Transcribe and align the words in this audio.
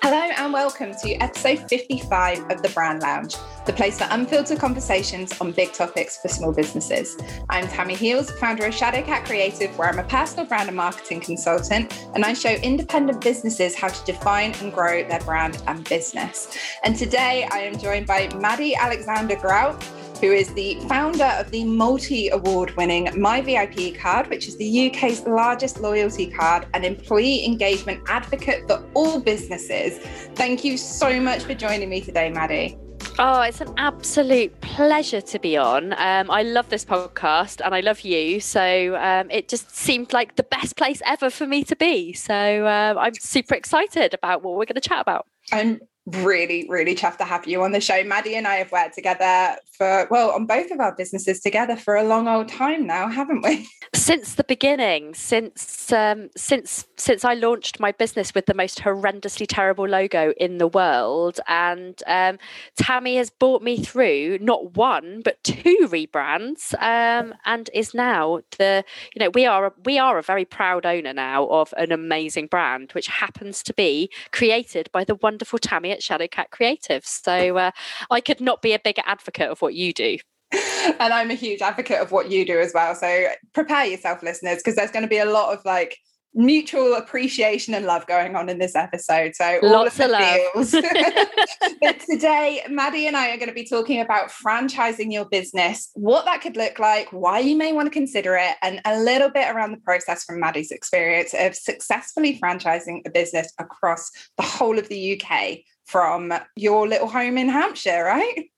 Hello 0.00 0.16
and 0.16 0.52
welcome 0.52 0.94
to 1.02 1.14
episode 1.14 1.68
55 1.68 2.52
of 2.52 2.62
the 2.62 2.68
Brand 2.68 3.02
Lounge, 3.02 3.34
the 3.66 3.72
place 3.72 3.98
for 3.98 4.06
unfiltered 4.10 4.60
conversations 4.60 5.38
on 5.40 5.50
big 5.50 5.72
topics 5.72 6.18
for 6.18 6.28
small 6.28 6.52
businesses. 6.52 7.16
I'm 7.50 7.66
Tammi 7.66 7.96
Heels, 7.96 8.30
founder 8.30 8.66
of 8.66 8.72
Shadowcat 8.72 9.24
Creative, 9.24 9.76
where 9.76 9.88
I'm 9.88 9.98
a 9.98 10.04
personal 10.04 10.46
brand 10.46 10.68
and 10.68 10.76
marketing 10.76 11.20
consultant, 11.20 11.92
and 12.14 12.24
I 12.24 12.32
show 12.32 12.50
independent 12.50 13.20
businesses 13.20 13.74
how 13.74 13.88
to 13.88 14.04
define 14.04 14.54
and 14.62 14.72
grow 14.72 15.02
their 15.02 15.20
brand 15.20 15.60
and 15.66 15.86
business. 15.88 16.56
And 16.84 16.94
today 16.94 17.48
I 17.50 17.58
am 17.58 17.76
joined 17.76 18.06
by 18.06 18.28
Maddy 18.36 18.76
Alexander 18.76 19.34
Grout 19.34 19.84
who 20.20 20.32
is 20.32 20.52
the 20.54 20.74
founder 20.88 21.32
of 21.38 21.50
the 21.50 21.64
multi 21.64 22.28
award 22.28 22.76
winning 22.76 23.08
My 23.20 23.40
VIP 23.40 23.94
card, 23.96 24.28
which 24.28 24.48
is 24.48 24.56
the 24.56 24.88
UK's 24.88 25.24
largest 25.26 25.80
loyalty 25.80 26.30
card 26.30 26.66
and 26.74 26.84
employee 26.84 27.44
engagement 27.44 28.02
advocate 28.08 28.66
for 28.66 28.84
all 28.94 29.20
businesses. 29.20 29.98
Thank 30.34 30.64
you 30.64 30.76
so 30.76 31.20
much 31.20 31.44
for 31.44 31.54
joining 31.54 31.88
me 31.88 32.00
today, 32.00 32.30
Maddy. 32.30 32.78
Oh, 33.20 33.40
it's 33.42 33.60
an 33.60 33.74
absolute 33.76 34.60
pleasure 34.60 35.20
to 35.20 35.38
be 35.40 35.56
on. 35.56 35.92
Um, 35.94 36.30
I 36.30 36.42
love 36.42 36.68
this 36.68 36.84
podcast 36.84 37.60
and 37.64 37.74
I 37.74 37.80
love 37.80 38.02
you. 38.02 38.38
So 38.38 38.96
um, 38.96 39.28
it 39.30 39.48
just 39.48 39.74
seemed 39.74 40.12
like 40.12 40.36
the 40.36 40.44
best 40.44 40.76
place 40.76 41.02
ever 41.04 41.28
for 41.28 41.46
me 41.46 41.64
to 41.64 41.74
be. 41.74 42.12
So 42.12 42.34
uh, 42.34 42.94
I'm 42.96 43.14
super 43.14 43.54
excited 43.54 44.14
about 44.14 44.44
what 44.44 44.52
we're 44.52 44.66
going 44.66 44.80
to 44.80 44.80
chat 44.80 45.00
about. 45.00 45.26
I'm 45.52 45.80
really, 46.16 46.66
really 46.68 46.94
chuffed 46.94 47.18
to 47.18 47.24
have 47.24 47.46
you 47.46 47.62
on 47.62 47.72
the 47.72 47.80
show. 47.80 48.02
Maddy 48.04 48.34
and 48.34 48.46
I 48.46 48.56
have 48.56 48.72
worked 48.72 48.94
together 48.94 49.56
for, 49.76 50.08
well, 50.10 50.30
on 50.30 50.46
both 50.46 50.70
of 50.70 50.80
our 50.80 50.94
businesses 50.94 51.40
together 51.40 51.76
for 51.76 51.96
a 51.96 52.02
long 52.02 52.28
old 52.28 52.48
time 52.48 52.86
now, 52.86 53.08
haven't 53.08 53.42
we? 53.42 53.68
Since 53.94 54.34
the 54.34 54.44
beginning, 54.44 55.14
since 55.14 55.90
um, 55.92 56.28
since 56.36 56.86
since 56.96 57.24
I 57.24 57.34
launched 57.34 57.80
my 57.80 57.90
business 57.90 58.34
with 58.34 58.44
the 58.44 58.52
most 58.52 58.80
horrendously 58.80 59.46
terrible 59.48 59.88
logo 59.88 60.32
in 60.36 60.58
the 60.58 60.66
world, 60.66 61.40
and 61.48 62.00
um, 62.06 62.38
Tammi 62.76 63.16
has 63.16 63.30
brought 63.30 63.62
me 63.62 63.82
through 63.82 64.38
not 64.40 64.76
one 64.76 65.22
but 65.24 65.42
two 65.42 65.88
rebrands, 65.90 66.74
um, 66.74 67.34
and 67.46 67.70
is 67.72 67.94
now 67.94 68.40
the 68.58 68.84
you 69.14 69.20
know 69.20 69.30
we 69.30 69.46
are 69.46 69.66
a, 69.66 69.72
we 69.84 69.98
are 69.98 70.18
a 70.18 70.22
very 70.22 70.44
proud 70.44 70.84
owner 70.84 71.14
now 71.14 71.46
of 71.48 71.72
an 71.78 71.90
amazing 71.90 72.46
brand, 72.46 72.92
which 72.92 73.06
happens 73.06 73.62
to 73.62 73.72
be 73.72 74.10
created 74.32 74.90
by 74.92 75.02
the 75.02 75.14
wonderful 75.14 75.58
Tammi 75.58 75.97
at 75.98 76.02
Shadowcat 76.02 76.50
Creative. 76.50 77.04
So 77.04 77.56
uh, 77.56 77.70
I 78.10 78.20
could 78.20 78.40
not 78.40 78.62
be 78.62 78.72
a 78.72 78.78
bigger 78.78 79.02
advocate 79.04 79.50
of 79.50 79.60
what 79.60 79.74
you 79.74 79.92
do. 79.92 80.18
And 81.00 81.12
I'm 81.12 81.30
a 81.30 81.34
huge 81.34 81.60
advocate 81.60 82.00
of 82.00 82.12
what 82.12 82.30
you 82.30 82.46
do 82.46 82.58
as 82.58 82.72
well. 82.74 82.94
So 82.94 83.26
prepare 83.52 83.84
yourself, 83.84 84.22
listeners, 84.22 84.56
because 84.56 84.74
there's 84.74 84.90
going 84.90 85.02
to 85.02 85.08
be 85.08 85.18
a 85.18 85.26
lot 85.26 85.52
of 85.52 85.62
like 85.66 85.98
mutual 86.38 86.94
appreciation 86.94 87.74
and 87.74 87.84
love 87.84 88.06
going 88.06 88.36
on 88.36 88.48
in 88.48 88.58
this 88.58 88.76
episode. 88.76 89.34
So 89.34 89.58
lots 89.60 89.98
of, 89.98 90.06
of 90.06 90.10
love. 90.12 90.40
but 91.82 91.98
today, 92.08 92.62
Maddy 92.70 93.08
and 93.08 93.16
I 93.16 93.30
are 93.30 93.36
going 93.36 93.48
to 93.48 93.54
be 93.54 93.66
talking 93.66 94.00
about 94.00 94.30
franchising 94.30 95.12
your 95.12 95.24
business, 95.24 95.90
what 95.94 96.24
that 96.26 96.40
could 96.40 96.56
look 96.56 96.78
like, 96.78 97.08
why 97.12 97.40
you 97.40 97.56
may 97.56 97.72
want 97.72 97.86
to 97.86 97.90
consider 97.90 98.36
it, 98.36 98.54
and 98.62 98.80
a 98.84 99.00
little 99.00 99.30
bit 99.30 99.52
around 99.52 99.72
the 99.72 99.78
process 99.78 100.22
from 100.22 100.38
Maddy's 100.38 100.70
experience 100.70 101.34
of 101.36 101.56
successfully 101.56 102.38
franchising 102.38 103.00
a 103.04 103.10
business 103.10 103.52
across 103.58 104.08
the 104.36 104.44
whole 104.44 104.78
of 104.78 104.88
the 104.88 105.20
UK 105.20 105.58
from 105.86 106.32
your 106.54 106.86
little 106.86 107.08
home 107.08 107.36
in 107.36 107.48
Hampshire, 107.48 108.04
right? 108.04 108.48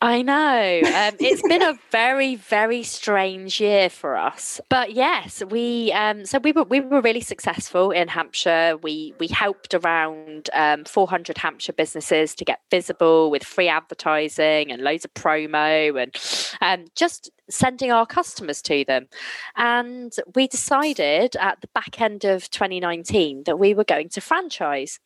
I 0.00 0.22
know. 0.22 0.80
Um, 0.84 1.16
it's 1.18 1.42
been 1.42 1.62
a 1.62 1.76
very, 1.90 2.36
very 2.36 2.84
strange 2.84 3.60
year 3.60 3.90
for 3.90 4.16
us. 4.16 4.60
But 4.68 4.92
yes, 4.92 5.42
we 5.50 5.90
um, 5.92 6.24
so 6.24 6.38
we 6.38 6.52
were 6.52 6.62
we 6.62 6.80
were 6.80 7.00
really 7.00 7.20
successful 7.20 7.90
in 7.90 8.06
Hampshire. 8.06 8.76
We 8.80 9.14
we 9.18 9.26
helped 9.26 9.74
around 9.74 10.50
um, 10.52 10.84
400 10.84 11.38
Hampshire 11.38 11.72
businesses 11.72 12.36
to 12.36 12.44
get 12.44 12.60
visible 12.70 13.28
with 13.30 13.42
free 13.42 13.68
advertising 13.68 14.70
and 14.70 14.82
loads 14.82 15.04
of 15.04 15.12
promo 15.14 16.00
and 16.00 16.14
um, 16.60 16.86
just 16.94 17.30
sending 17.50 17.90
our 17.90 18.06
customers 18.06 18.62
to 18.62 18.84
them. 18.84 19.08
And 19.56 20.14
we 20.34 20.46
decided 20.46 21.36
at 21.36 21.60
the 21.60 21.68
back 21.68 22.00
end 22.00 22.24
of 22.24 22.50
2019 22.50 23.44
that 23.44 23.58
we 23.58 23.74
were 23.74 23.84
going 23.84 24.08
to 24.10 24.20
franchise. 24.20 25.00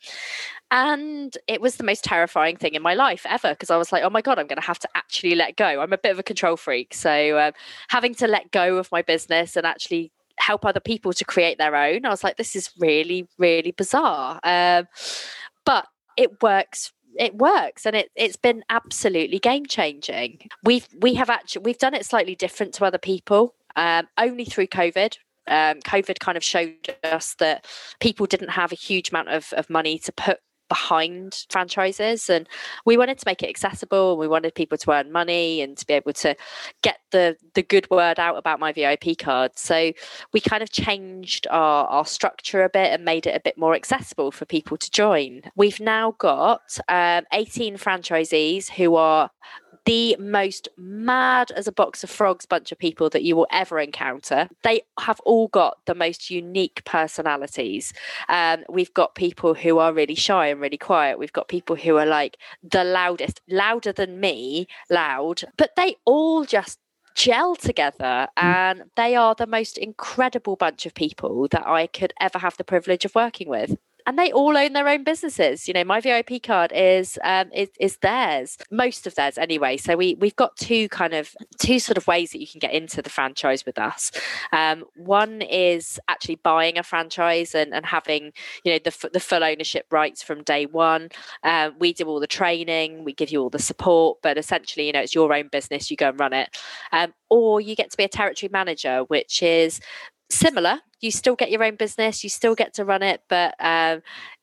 And 0.71 1.37
it 1.47 1.61
was 1.61 1.77
the 1.77 1.85
most 1.85 2.05
terrifying 2.05 2.57
thing 2.57 2.75
in 2.75 2.83
my 2.83 2.95
life 2.95 3.27
ever 3.29 3.51
because 3.51 3.71
I 3.71 3.77
was 3.77 3.93
like, 3.93 4.03
oh 4.03 4.11
my 4.11 4.23
God, 4.23 4.39
I'm 4.39 4.47
going 4.47 4.61
to 4.61 4.67
have 4.67 4.79
to 4.81 4.89
actually 4.95 5.35
let 5.35 5.57
go. 5.57 5.81
I'm 5.81 5.93
a 5.93 5.99
bit 5.99 6.13
of 6.13 6.19
a 6.19 6.23
control 6.23 6.57
freak. 6.57 6.95
So 6.95 7.39
um, 7.39 7.53
having 7.89 8.15
to 8.17 8.27
let 8.27 8.51
go 8.51 8.79
of 8.79 8.91
my 8.91 9.03
business 9.03 9.57
and 9.57 9.67
actually 9.67 10.13
help 10.39 10.65
other 10.65 10.81
people 10.81 11.13
to 11.13 11.25
create 11.25 11.59
their 11.59 11.77
own, 11.77 12.07
I 12.07 12.09
was 12.09 12.25
like, 12.25 12.37
this 12.37 12.57
is 12.57 12.71
really, 12.79 13.29
really 13.39 13.73
bizarre. 13.73 14.41
Um, 14.43 14.89
but 15.65 15.87
it 16.17 16.43
works 16.43 16.93
it 17.19 17.35
works 17.35 17.87
and 17.87 17.97
it, 17.97 18.11
it's 18.17 18.37
been 18.37 18.63
absolutely 18.71 19.39
game 19.39 19.67
changing 19.67 20.39
we've 20.65 20.87
we 21.01 21.15
have 21.15 21.31
actually 21.31 21.63
we've 21.63 21.79
done 21.79 21.95
it 21.95 22.07
slightly 22.07 22.35
different 22.35 22.75
to 22.75 22.85
other 22.85 22.99
people 22.99 23.55
um, 23.77 24.07
only 24.19 24.45
through 24.45 24.67
covid. 24.67 25.17
Um, 25.49 25.81
covid 25.81 26.19
kind 26.21 26.37
of 26.37 26.45
showed 26.45 26.97
us 27.03 27.35
that 27.39 27.67
people 28.01 28.27
didn't 28.27 28.51
have 28.51 28.73
a 28.73 28.77
huge 28.77 29.11
amount 29.11 29.29
of, 29.29 29.53
of 29.55 29.69
money 29.69 29.99
to 29.99 30.13
put 30.13 30.39
behind 30.73 31.45
franchises 31.51 32.31
and 32.31 32.49
we 32.87 32.97
wanted 32.97 33.19
to 33.19 33.25
make 33.27 33.43
it 33.43 33.51
accessible 33.51 34.13
and 34.13 34.19
we 34.19 34.27
wanted 34.27 34.55
people 34.55 34.79
to 34.79 34.91
earn 34.91 35.13
money 35.13 35.61
and 35.61 35.77
to 35.77 35.87
be 35.87 35.93
able 35.93 36.15
to 36.15 36.35
get 36.81 36.99
the 37.11 37.37
the 37.53 37.63
good 37.63 37.87
word 37.91 38.19
out 38.19 38.39
about 38.39 38.59
my 38.59 38.73
vip 38.73 39.19
card. 39.19 39.51
So 39.55 39.93
we 40.33 40.41
kind 40.41 40.63
of 40.63 40.73
changed 40.73 41.47
our, 41.51 41.87
our 41.89 42.07
structure 42.07 42.65
a 42.65 42.71
bit 42.71 42.91
and 42.91 43.05
made 43.05 43.27
it 43.27 43.37
a 43.37 43.41
bit 43.41 43.59
more 43.59 43.75
accessible 43.75 44.31
for 44.31 44.47
people 44.47 44.79
to 44.79 44.91
join. 44.91 45.43
We've 45.57 45.79
now 45.79 46.15
got 46.17 46.79
um, 46.89 47.25
18 47.35 47.77
franchisees 47.77 48.71
who 48.71 48.95
are 48.95 49.31
the 49.85 50.17
most 50.19 50.69
mad 50.77 51.51
as 51.53 51.67
a 51.67 51.73
box 51.73 52.05
of 52.05 52.11
frogs 52.11 52.47
bunch 52.47 52.73
of 52.73 52.79
people 52.79 53.11
that 53.11 53.23
you 53.23 53.37
will 53.37 53.47
ever 53.51 53.79
encounter. 53.79 54.49
They 54.63 54.83
have 55.01 55.21
all 55.21 55.49
got 55.49 55.79
the 55.87 55.95
most 55.95 56.31
unique 56.31 56.83
personalities. 56.85 57.93
Um, 58.29 58.65
we've 58.69 58.95
got 58.95 59.15
people 59.15 59.55
who 59.55 59.79
are 59.79 59.93
really 59.93 60.15
shy 60.15 60.49
and 60.49 60.61
really 60.61 60.79
quiet. 60.79 61.19
We've 61.19 61.33
got 61.33 61.49
people 61.49 61.77
who 61.77 61.97
are 61.97 62.07
like 62.07 62.39
the 62.63 62.85
loudest, 62.85 63.41
louder 63.49 63.93
than 63.93 64.21
me, 64.21 64.67
loud, 64.89 65.43
but 65.57 65.75
they 65.77 65.97
all 66.05 66.45
just 66.45 66.79
gel 67.15 67.55
together 67.55 68.27
and 68.37 68.85
they 68.97 69.15
are 69.15 69.35
the 69.35 69.47
most 69.47 69.77
incredible 69.77 70.57
bunch 70.57 70.87
of 70.87 70.95
people 70.95 71.47
that 71.51 71.67
I 71.67 71.87
could 71.87 72.15
ever 72.21 72.39
have 72.39 72.57
the 72.57 72.65
privilege 72.65 73.05
of 73.05 73.15
working 73.15 73.49
with 73.49 73.77
and 74.07 74.19
they 74.19 74.33
all 74.33 74.57
own 74.57 74.73
their 74.73 74.89
own 74.89 75.05
businesses. 75.05 75.69
You 75.69 75.75
know, 75.75 75.85
my 75.85 76.01
VIP 76.01 76.43
card 76.43 76.73
is 76.75 77.19
um, 77.25 77.51
is, 77.53 77.69
is 77.79 77.97
theirs, 77.99 78.59
most 78.71 79.07
of 79.07 79.15
theirs 79.15 79.39
anyway. 79.39 79.77
So 79.77 79.97
we 79.97 80.15
we've 80.17 80.37
got 80.37 80.57
two 80.57 80.89
kind 80.89 81.15
of 81.15 81.35
two 81.59 81.79
sort 81.79 81.97
of 81.99 82.07
ways 82.07 82.33
that 82.33 82.41
you 82.41 82.47
can 82.47 82.59
get 82.59 82.73
into 82.73 83.03
the 83.03 83.11
franchise 83.11 83.65
with 83.67 83.79
us. 83.79 84.11
Um, 84.53 84.85
one 84.97 85.43
is 85.43 85.99
actually 86.09 86.37
buying 86.37 86.79
a 86.79 86.83
franchise 86.83 87.55
and, 87.55 87.75
and 87.75 87.87
having 87.87 88.33
you 88.65 88.73
know 88.73 88.79
the 88.85 89.11
the 89.13 89.21
full 89.21 89.45
ownership 89.45 89.87
rights 89.91 90.23
from 90.23 90.43
day 90.43 90.67
one. 90.67 91.09
Um, 91.43 91.75
we 91.79 91.93
do 91.93 92.05
all 92.07 92.21
the 92.21 92.27
training, 92.27 93.05
we 93.05 93.13
give 93.13 93.31
you 93.31 93.43
all 93.43 93.51
the 93.51 93.59
support, 93.59 94.19
but 94.23 94.39
essentially, 94.39 94.87
you 94.87 94.93
know, 94.93 95.01
it's 95.01 95.15
your 95.15 95.33
own 95.33 95.49
business. 95.49 95.91
You 95.91 95.97
go 95.97 96.09
and 96.09 96.21
run 96.21 96.33
it. 96.33 96.57
Um, 96.93 97.15
or 97.31 97.61
you 97.61 97.75
get 97.75 97.91
to 97.91 97.97
be 97.97 98.05
a 98.05 98.09
territory 98.09 98.51
manager, 98.53 99.05
which 99.09 99.43
is 99.43 99.81
similar. 100.33 100.81
You 101.01 101.11
still 101.11 101.35
get 101.35 101.51
your 101.51 101.65
own 101.65 101.77
business, 101.77 102.23
you 102.23 102.31
still 102.31 102.55
get 102.55 102.75
to 102.75 102.85
run 102.85 103.03
it, 103.03 103.23
but 103.29 103.55
um, 103.59 104.03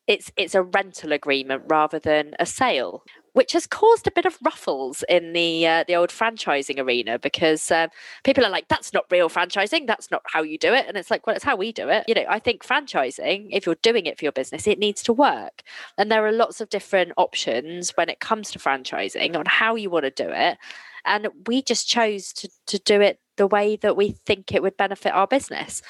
it's 0.09 0.31
it's 0.37 0.55
a 0.55 0.63
rental 0.63 1.13
agreement 1.13 1.63
rather 1.67 1.99
than 1.99 2.33
a 2.39 2.45
sale, 2.45 3.03
which 3.33 3.53
has 3.53 3.67
caused 3.67 4.07
a 4.07 4.11
bit 4.11 4.25
of 4.25 4.39
ruffles 4.43 5.03
in 5.07 5.33
the 5.33 5.67
uh, 5.67 5.83
the 5.87 5.95
old 5.95 6.09
franchising 6.09 6.79
arena 6.79 7.19
because 7.19 7.69
uh, 7.69 7.87
people 8.23 8.43
are 8.43 8.49
like, 8.49 8.67
"That's 8.67 8.91
not 8.91 9.05
real 9.11 9.29
franchising. 9.29 9.85
That's 9.85 10.09
not 10.09 10.23
how 10.25 10.41
you 10.41 10.57
do 10.57 10.73
it." 10.73 10.87
And 10.87 10.97
it's 10.97 11.11
like, 11.11 11.27
"Well, 11.27 11.35
it's 11.35 11.45
how 11.45 11.55
we 11.55 11.71
do 11.71 11.89
it." 11.89 12.05
You 12.07 12.15
know, 12.15 12.25
I 12.27 12.39
think 12.39 12.65
franchising, 12.65 13.49
if 13.51 13.67
you're 13.67 13.75
doing 13.83 14.07
it 14.07 14.17
for 14.17 14.25
your 14.25 14.31
business, 14.31 14.65
it 14.65 14.79
needs 14.79 15.03
to 15.03 15.13
work, 15.13 15.61
and 15.97 16.11
there 16.11 16.25
are 16.25 16.31
lots 16.31 16.59
of 16.59 16.69
different 16.69 17.13
options 17.15 17.91
when 17.91 18.09
it 18.09 18.19
comes 18.19 18.49
to 18.51 18.59
franchising 18.59 19.35
on 19.35 19.45
how 19.45 19.75
you 19.75 19.91
want 19.91 20.05
to 20.05 20.11
do 20.11 20.29
it. 20.29 20.57
And 21.05 21.27
we 21.45 21.61
just 21.61 21.87
chose 21.87 22.33
to 22.33 22.49
to 22.65 22.79
do 22.79 22.99
it 22.99 23.19
the 23.39 23.47
way 23.47 23.77
that 23.77 23.95
we 23.95 24.11
think 24.11 24.53
it 24.53 24.61
would 24.61 24.77
benefit 24.77 25.13
our 25.13 25.25
business. 25.25 25.81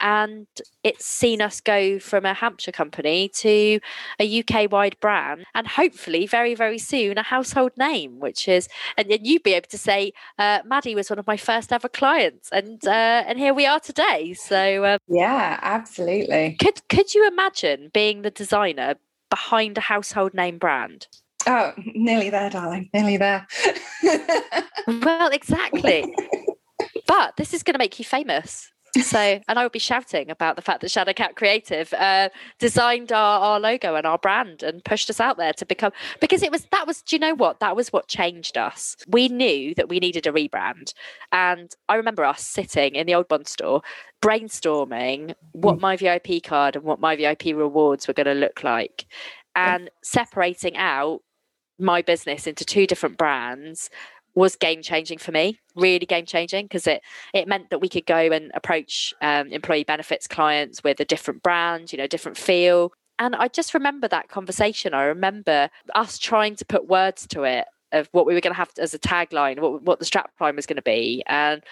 And 0.00 0.48
it's 0.82 1.04
seen 1.04 1.40
us 1.40 1.60
go 1.60 2.00
from 2.00 2.24
a 2.24 2.34
Hampshire 2.34 2.72
company 2.72 3.28
to 3.36 3.78
a 4.18 4.40
UK 4.40 4.72
wide 4.72 4.96
brand 5.00 5.44
and 5.54 5.68
hopefully 5.68 6.26
very, 6.26 6.54
very 6.56 6.78
soon 6.78 7.16
a 7.16 7.22
household 7.22 7.72
name, 7.78 8.18
which 8.18 8.48
is, 8.48 8.68
and 8.96 9.08
then 9.08 9.20
you'd 9.22 9.44
be 9.44 9.54
able 9.54 9.68
to 9.68 9.78
say, 9.78 10.12
uh, 10.38 10.60
Maddie 10.64 10.96
was 10.96 11.10
one 11.10 11.20
of 11.20 11.26
my 11.28 11.36
first 11.36 11.72
ever 11.72 11.88
clients. 11.88 12.48
And, 12.50 12.84
uh, 12.84 13.22
and 13.26 13.38
here 13.38 13.54
we 13.54 13.66
are 13.66 13.78
today. 13.78 14.34
So, 14.34 14.84
um, 14.84 14.98
yeah, 15.06 15.60
absolutely. 15.62 16.56
Could, 16.60 16.88
could 16.88 17.14
you 17.14 17.28
imagine 17.28 17.90
being 17.92 18.22
the 18.22 18.32
designer 18.32 18.96
behind 19.30 19.78
a 19.78 19.82
household 19.82 20.34
name 20.34 20.58
brand? 20.58 21.06
Oh, 21.46 21.72
nearly 21.94 22.30
there, 22.30 22.50
darling. 22.50 22.88
Nearly 22.94 23.18
there. 23.18 23.46
well, 24.86 25.30
exactly. 25.30 26.12
But 27.06 27.36
this 27.36 27.54
is 27.54 27.62
going 27.62 27.74
to 27.74 27.78
make 27.78 27.98
you 27.98 28.04
famous. 28.04 28.70
So, 29.02 29.18
and 29.48 29.58
I 29.58 29.62
would 29.62 29.72
be 29.72 29.78
shouting 29.78 30.30
about 30.30 30.56
the 30.56 30.62
fact 30.62 30.80
that 30.80 30.90
Shadowcat 30.90 31.36
Creative 31.36 31.92
uh, 31.94 32.28
designed 32.58 33.12
our, 33.12 33.40
our 33.40 33.60
logo 33.60 33.94
and 33.94 34.06
our 34.06 34.18
brand 34.18 34.62
and 34.62 34.84
pushed 34.84 35.10
us 35.10 35.20
out 35.20 35.36
there 35.36 35.52
to 35.54 35.66
become 35.66 35.92
because 36.20 36.42
it 36.42 36.50
was 36.50 36.66
that 36.70 36.86
was. 36.86 37.02
Do 37.02 37.16
you 37.16 37.20
know 37.20 37.34
what? 37.34 37.60
That 37.60 37.76
was 37.76 37.92
what 37.92 38.08
changed 38.08 38.56
us. 38.56 38.96
We 39.08 39.28
knew 39.28 39.74
that 39.74 39.88
we 39.88 39.98
needed 39.98 40.26
a 40.26 40.32
rebrand, 40.32 40.94
and 41.32 41.74
I 41.88 41.96
remember 41.96 42.24
us 42.24 42.42
sitting 42.42 42.94
in 42.94 43.06
the 43.06 43.14
old 43.14 43.28
Bond 43.28 43.48
store 43.48 43.82
brainstorming 44.22 45.34
what 45.52 45.76
mm. 45.76 45.80
my 45.80 45.96
VIP 45.96 46.42
card 46.42 46.76
and 46.76 46.84
what 46.84 46.98
my 46.98 47.14
VIP 47.14 47.46
rewards 47.46 48.08
were 48.08 48.14
going 48.14 48.26
to 48.26 48.34
look 48.34 48.62
like, 48.64 49.06
and 49.54 49.90
separating 50.02 50.76
out 50.76 51.20
my 51.78 52.02
business 52.02 52.46
into 52.46 52.64
two 52.64 52.86
different 52.86 53.18
brands 53.18 53.90
was 54.34 54.56
game 54.56 54.82
changing 54.82 55.18
for 55.18 55.32
me 55.32 55.58
really 55.76 56.06
game 56.06 56.26
changing 56.26 56.66
because 56.66 56.86
it 56.86 57.02
it 57.32 57.48
meant 57.48 57.70
that 57.70 57.80
we 57.80 57.88
could 57.88 58.06
go 58.06 58.16
and 58.16 58.50
approach 58.54 59.14
um, 59.20 59.48
employee 59.52 59.84
benefits 59.84 60.26
clients 60.26 60.82
with 60.82 61.00
a 61.00 61.04
different 61.04 61.42
brand 61.42 61.92
you 61.92 61.98
know 61.98 62.06
different 62.06 62.36
feel. 62.36 62.92
And 63.18 63.36
i 63.36 63.48
just 63.48 63.74
remember 63.74 64.08
that 64.08 64.28
conversation. 64.28 64.94
I 64.94 65.04
remember 65.04 65.70
us 65.94 66.18
trying 66.18 66.56
to 66.56 66.64
put 66.64 66.88
words 66.88 67.26
to 67.28 67.44
it 67.44 67.66
of 67.92 68.08
what 68.12 68.26
we 68.26 68.34
were 68.34 68.40
going 68.40 68.52
to 68.52 68.58
have 68.58 68.70
as 68.78 68.92
a 68.92 68.98
tagline 68.98 69.60
what, 69.60 69.82
what 69.82 69.98
the 69.98 70.04
strap 70.04 70.32
line 70.40 70.56
was 70.56 70.66
going 70.66 70.76
to 70.76 70.82
be. 70.82 71.22
And 71.26 71.62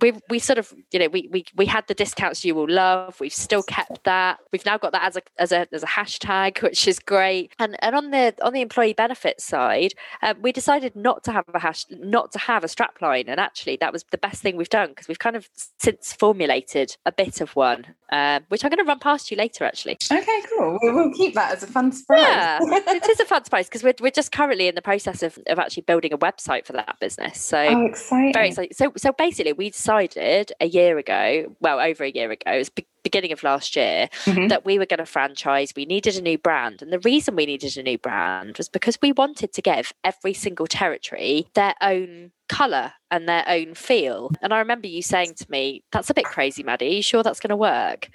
we 0.00 0.12
we 0.30 0.38
sort 0.38 0.58
of 0.58 0.72
you 0.90 0.98
know 0.98 1.08
we 1.08 1.28
we 1.30 1.44
we 1.54 1.66
had 1.66 1.86
the 1.86 1.94
discounts 1.94 2.44
you 2.44 2.54
will 2.54 2.68
love. 2.68 3.20
We've 3.20 3.32
still 3.32 3.62
kept 3.62 4.04
that. 4.04 4.38
We've 4.50 4.64
now 4.64 4.78
got 4.78 4.92
that 4.92 5.04
as 5.04 5.16
a 5.16 5.22
as 5.38 5.52
a 5.52 5.66
as 5.72 5.82
a 5.82 5.86
hashtag, 5.86 6.62
which 6.62 6.88
is 6.88 6.98
great. 6.98 7.52
And 7.58 7.76
and 7.84 7.94
on 7.94 8.10
the 8.10 8.34
on 8.42 8.52
the 8.52 8.62
employee 8.62 8.94
benefits 8.94 9.44
side, 9.44 9.94
uh, 10.22 10.34
we 10.40 10.52
decided 10.52 10.96
not 10.96 11.24
to 11.24 11.32
have 11.32 11.44
a 11.52 11.58
hash 11.58 11.84
not 11.90 12.32
to 12.32 12.38
have 12.38 12.64
a 12.64 12.68
strapline. 12.68 13.24
And 13.28 13.38
actually, 13.38 13.76
that 13.76 13.92
was 13.92 14.04
the 14.10 14.18
best 14.18 14.42
thing 14.42 14.56
we've 14.56 14.68
done 14.68 14.90
because 14.90 15.08
we've 15.08 15.18
kind 15.18 15.36
of 15.36 15.48
since 15.78 16.12
formulated 16.12 16.96
a 17.04 17.12
bit 17.12 17.40
of 17.40 17.54
one, 17.54 17.94
uh, 18.10 18.40
which 18.48 18.64
I'm 18.64 18.70
going 18.70 18.84
to 18.84 18.88
run 18.88 18.98
past 18.98 19.30
you 19.30 19.36
later. 19.36 19.64
Actually. 19.64 19.98
Okay, 20.10 20.42
cool. 20.56 20.78
We'll, 20.82 20.94
we'll 20.94 21.12
keep 21.12 21.34
that 21.34 21.52
as 21.52 21.62
a 21.62 21.66
fun 21.66 21.92
surprise. 21.92 22.22
Yeah, 22.22 22.58
it 22.62 23.08
is 23.08 23.20
a 23.20 23.26
fun 23.26 23.44
surprise 23.44 23.68
because 23.68 23.82
we're 23.82 23.94
we're 24.00 24.10
just 24.10 24.32
currently 24.32 24.68
in 24.68 24.74
the 24.74 24.82
process 24.82 25.22
of 25.22 25.38
of 25.48 25.58
actually 25.58 25.82
building 25.82 26.14
a 26.14 26.18
website 26.18 26.64
for 26.64 26.72
that 26.72 26.96
business. 26.98 27.40
So 27.40 27.58
oh, 27.58 27.86
exciting. 27.86 28.32
Very 28.32 28.48
exciting. 28.48 28.72
So 28.74 28.92
so 28.96 29.12
basically, 29.12 29.52
we 29.52 29.70
decided 29.82 30.52
a 30.60 30.66
year 30.66 30.96
ago, 30.96 31.56
well, 31.60 31.80
over 31.80 32.04
a 32.04 32.10
year 32.10 32.30
ago, 32.30 32.52
it 32.52 32.58
was 32.58 32.70
be- 32.70 32.86
beginning 33.02 33.32
of 33.32 33.42
last 33.42 33.74
year, 33.74 34.08
mm-hmm. 34.24 34.46
that 34.46 34.64
we 34.64 34.78
were 34.78 34.86
going 34.86 34.98
to 34.98 35.06
franchise. 35.06 35.72
We 35.74 35.86
needed 35.86 36.16
a 36.16 36.22
new 36.22 36.38
brand. 36.38 36.82
And 36.82 36.92
the 36.92 37.00
reason 37.00 37.34
we 37.34 37.46
needed 37.46 37.76
a 37.76 37.82
new 37.82 37.98
brand 37.98 38.58
was 38.58 38.68
because 38.68 38.96
we 39.02 39.10
wanted 39.10 39.52
to 39.52 39.62
give 39.62 39.92
every 40.04 40.34
single 40.34 40.68
territory 40.68 41.48
their 41.54 41.74
own 41.82 42.30
colour 42.48 42.92
and 43.10 43.28
their 43.28 43.44
own 43.48 43.74
feel. 43.74 44.30
And 44.40 44.54
I 44.54 44.60
remember 44.60 44.86
you 44.86 45.02
saying 45.02 45.34
to 45.34 45.50
me, 45.50 45.82
That's 45.90 46.10
a 46.10 46.14
bit 46.14 46.26
crazy, 46.26 46.62
Maddy. 46.62 46.86
Are 46.86 46.96
you 46.96 47.02
sure 47.02 47.24
that's 47.24 47.40
going 47.40 47.50
to 47.50 47.56
work? 47.56 48.08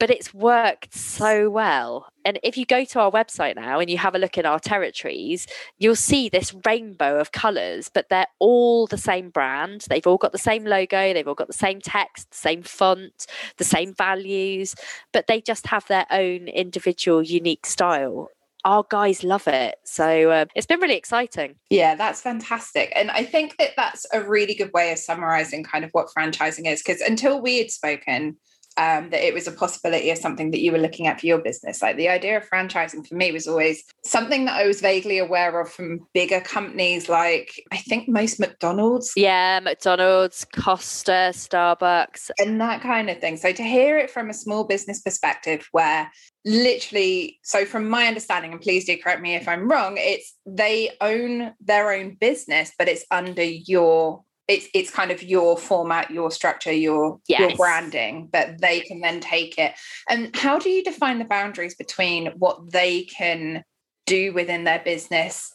But 0.00 0.10
it's 0.10 0.34
worked 0.34 0.94
so 0.94 1.50
well. 1.50 2.06
And 2.24 2.40
if 2.42 2.56
you 2.56 2.64
go 2.64 2.84
to 2.86 3.00
our 3.00 3.10
website 3.10 3.54
now 3.54 3.78
and 3.78 3.88
you 3.88 3.98
have 3.98 4.14
a 4.14 4.18
look 4.18 4.38
at 4.38 4.46
our 4.46 4.58
territories, 4.58 5.46
you'll 5.78 5.94
see 5.94 6.28
this 6.28 6.54
rainbow 6.66 7.20
of 7.20 7.32
colours, 7.32 7.90
but 7.92 8.08
they're 8.08 8.26
all 8.38 8.86
the 8.86 8.98
same 8.98 9.28
brand. 9.28 9.84
They've 9.88 10.06
all 10.06 10.16
got 10.16 10.32
the 10.32 10.38
same 10.38 10.64
logo, 10.64 11.12
they've 11.12 11.28
all 11.28 11.34
got 11.34 11.46
the 11.46 11.52
same 11.52 11.80
text, 11.80 12.30
the 12.30 12.36
same 12.36 12.62
font, 12.62 13.26
the 13.58 13.64
same 13.64 13.94
values, 13.94 14.74
but 15.12 15.26
they 15.26 15.40
just 15.40 15.66
have 15.66 15.86
their 15.86 16.06
own 16.10 16.48
individual, 16.48 17.22
unique 17.22 17.66
style 17.66 18.30
our 18.64 18.84
guys 18.90 19.24
love 19.24 19.48
it. 19.48 19.76
So 19.84 20.30
uh, 20.30 20.44
it's 20.54 20.66
been 20.66 20.80
really 20.80 20.96
exciting. 20.96 21.54
Yeah, 21.70 21.94
that's 21.94 22.20
fantastic. 22.20 22.92
And 22.94 23.10
I 23.10 23.24
think 23.24 23.56
that 23.58 23.70
that's 23.74 24.04
a 24.12 24.22
really 24.22 24.54
good 24.54 24.70
way 24.74 24.92
of 24.92 24.98
summarizing 24.98 25.64
kind 25.64 25.82
of 25.82 25.90
what 25.92 26.08
franchising 26.14 26.70
is. 26.70 26.82
Because 26.82 27.00
until 27.00 27.40
we 27.40 27.56
had 27.56 27.70
spoken, 27.70 28.36
um, 28.76 29.10
that 29.10 29.26
it 29.26 29.34
was 29.34 29.46
a 29.46 29.52
possibility 29.52 30.10
of 30.10 30.18
something 30.18 30.50
that 30.52 30.60
you 30.60 30.72
were 30.72 30.78
looking 30.78 31.06
at 31.06 31.20
for 31.20 31.26
your 31.26 31.38
business. 31.38 31.82
Like 31.82 31.96
the 31.96 32.08
idea 32.08 32.36
of 32.36 32.48
franchising 32.48 33.06
for 33.06 33.14
me 33.14 33.32
was 33.32 33.46
always 33.46 33.84
something 34.04 34.44
that 34.44 34.56
I 34.56 34.66
was 34.66 34.80
vaguely 34.80 35.18
aware 35.18 35.60
of 35.60 35.70
from 35.70 36.06
bigger 36.14 36.40
companies, 36.40 37.08
like 37.08 37.62
I 37.72 37.78
think 37.78 38.08
most 38.08 38.38
McDonald's. 38.40 39.12
Yeah, 39.16 39.60
McDonald's, 39.60 40.46
Costa, 40.54 41.32
Starbucks, 41.32 42.30
and 42.38 42.60
that 42.60 42.82
kind 42.82 43.10
of 43.10 43.18
thing. 43.18 43.36
So 43.36 43.52
to 43.52 43.62
hear 43.62 43.98
it 43.98 44.10
from 44.10 44.30
a 44.30 44.34
small 44.34 44.64
business 44.64 45.00
perspective, 45.02 45.68
where 45.72 46.10
literally 46.44 47.38
so 47.42 47.66
from 47.66 47.88
my 47.88 48.06
understanding 48.06 48.52
and 48.52 48.62
please 48.62 48.86
do 48.86 48.96
correct 48.96 49.20
me 49.20 49.34
if 49.34 49.46
i'm 49.46 49.68
wrong 49.68 49.96
it's 49.98 50.34
they 50.46 50.90
own 51.02 51.52
their 51.60 51.92
own 51.92 52.16
business 52.18 52.72
but 52.78 52.88
it's 52.88 53.04
under 53.10 53.44
your 53.44 54.24
it's 54.50 54.66
it's 54.74 54.90
kind 54.90 55.10
of 55.10 55.22
your 55.22 55.56
format 55.56 56.10
your 56.10 56.30
structure 56.30 56.72
your 56.72 57.20
yes. 57.28 57.40
your 57.40 57.56
branding 57.56 58.28
but 58.32 58.60
they 58.60 58.80
can 58.80 59.00
then 59.00 59.20
take 59.20 59.56
it 59.58 59.72
and 60.08 60.34
how 60.36 60.58
do 60.58 60.68
you 60.68 60.82
define 60.82 61.18
the 61.18 61.24
boundaries 61.24 61.74
between 61.74 62.26
what 62.36 62.70
they 62.70 63.04
can 63.04 63.64
do 64.06 64.32
within 64.32 64.64
their 64.64 64.80
business 64.80 65.54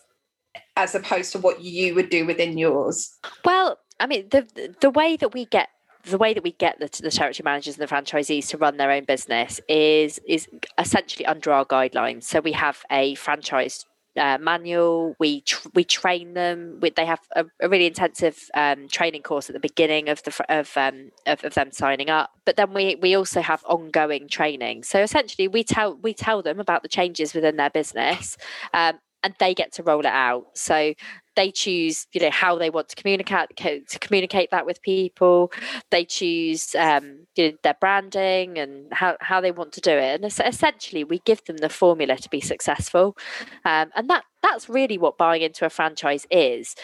as 0.78 0.96
opposed 0.96 1.34
to 1.34 1.40
what 1.40 1.62
you 1.62 1.94
would 1.94 2.10
do 2.10 2.26
within 2.26 2.58
yours 2.58 3.18
well 3.44 3.78
i 4.00 4.08
mean 4.08 4.28
the 4.30 4.74
the 4.80 4.90
way 4.90 5.18
that 5.18 5.34
we 5.34 5.46
get 5.46 5.70
the 6.06 6.18
way 6.18 6.34
that 6.34 6.44
we 6.44 6.52
get 6.52 6.80
the, 6.80 6.90
the 7.02 7.12
territory 7.12 7.44
managers 7.44 7.78
and 7.78 7.88
the 7.88 7.94
franchisees 7.94 8.48
to 8.50 8.58
run 8.58 8.78
their 8.78 8.92
own 8.92 9.04
business 9.06 9.60
is 9.68 10.20
is 10.28 10.48
essentially 10.78 11.26
under 11.26 11.52
our 11.52 11.66
guidelines. 11.66 12.24
So 12.24 12.40
we 12.40 12.52
have 12.52 12.84
a 12.92 13.16
franchise 13.16 13.86
uh, 14.18 14.38
manual. 14.40 15.16
We 15.20 15.42
tr- 15.42 15.70
we 15.74 15.84
train 15.84 16.34
them. 16.34 16.80
We, 16.82 16.90
they 16.92 17.06
have 17.06 17.20
a, 17.36 17.46
a 17.62 17.70
really 17.70 17.86
intensive 17.86 18.50
um, 18.54 18.88
training 18.88 19.24
course 19.24 19.50
at 19.50 19.54
the 19.54 19.60
beginning 19.60 20.10
of 20.10 20.24
the 20.24 20.46
of, 20.50 20.76
um, 20.78 21.12
of, 21.26 21.44
of 21.44 21.54
them 21.54 21.72
signing 21.72 22.10
up. 22.10 22.32
But 22.46 22.56
then 22.56 22.74
we 22.74 22.96
we 22.96 23.16
also 23.16 23.42
have 23.42 23.64
ongoing 23.66 24.28
training. 24.28 24.84
So 24.84 25.02
essentially, 25.02 25.48
we 25.48 25.64
tell 25.64 25.96
we 25.96 26.14
tell 26.14 26.42
them 26.42 26.60
about 26.60 26.84
the 26.84 26.90
changes 26.90 27.34
within 27.34 27.56
their 27.58 27.70
business, 27.70 28.38
um, 28.74 29.00
and 29.24 29.34
they 29.40 29.54
get 29.54 29.74
to 29.74 29.84
roll 29.84 30.02
it 30.02 30.06
out. 30.06 30.46
So 30.54 30.94
they 31.36 31.52
choose 31.52 32.08
you 32.14 32.22
know 32.22 32.32
how 32.32 32.58
they 32.58 32.70
want 32.70 32.90
to 32.90 32.96
communicate 32.96 33.56
to 33.58 34.00
communicate 34.00 34.52
that 34.52 34.66
with 34.66 34.82
people. 34.82 35.52
They 35.92 36.06
choose 36.06 36.76
um, 36.76 37.28
you 37.36 37.52
know, 37.52 37.58
their 37.64 37.78
branding 37.80 38.58
and 38.58 38.92
how, 38.92 39.18
how 39.22 39.42
they 39.42 39.52
want 39.52 39.74
to 39.74 39.82
do 39.82 39.92
it. 39.92 40.22
And 40.22 40.26
essentially 40.26 41.04
we 41.04 41.20
give 41.26 41.44
them 41.46 41.58
the 41.58 41.70
formula 41.70 42.18
to 42.18 42.30
be 42.30 42.42
successful. 42.42 43.18
Um, 43.66 43.92
and 43.96 44.10
that 44.10 44.24
that's 44.42 44.70
really 44.70 44.98
what 44.98 45.18
buying 45.18 45.42
into 45.42 45.66
a 45.66 45.70
franchise 45.70 46.26
is. 46.32 46.76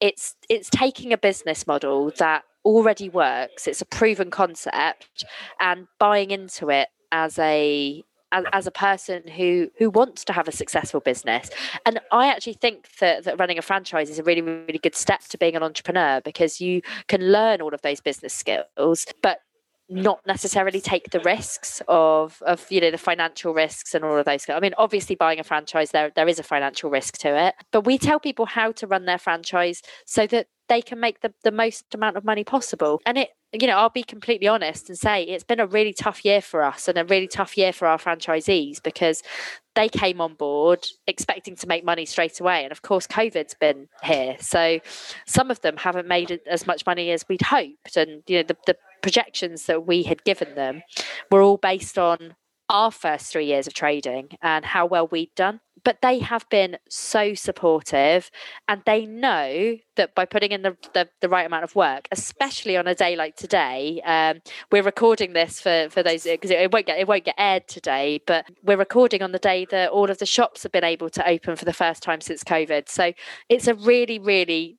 It's 0.00 0.34
it's 0.48 0.70
taking 0.70 1.12
a 1.12 1.18
business 1.18 1.66
model 1.66 2.12
that 2.18 2.44
already 2.62 3.08
works 3.08 3.66
it's 3.66 3.80
a 3.80 3.86
proven 3.86 4.30
concept 4.30 5.24
and 5.60 5.86
buying 5.98 6.30
into 6.30 6.68
it 6.68 6.88
as 7.10 7.38
a 7.38 8.04
as, 8.32 8.44
as, 8.52 8.66
a 8.66 8.70
person 8.70 9.26
who 9.28 9.70
who 9.78 9.90
wants 9.90 10.24
to 10.24 10.32
have 10.32 10.48
a 10.48 10.52
successful 10.52 11.00
business. 11.00 11.50
And 11.86 12.00
i 12.12 12.26
actually 12.26 12.54
think 12.54 12.88
that, 13.00 13.24
that 13.24 13.38
running 13.38 13.58
a 13.58 13.62
franchise 13.62 14.10
is 14.10 14.18
a 14.18 14.22
really 14.22 14.42
really 14.42 14.78
good 14.78 14.94
step 14.94 15.20
to 15.28 15.38
being 15.38 15.56
an 15.56 15.62
entrepreneur 15.62 16.20
because 16.20 16.60
you 16.60 16.82
can 17.08 17.32
learn 17.32 17.60
all 17.60 17.74
of 17.74 17.82
those 17.82 18.00
business 18.00 18.34
skills 18.34 19.06
but 19.22 19.40
not 19.88 20.24
necessarily 20.24 20.80
take 20.80 21.10
the 21.10 21.20
risks 21.20 21.82
of 21.88 22.40
of 22.46 22.70
you 22.70 22.80
know 22.80 22.90
the 22.92 22.98
financial 22.98 23.52
risks 23.52 23.94
and 23.94 24.04
all 24.04 24.16
of 24.16 24.24
those 24.24 24.48
i 24.48 24.60
mean 24.60 24.74
obviously 24.78 25.16
buying 25.16 25.40
a 25.40 25.44
franchise 25.44 25.90
there 25.90 26.12
there 26.14 26.28
is 26.28 26.38
a 26.38 26.44
financial 26.44 26.90
risk 26.90 27.18
to 27.18 27.28
it 27.46 27.54
but 27.72 27.84
we 27.84 27.98
tell 27.98 28.20
people 28.20 28.46
how 28.46 28.70
to 28.70 28.86
run 28.86 29.04
their 29.04 29.18
franchise 29.18 29.82
so 30.06 30.26
that 30.28 30.46
they 30.70 30.80
can 30.80 31.00
make 31.00 31.20
the, 31.20 31.34
the 31.42 31.50
most 31.50 31.84
amount 31.94 32.16
of 32.16 32.24
money 32.24 32.44
possible. 32.44 33.02
And 33.04 33.18
it 33.18 33.30
you 33.52 33.66
know, 33.66 33.76
I'll 33.76 33.90
be 33.90 34.04
completely 34.04 34.46
honest 34.46 34.88
and 34.88 34.96
say 34.96 35.24
it's 35.24 35.42
been 35.42 35.58
a 35.58 35.66
really 35.66 35.92
tough 35.92 36.24
year 36.24 36.40
for 36.40 36.62
us 36.62 36.86
and 36.86 36.96
a 36.96 37.04
really 37.04 37.26
tough 37.26 37.58
year 37.58 37.72
for 37.72 37.88
our 37.88 37.98
franchisees 37.98 38.80
because 38.82 39.22
they 39.74 39.88
came 39.88 40.20
on 40.20 40.34
board 40.34 40.86
expecting 41.06 41.56
to 41.56 41.66
make 41.66 41.84
money 41.84 42.06
straight 42.06 42.38
away. 42.38 42.62
And 42.62 42.70
of 42.70 42.82
course, 42.82 43.06
COVID's 43.08 43.54
been 43.54 43.88
here. 44.04 44.36
So 44.38 44.78
some 45.26 45.50
of 45.50 45.60
them 45.62 45.76
haven't 45.78 46.06
made 46.06 46.40
as 46.46 46.66
much 46.66 46.86
money 46.86 47.10
as 47.10 47.24
we'd 47.28 47.42
hoped. 47.42 47.96
And, 47.96 48.22
you 48.28 48.38
know, 48.38 48.44
the, 48.44 48.56
the 48.66 48.76
projections 49.02 49.66
that 49.66 49.86
we 49.86 50.04
had 50.04 50.22
given 50.22 50.54
them 50.54 50.82
were 51.30 51.42
all 51.42 51.56
based 51.56 51.98
on 51.98 52.36
our 52.70 52.90
first 52.90 53.32
three 53.32 53.46
years 53.46 53.66
of 53.66 53.74
trading 53.74 54.28
and 54.40 54.64
how 54.64 54.86
well 54.86 55.08
we'd 55.08 55.34
done 55.34 55.60
but 55.82 56.02
they 56.02 56.18
have 56.18 56.48
been 56.50 56.76
so 56.88 57.34
supportive 57.34 58.30
and 58.68 58.82
they 58.86 59.06
know 59.06 59.76
that 59.96 60.14
by 60.14 60.24
putting 60.24 60.52
in 60.52 60.62
the, 60.62 60.76
the, 60.94 61.08
the 61.20 61.28
right 61.28 61.46
amount 61.46 61.64
of 61.64 61.74
work 61.74 62.06
especially 62.12 62.76
on 62.76 62.86
a 62.86 62.94
day 62.94 63.16
like 63.16 63.34
today 63.36 64.00
um, 64.04 64.40
we're 64.70 64.82
recording 64.82 65.32
this 65.32 65.60
for, 65.60 65.88
for 65.90 66.02
those 66.02 66.24
because 66.24 66.50
it, 66.50 66.60
it, 66.60 66.72
won't 66.72 66.86
get 66.86 66.98
it 66.98 67.08
won't 67.08 67.24
get 67.24 67.34
aired 67.38 67.66
today 67.66 68.20
but 68.26 68.46
we're 68.62 68.76
recording 68.76 69.22
on 69.22 69.32
the 69.32 69.38
day 69.38 69.66
that 69.70 69.90
all 69.90 70.10
of 70.10 70.18
the 70.18 70.26
shops 70.26 70.62
have 70.62 70.72
been 70.72 70.84
able 70.84 71.10
to 71.10 71.28
open 71.28 71.56
for 71.56 71.64
the 71.64 71.72
first 71.72 72.02
time 72.02 72.20
since 72.20 72.44
covid. 72.44 72.88
So 72.88 73.12
it's 73.48 73.66
a 73.66 73.74
really 73.74 74.18
really 74.18 74.78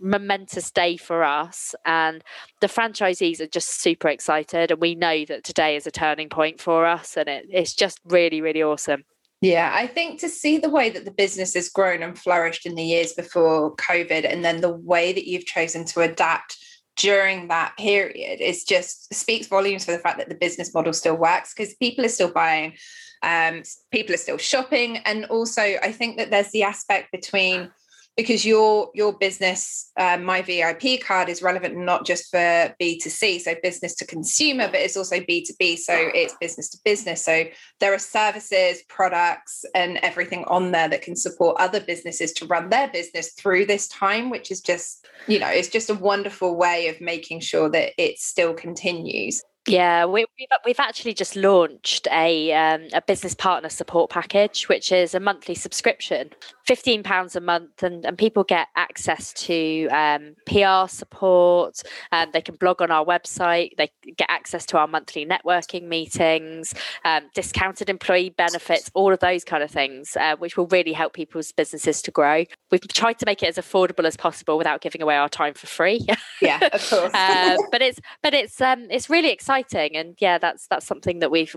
momentous 0.00 0.70
day 0.70 0.96
for 0.96 1.24
us 1.24 1.74
and 1.84 2.22
the 2.60 2.66
franchisees 2.66 3.40
are 3.40 3.46
just 3.46 3.80
super 3.80 4.08
excited 4.08 4.70
and 4.70 4.80
we 4.80 4.94
know 4.94 5.24
that 5.24 5.44
today 5.44 5.76
is 5.76 5.86
a 5.86 5.90
turning 5.90 6.28
point 6.28 6.60
for 6.60 6.86
us 6.86 7.16
and 7.16 7.28
it, 7.28 7.46
it's 7.48 7.74
just 7.74 8.00
really 8.04 8.40
really 8.40 8.62
awesome. 8.62 9.04
Yeah, 9.40 9.70
I 9.72 9.86
think 9.86 10.18
to 10.20 10.28
see 10.28 10.58
the 10.58 10.68
way 10.68 10.90
that 10.90 11.04
the 11.04 11.12
business 11.12 11.54
has 11.54 11.68
grown 11.68 12.02
and 12.02 12.18
flourished 12.18 12.66
in 12.66 12.74
the 12.74 12.82
years 12.82 13.12
before 13.12 13.76
COVID, 13.76 14.28
and 14.28 14.44
then 14.44 14.60
the 14.60 14.72
way 14.72 15.12
that 15.12 15.28
you've 15.28 15.46
chosen 15.46 15.84
to 15.86 16.00
adapt 16.00 16.56
during 16.98 17.46
that 17.46 17.76
period 17.78 18.40
is 18.40 18.64
just 18.64 19.14
speaks 19.14 19.46
volumes 19.46 19.84
for 19.84 19.92
the 19.92 19.98
fact 19.98 20.18
that 20.18 20.28
the 20.28 20.34
business 20.34 20.74
model 20.74 20.92
still 20.92 21.16
works 21.16 21.54
because 21.54 21.74
people 21.76 22.04
are 22.04 22.08
still 22.08 22.30
buying 22.30 22.74
um, 23.22 23.62
people 23.92 24.14
are 24.14 24.18
still 24.18 24.36
shopping 24.36 24.98
and 24.98 25.24
also 25.26 25.62
i 25.82 25.92
think 25.92 26.18
that 26.18 26.30
there's 26.30 26.50
the 26.50 26.64
aspect 26.64 27.12
between 27.12 27.70
because 28.18 28.44
your 28.44 28.90
your 28.94 29.16
business 29.16 29.92
uh, 29.96 30.18
my 30.18 30.42
vip 30.42 31.00
card 31.00 31.28
is 31.28 31.40
relevant 31.40 31.76
not 31.76 32.04
just 32.04 32.30
for 32.30 32.74
b2c 32.80 33.40
so 33.40 33.54
business 33.62 33.94
to 33.94 34.04
consumer 34.04 34.66
but 34.66 34.80
it's 34.80 34.96
also 34.96 35.16
b2b 35.20 35.78
so 35.78 35.94
it's 36.14 36.34
business 36.40 36.68
to 36.68 36.78
business. 36.84 37.24
So 37.24 37.44
there 37.78 37.94
are 37.94 37.98
services 37.98 38.82
products 38.88 39.64
and 39.74 39.98
everything 39.98 40.44
on 40.46 40.72
there 40.72 40.88
that 40.88 41.02
can 41.02 41.14
support 41.14 41.56
other 41.60 41.80
businesses 41.80 42.32
to 42.34 42.46
run 42.46 42.68
their 42.70 42.88
business 42.88 43.32
through 43.34 43.66
this 43.66 43.86
time 43.88 44.30
which 44.30 44.50
is 44.50 44.60
just 44.60 45.06
you 45.28 45.38
know 45.38 45.48
it's 45.48 45.68
just 45.68 45.88
a 45.88 45.94
wonderful 45.94 46.56
way 46.56 46.88
of 46.88 47.00
making 47.00 47.38
sure 47.38 47.70
that 47.70 47.92
it 47.96 48.18
still 48.18 48.52
continues 48.52 49.42
yeah, 49.68 50.06
we, 50.06 50.20
have 50.50 50.60
we've 50.64 50.80
actually 50.80 51.14
just 51.14 51.36
launched 51.36 52.08
a 52.10 52.52
um, 52.52 52.88
a 52.92 53.02
business 53.02 53.34
partner 53.34 53.68
support 53.68 54.10
package, 54.10 54.68
which 54.68 54.90
is 54.90 55.14
a 55.14 55.20
monthly 55.20 55.54
subscription, 55.54 56.30
fifteen 56.66 57.02
pounds 57.02 57.36
a 57.36 57.40
month, 57.40 57.82
and, 57.82 58.04
and 58.04 58.16
people 58.16 58.44
get 58.44 58.68
access 58.76 59.32
to 59.34 59.88
um, 59.88 60.34
PR 60.46 60.88
support. 60.88 61.82
And 62.12 62.32
they 62.32 62.40
can 62.40 62.56
blog 62.56 62.80
on 62.80 62.90
our 62.90 63.04
website. 63.04 63.76
They 63.76 63.90
get 64.16 64.30
access 64.30 64.64
to 64.66 64.78
our 64.78 64.86
monthly 64.86 65.26
networking 65.26 65.84
meetings, 65.88 66.74
um, 67.04 67.24
discounted 67.34 67.90
employee 67.90 68.30
benefits, 68.30 68.90
all 68.94 69.12
of 69.12 69.20
those 69.20 69.44
kind 69.44 69.62
of 69.62 69.70
things, 69.70 70.16
uh, 70.16 70.36
which 70.36 70.56
will 70.56 70.66
really 70.68 70.92
help 70.92 71.12
people's 71.12 71.52
businesses 71.52 72.00
to 72.02 72.10
grow. 72.10 72.44
We've 72.70 72.86
tried 72.88 73.18
to 73.18 73.26
make 73.26 73.42
it 73.42 73.48
as 73.48 73.56
affordable 73.56 74.04
as 74.04 74.16
possible 74.16 74.56
without 74.56 74.80
giving 74.80 75.02
away 75.02 75.16
our 75.16 75.28
time 75.28 75.54
for 75.54 75.66
free. 75.66 76.06
Yeah, 76.40 76.68
of 76.72 76.88
course. 76.88 77.10
uh, 77.14 77.56
but 77.70 77.82
it's 77.82 78.00
but 78.22 78.32
it's 78.32 78.60
um, 78.60 78.86
it's 78.90 79.10
really 79.10 79.30
exciting 79.30 79.57
exciting. 79.58 79.96
And 79.96 80.16
yeah 80.20 80.38
that's 80.38 80.66
that's 80.68 80.86
something 80.86 81.18
that 81.20 81.30
we've 81.30 81.54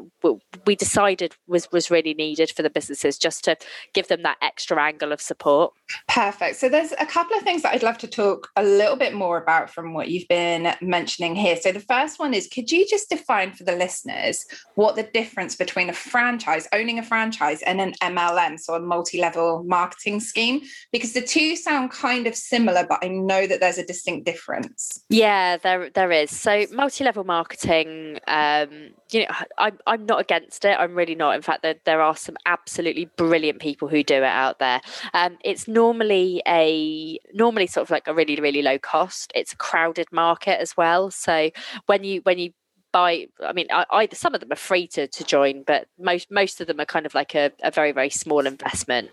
we 0.66 0.76
decided 0.76 1.36
was 1.48 1.72
was 1.72 1.92
really 1.92 2.14
needed 2.14 2.52
for 2.52 2.62
the 2.62 2.70
businesses 2.70 3.18
just 3.18 3.44
to 3.46 3.56
give 3.94 4.08
them 4.08 4.24
that 4.24 4.38
extra 4.42 4.82
angle 4.82 5.12
of 5.12 5.22
support. 5.22 5.74
Perfect. 6.08 6.58
So 6.58 6.70
there's 6.70 6.94
a 7.00 7.06
couple 7.06 7.38
of 7.38 7.44
things 7.44 7.62
that 7.64 7.74
i'd 7.74 7.84
love 7.84 7.98
to 8.00 8.08
talk 8.08 8.50
a 8.56 8.64
little 8.64 8.96
bit 8.96 9.14
more 9.14 9.38
about 9.38 9.70
from 9.70 9.94
what 9.94 10.10
you've 10.10 10.28
been 10.28 10.74
mentioning 10.82 11.36
here. 11.36 11.56
So 11.56 11.72
the 11.72 11.80
first 11.80 12.20
one 12.20 12.34
is 12.34 12.48
could 12.48 12.72
you 12.72 12.88
just 12.88 13.10
define 13.10 13.54
for 13.54 13.64
the 13.64 13.76
listeners 13.76 14.46
what 14.76 14.96
the 14.96 15.04
difference 15.04 15.56
between 15.56 15.90
a 15.90 15.94
franchise 15.94 16.68
owning 16.74 17.00
a 17.00 17.04
franchise 17.04 17.62
and 17.64 17.80
an 17.82 17.94
mlm 18.02 18.60
so 18.60 18.74
a 18.74 18.80
multi-level 18.80 19.64
marketing 19.64 20.20
scheme? 20.20 20.62
Because 20.92 21.14
the 21.14 21.22
two 21.22 21.56
sound 21.56 21.92
kind 21.92 22.28
of 22.28 22.36
similar 22.36 22.86
but 22.88 23.00
i 23.04 23.08
know 23.08 23.48
that 23.48 23.60
there's 23.60 23.78
a 23.78 23.86
distinct 23.86 24.26
difference. 24.26 25.04
Yeah 25.10 25.58
there 25.58 25.90
there 25.90 26.12
is. 26.12 26.32
So 26.32 26.66
multi-level 26.72 27.24
marketing 27.24 27.91
um, 28.28 28.92
you 29.12 29.22
know, 29.22 29.28
I'm 29.58 29.78
I'm 29.88 30.06
not 30.06 30.22
against 30.22 30.66
it. 30.66 30.78
I'm 30.80 30.96
really 30.96 31.16
not. 31.16 31.36
In 31.36 31.42
fact, 31.42 31.62
there, 31.64 31.76
there 31.86 32.02
are 32.02 32.16
some 32.16 32.36
absolutely 32.46 33.06
brilliant 33.18 33.60
people 33.60 33.88
who 33.88 34.04
do 34.04 34.16
it 34.16 34.24
out 34.24 34.60
there. 34.60 34.82
Um, 35.14 35.38
it's 35.44 35.68
normally 35.68 36.42
a 36.48 37.20
normally 37.34 37.68
sort 37.68 37.86
of 37.86 37.92
like 37.92 38.08
a 38.08 38.14
really 38.14 38.36
really 38.38 38.62
low 38.62 38.78
cost. 38.80 39.32
It's 39.36 39.54
a 39.54 39.58
crowded 39.58 40.08
market 40.12 40.60
as 40.60 40.76
well. 40.78 41.12
So 41.12 41.50
when 41.86 42.04
you 42.04 42.22
when 42.24 42.40
you 42.40 42.52
buy 42.92 43.28
i 43.46 43.54
mean 43.54 43.68
some 44.14 44.34
of 44.34 44.42
them 44.42 44.52
are 44.52 44.56
free 44.56 44.88
to, 44.88 45.08
to 45.08 45.24
join 45.24 45.64
but 45.64 45.88
most 46.00 46.30
most 46.32 46.60
of 46.62 46.68
them 46.68 46.80
are 46.80 46.86
kind 46.86 47.06
of 47.06 47.14
like 47.14 47.36
a, 47.36 47.52
a 47.64 47.72
very 47.72 47.92
very 47.92 48.10
small 48.10 48.46
investment. 48.46 49.10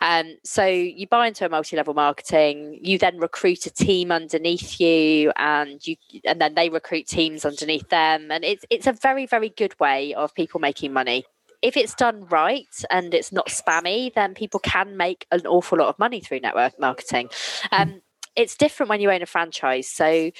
Um, 0.00 0.36
so 0.44 0.64
you 0.66 1.06
buy 1.06 1.28
into 1.28 1.46
a 1.46 1.48
multi-level 1.48 1.94
marketing 1.94 2.78
you 2.82 2.98
then 2.98 3.18
recruit 3.18 3.66
a 3.66 3.70
team 3.70 4.12
underneath 4.12 4.80
you 4.80 5.32
and 5.36 5.84
you 5.86 5.96
and 6.24 6.40
then 6.40 6.54
they 6.54 6.68
recruit 6.68 7.06
teams 7.06 7.44
underneath 7.44 7.88
them. 7.88 8.30
And 8.30 8.44
it's 8.44 8.64
it's 8.70 8.86
a 8.86 8.92
very 8.92 9.26
very 9.26 9.50
good 9.50 9.78
way 9.80 10.14
of 10.14 10.34
people 10.34 10.60
making 10.60 10.92
money. 10.92 11.24
If 11.60 11.76
it's 11.76 11.94
done 11.94 12.26
right 12.26 12.74
and 12.90 13.14
it's 13.14 13.32
not 13.32 13.48
spammy 13.48 14.12
then 14.14 14.34
people 14.34 14.60
can 14.60 14.96
make 14.96 15.26
an 15.30 15.46
awful 15.46 15.78
lot 15.78 15.88
of 15.88 15.98
money 15.98 16.20
through 16.20 16.40
network 16.40 16.78
marketing. 16.78 17.28
Um, 17.70 18.02
it's 18.34 18.56
different 18.56 18.88
when 18.88 19.00
you 19.00 19.10
own 19.10 19.22
a 19.22 19.26
franchise. 19.26 19.88
So 19.88 20.30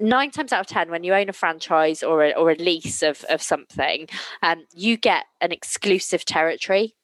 nine 0.00 0.30
times 0.30 0.52
out 0.52 0.60
of 0.60 0.66
ten 0.66 0.90
when 0.90 1.04
you 1.04 1.14
own 1.14 1.28
a 1.28 1.32
franchise 1.32 2.02
or 2.02 2.24
a, 2.24 2.32
or 2.32 2.50
a 2.50 2.56
lease 2.56 3.02
of, 3.02 3.24
of 3.24 3.42
something 3.42 4.08
um, 4.42 4.64
you 4.74 4.96
get 4.96 5.24
an 5.40 5.52
exclusive 5.52 6.24
territory. 6.24 6.94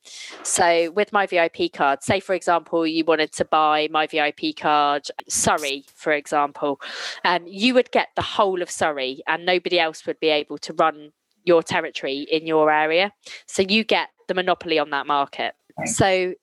So 0.43 0.91
with 0.93 1.13
my 1.13 1.27
vip 1.27 1.73
card 1.73 2.03
say 2.03 2.21
for 2.21 2.35
example 2.35 2.87
you 2.87 3.05
wanted 3.05 3.33
to 3.33 3.45
buy 3.45 3.89
my 3.91 4.07
vip 4.07 4.41
card 4.59 5.07
surrey 5.29 5.85
for 5.95 6.13
example 6.13 6.81
um, 7.25 7.47
you 7.47 7.75
would 7.75 7.91
get 7.91 8.09
the 8.17 8.23
whole 8.23 8.63
of 8.63 8.71
surrey 8.71 9.23
and 9.27 9.45
nobody 9.45 9.79
else 9.79 10.07
would 10.07 10.21
be 10.21 10.29
able 10.29 10.59
to 10.59 10.73
run 10.75 11.13
your 11.47 11.63
territory 11.63 12.27
in 12.31 12.47
your 12.47 12.71
area. 12.71 13.13
So 13.47 13.63
you 13.63 13.85
get 13.85 14.09
the 14.29 14.35
monopoly 14.35 14.79
on 14.79 14.91
that 14.91 15.07
market. 15.07 15.55
So 15.85 16.35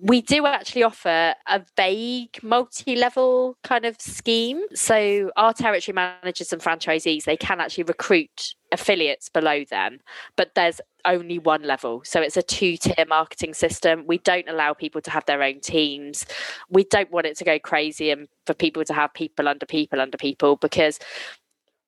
we 0.00 0.20
do 0.20 0.46
actually 0.46 0.82
offer 0.82 1.34
a 1.48 1.62
vague 1.76 2.38
multi-level 2.42 3.56
kind 3.64 3.84
of 3.84 4.00
scheme. 4.00 4.62
So 4.74 5.30
our 5.36 5.52
territory 5.52 5.94
managers 5.94 6.52
and 6.52 6.62
franchisees 6.62 7.24
they 7.24 7.36
can 7.36 7.60
actually 7.60 7.84
recruit 7.84 8.54
affiliates 8.70 9.28
below 9.28 9.64
them 9.70 10.00
but 10.36 10.54
there's 10.54 10.80
only 11.04 11.38
one 11.38 11.62
level. 11.62 12.02
So 12.04 12.20
it's 12.20 12.36
a 12.36 12.42
two-tier 12.42 13.04
marketing 13.08 13.54
system. 13.54 14.04
We 14.06 14.18
don't 14.18 14.48
allow 14.48 14.72
people 14.72 15.00
to 15.02 15.10
have 15.10 15.24
their 15.26 15.42
own 15.42 15.60
teams. 15.60 16.24
We 16.70 16.84
don't 16.84 17.10
want 17.10 17.26
it 17.26 17.36
to 17.38 17.44
go 17.44 17.58
crazy 17.58 18.10
and 18.10 18.28
for 18.46 18.54
people 18.54 18.84
to 18.84 18.94
have 18.94 19.12
people 19.14 19.48
under 19.48 19.66
people 19.66 20.00
under 20.00 20.16
people 20.16 20.56
because 20.56 20.98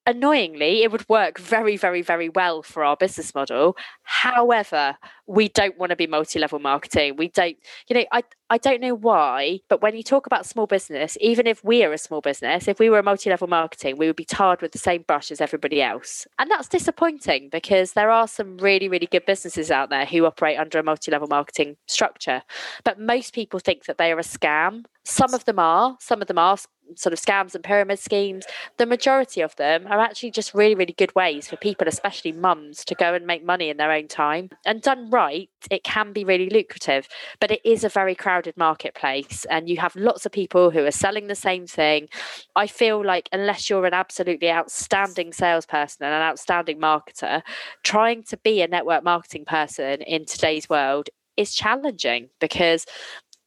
annoyingly, 0.06 0.82
it 0.82 0.92
would 0.92 1.08
work 1.08 1.38
very, 1.38 1.76
very, 1.76 2.02
very 2.02 2.28
well 2.28 2.62
for 2.62 2.84
our 2.84 2.96
business 2.96 3.34
model. 3.34 3.76
However, 4.02 4.96
we 5.26 5.48
don't 5.48 5.78
want 5.78 5.90
to 5.90 5.96
be 5.96 6.06
multi-level 6.06 6.58
marketing. 6.58 7.16
We 7.16 7.28
don't, 7.28 7.56
you 7.88 7.96
know, 7.96 8.04
I 8.12 8.22
I 8.50 8.58
don't 8.58 8.82
know 8.82 8.94
why, 8.94 9.60
but 9.70 9.80
when 9.80 9.96
you 9.96 10.02
talk 10.02 10.26
about 10.26 10.44
small 10.44 10.66
business, 10.66 11.16
even 11.20 11.46
if 11.46 11.64
we 11.64 11.82
are 11.82 11.92
a 11.92 11.98
small 11.98 12.20
business, 12.20 12.68
if 12.68 12.78
we 12.78 12.90
were 12.90 12.98
a 12.98 13.02
multi-level 13.02 13.48
marketing, 13.48 13.96
we 13.96 14.06
would 14.06 14.16
be 14.16 14.24
tarred 14.26 14.60
with 14.60 14.72
the 14.72 14.78
same 14.78 15.02
brush 15.02 15.30
as 15.30 15.40
everybody 15.40 15.80
else. 15.80 16.26
And 16.38 16.50
that's 16.50 16.68
disappointing 16.68 17.48
because 17.50 17.92
there 17.92 18.10
are 18.10 18.28
some 18.28 18.58
really, 18.58 18.88
really 18.88 19.06
good 19.06 19.24
businesses 19.24 19.70
out 19.70 19.88
there 19.88 20.04
who 20.04 20.26
operate 20.26 20.58
under 20.58 20.78
a 20.78 20.82
multi-level 20.82 21.28
marketing 21.28 21.76
structure. 21.86 22.42
But 22.84 23.00
most 23.00 23.32
people 23.32 23.60
think 23.60 23.86
that 23.86 23.96
they 23.96 24.12
are 24.12 24.18
a 24.18 24.22
scam. 24.22 24.84
Some 25.04 25.32
of 25.32 25.46
them 25.46 25.58
are, 25.58 25.96
some 26.00 26.20
of 26.20 26.28
them 26.28 26.38
are 26.38 26.58
sort 26.96 27.12
of 27.12 27.20
scams 27.20 27.54
and 27.54 27.64
pyramid 27.64 27.98
schemes, 27.98 28.44
the 28.76 28.86
majority 28.86 29.40
of 29.40 29.56
them 29.56 29.86
are 29.86 30.00
actually 30.00 30.30
just 30.30 30.54
really, 30.54 30.74
really 30.74 30.92
good 30.92 31.14
ways 31.14 31.48
for 31.48 31.56
people, 31.56 31.88
especially 31.88 32.32
mums, 32.32 32.84
to 32.84 32.94
go 32.94 33.14
and 33.14 33.26
make 33.26 33.44
money 33.44 33.70
in 33.70 33.76
their 33.76 33.92
own 33.92 34.08
time. 34.08 34.50
And 34.66 34.82
done 34.82 35.10
right, 35.10 35.48
it 35.70 35.84
can 35.84 36.12
be 36.12 36.24
really 36.24 36.50
lucrative, 36.50 37.08
but 37.40 37.50
it 37.50 37.60
is 37.64 37.84
a 37.84 37.88
very 37.88 38.14
crowded 38.14 38.34
marketplace 38.56 39.44
and 39.50 39.68
you 39.68 39.78
have 39.78 39.96
lots 39.96 40.26
of 40.26 40.32
people 40.32 40.70
who 40.70 40.84
are 40.84 40.90
selling 40.90 41.26
the 41.26 41.34
same 41.34 41.66
thing. 41.66 42.08
I 42.56 42.66
feel 42.66 43.04
like 43.04 43.28
unless 43.32 43.70
you're 43.70 43.86
an 43.86 43.94
absolutely 43.94 44.50
outstanding 44.50 45.32
salesperson 45.32 46.04
and 46.04 46.14
an 46.14 46.22
outstanding 46.22 46.80
marketer, 46.80 47.42
trying 47.82 48.22
to 48.24 48.36
be 48.38 48.62
a 48.62 48.68
network 48.68 49.04
marketing 49.04 49.44
person 49.44 50.02
in 50.02 50.24
today's 50.24 50.68
world 50.68 51.08
is 51.36 51.54
challenging 51.54 52.28
because 52.40 52.86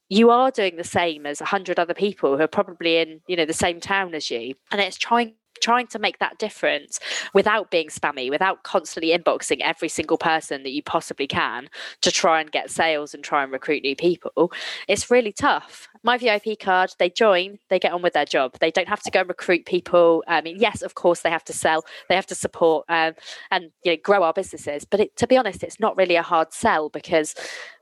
you 0.10 0.30
are 0.30 0.52
doing 0.52 0.78
the 0.78 0.84
same 0.84 1.26
as 1.26 1.42
a 1.42 1.46
hundred 1.46 1.80
other 1.80 1.94
people 1.94 2.38
who 2.38 2.44
are 2.44 2.48
probably 2.48 2.98
in 2.98 3.22
you 3.28 3.36
know 3.36 3.46
the 3.46 3.54
same 3.54 3.80
town 3.80 4.14
as 4.14 4.32
you 4.32 4.54
and 4.72 4.80
it's 4.80 4.98
trying 4.98 5.34
trying 5.62 5.88
to 5.88 6.00
make 6.00 6.20
that 6.20 6.38
difference 6.38 7.00
without 7.34 7.72
being 7.72 7.88
spammy 7.88 8.30
without 8.30 8.64
constantly 8.64 9.18
inboxing 9.18 9.60
every 9.62 9.90
single 9.90 10.18
person 10.18 10.64
that 10.64 10.72
you 10.72 10.84
possibly 10.84 11.28
can 11.28 11.70
to 12.02 12.12
try 12.12 12.40
and 12.42 12.52
get 12.52 12.70
sales 12.70 13.14
and 13.14 13.24
try 13.24 13.44
and 13.44 13.52
recruit 13.52 13.84
new 13.84 13.96
people 13.96 14.52
it's 14.88 15.10
really 15.12 15.32
tough. 15.32 15.88
My 16.04 16.18
vip 16.18 16.60
card 16.60 16.92
they 17.00 17.10
join 17.10 17.60
they 17.70 17.80
get 17.80 17.94
on 17.94 18.02
with 18.02 18.14
their 18.14 18.26
job. 18.26 18.58
They 18.60 18.72
don't 18.72 18.88
have 18.88 19.02
to 19.04 19.12
go 19.12 19.22
and 19.22 19.30
recruit 19.30 19.66
people. 19.66 20.24
I 20.28 20.42
mean 20.42 20.58
yes 20.60 20.82
of 20.82 20.96
course 20.96 21.22
they 21.22 21.30
have 21.30 21.44
to 21.46 21.54
sell 21.54 21.84
they 22.10 22.16
have 22.16 22.28
to 22.28 22.36
support 22.36 22.86
um, 22.90 23.14
and 23.52 23.72
you 23.84 23.92
know 23.92 23.98
grow 24.04 24.24
our 24.24 24.34
businesses 24.34 24.86
but 24.86 25.00
it, 25.00 25.16
to 25.18 25.28
be 25.28 25.38
honest 25.38 25.64
it's 25.64 25.80
not 25.80 25.98
really 25.98 26.16
a 26.16 26.22
hard 26.22 26.54
sell 26.54 26.90
because 26.90 27.36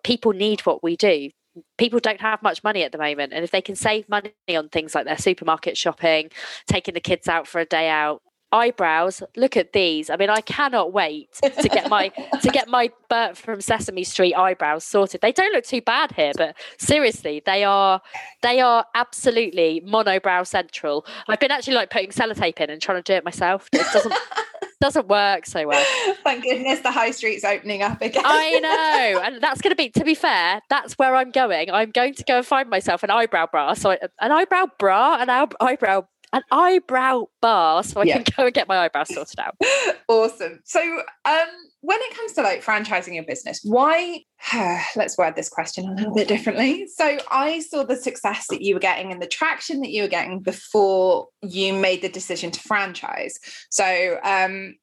people 0.03 0.31
need 0.31 0.61
what 0.61 0.83
we 0.83 0.95
do 0.95 1.29
people 1.77 1.99
don't 1.99 2.21
have 2.21 2.41
much 2.41 2.63
money 2.63 2.83
at 2.83 2.91
the 2.91 2.97
moment 2.97 3.33
and 3.33 3.43
if 3.43 3.51
they 3.51 3.61
can 3.61 3.75
save 3.75 4.07
money 4.09 4.31
on 4.49 4.69
things 4.69 4.95
like 4.95 5.05
their 5.05 5.17
supermarket 5.17 5.77
shopping 5.77 6.29
taking 6.67 6.93
the 6.93 6.99
kids 6.99 7.27
out 7.27 7.47
for 7.47 7.59
a 7.59 7.65
day 7.65 7.89
out 7.89 8.21
eyebrows 8.51 9.21
look 9.35 9.57
at 9.57 9.73
these. 9.73 10.09
I 10.09 10.15
mean 10.15 10.29
i 10.29 10.39
cannot 10.39 10.93
wait 10.93 11.33
to 11.43 11.69
get 11.69 11.89
my 11.89 12.09
to 12.41 12.49
get 12.49 12.69
my 12.69 12.89
bert 13.09 13.35
from 13.35 13.59
sesame 13.59 14.03
street 14.03 14.33
eyebrows 14.33 14.85
sorted. 14.85 15.21
They 15.21 15.31
don't 15.31 15.51
look 15.53 15.65
too 15.65 15.81
bad 15.81 16.13
here 16.13 16.31
but 16.37 16.55
seriously 16.77 17.41
they 17.45 17.63
are 17.63 18.01
they 18.41 18.61
are 18.61 18.85
absolutely 18.95 19.83
monobrow 19.85 20.47
central. 20.47 21.05
I've 21.27 21.39
been 21.39 21.51
actually 21.51 21.75
like 21.75 21.89
putting 21.89 22.11
sellotape 22.11 22.59
in 22.59 22.69
and 22.69 22.81
trying 22.81 23.01
to 23.01 23.03
do 23.03 23.13
it 23.13 23.25
myself. 23.25 23.67
It 23.73 23.85
doesn't 23.91 24.13
doesn't 24.79 25.07
work 25.07 25.45
so 25.45 25.67
well. 25.67 25.85
Thank 26.23 26.43
goodness 26.43 26.79
the 26.81 26.91
high 26.91 27.11
street's 27.11 27.43
opening 27.43 27.81
up 27.81 28.01
again. 28.01 28.23
I 28.25 28.59
know. 28.59 29.21
And 29.25 29.41
that's 29.41 29.61
going 29.61 29.71
to 29.71 29.75
be, 29.75 29.89
to 29.89 30.03
be 30.03 30.13
fair, 30.13 30.61
that's 30.69 30.93
where 30.99 31.15
I'm 31.15 31.31
going. 31.31 31.71
I'm 31.71 31.91
going 31.91 32.13
to 32.13 32.23
go 32.25 32.37
and 32.37 32.45
find 32.45 32.69
myself 32.69 33.01
an 33.01 33.09
eyebrow 33.09 33.47
bra. 33.51 33.73
So 33.73 33.91
an 33.91 34.31
eyebrow 34.31 34.67
bra, 34.77 35.17
an 35.19 35.29
eyebrow 35.59 36.05
an 36.33 36.41
eyebrow 36.51 37.25
bar 37.41 37.83
so 37.83 38.01
I 38.01 38.03
yeah. 38.03 38.21
can 38.21 38.33
go 38.35 38.45
and 38.45 38.53
get 38.53 38.67
my 38.67 38.77
eyebrows 38.77 39.13
sorted 39.13 39.39
out. 39.39 39.55
awesome. 40.07 40.59
So, 40.63 40.81
um, 41.25 41.47
when 41.81 41.99
it 42.01 42.15
comes 42.15 42.33
to 42.33 42.41
like 42.41 42.63
franchising 42.63 43.15
your 43.15 43.25
business, 43.25 43.61
why? 43.63 44.21
let's 44.95 45.17
word 45.17 45.35
this 45.35 45.49
question 45.49 45.87
a 45.87 45.93
little 45.93 46.13
bit 46.13 46.27
differently. 46.27 46.87
So, 46.87 47.17
I 47.31 47.59
saw 47.59 47.83
the 47.83 47.95
success 47.95 48.47
that 48.49 48.61
you 48.61 48.73
were 48.73 48.79
getting 48.79 49.11
and 49.11 49.21
the 49.21 49.27
traction 49.27 49.81
that 49.81 49.91
you 49.91 50.03
were 50.03 50.07
getting 50.07 50.39
before 50.39 51.27
you 51.41 51.73
made 51.73 52.01
the 52.01 52.09
decision 52.09 52.51
to 52.51 52.59
franchise. 52.59 53.39
So, 53.69 54.19
um, 54.23 54.75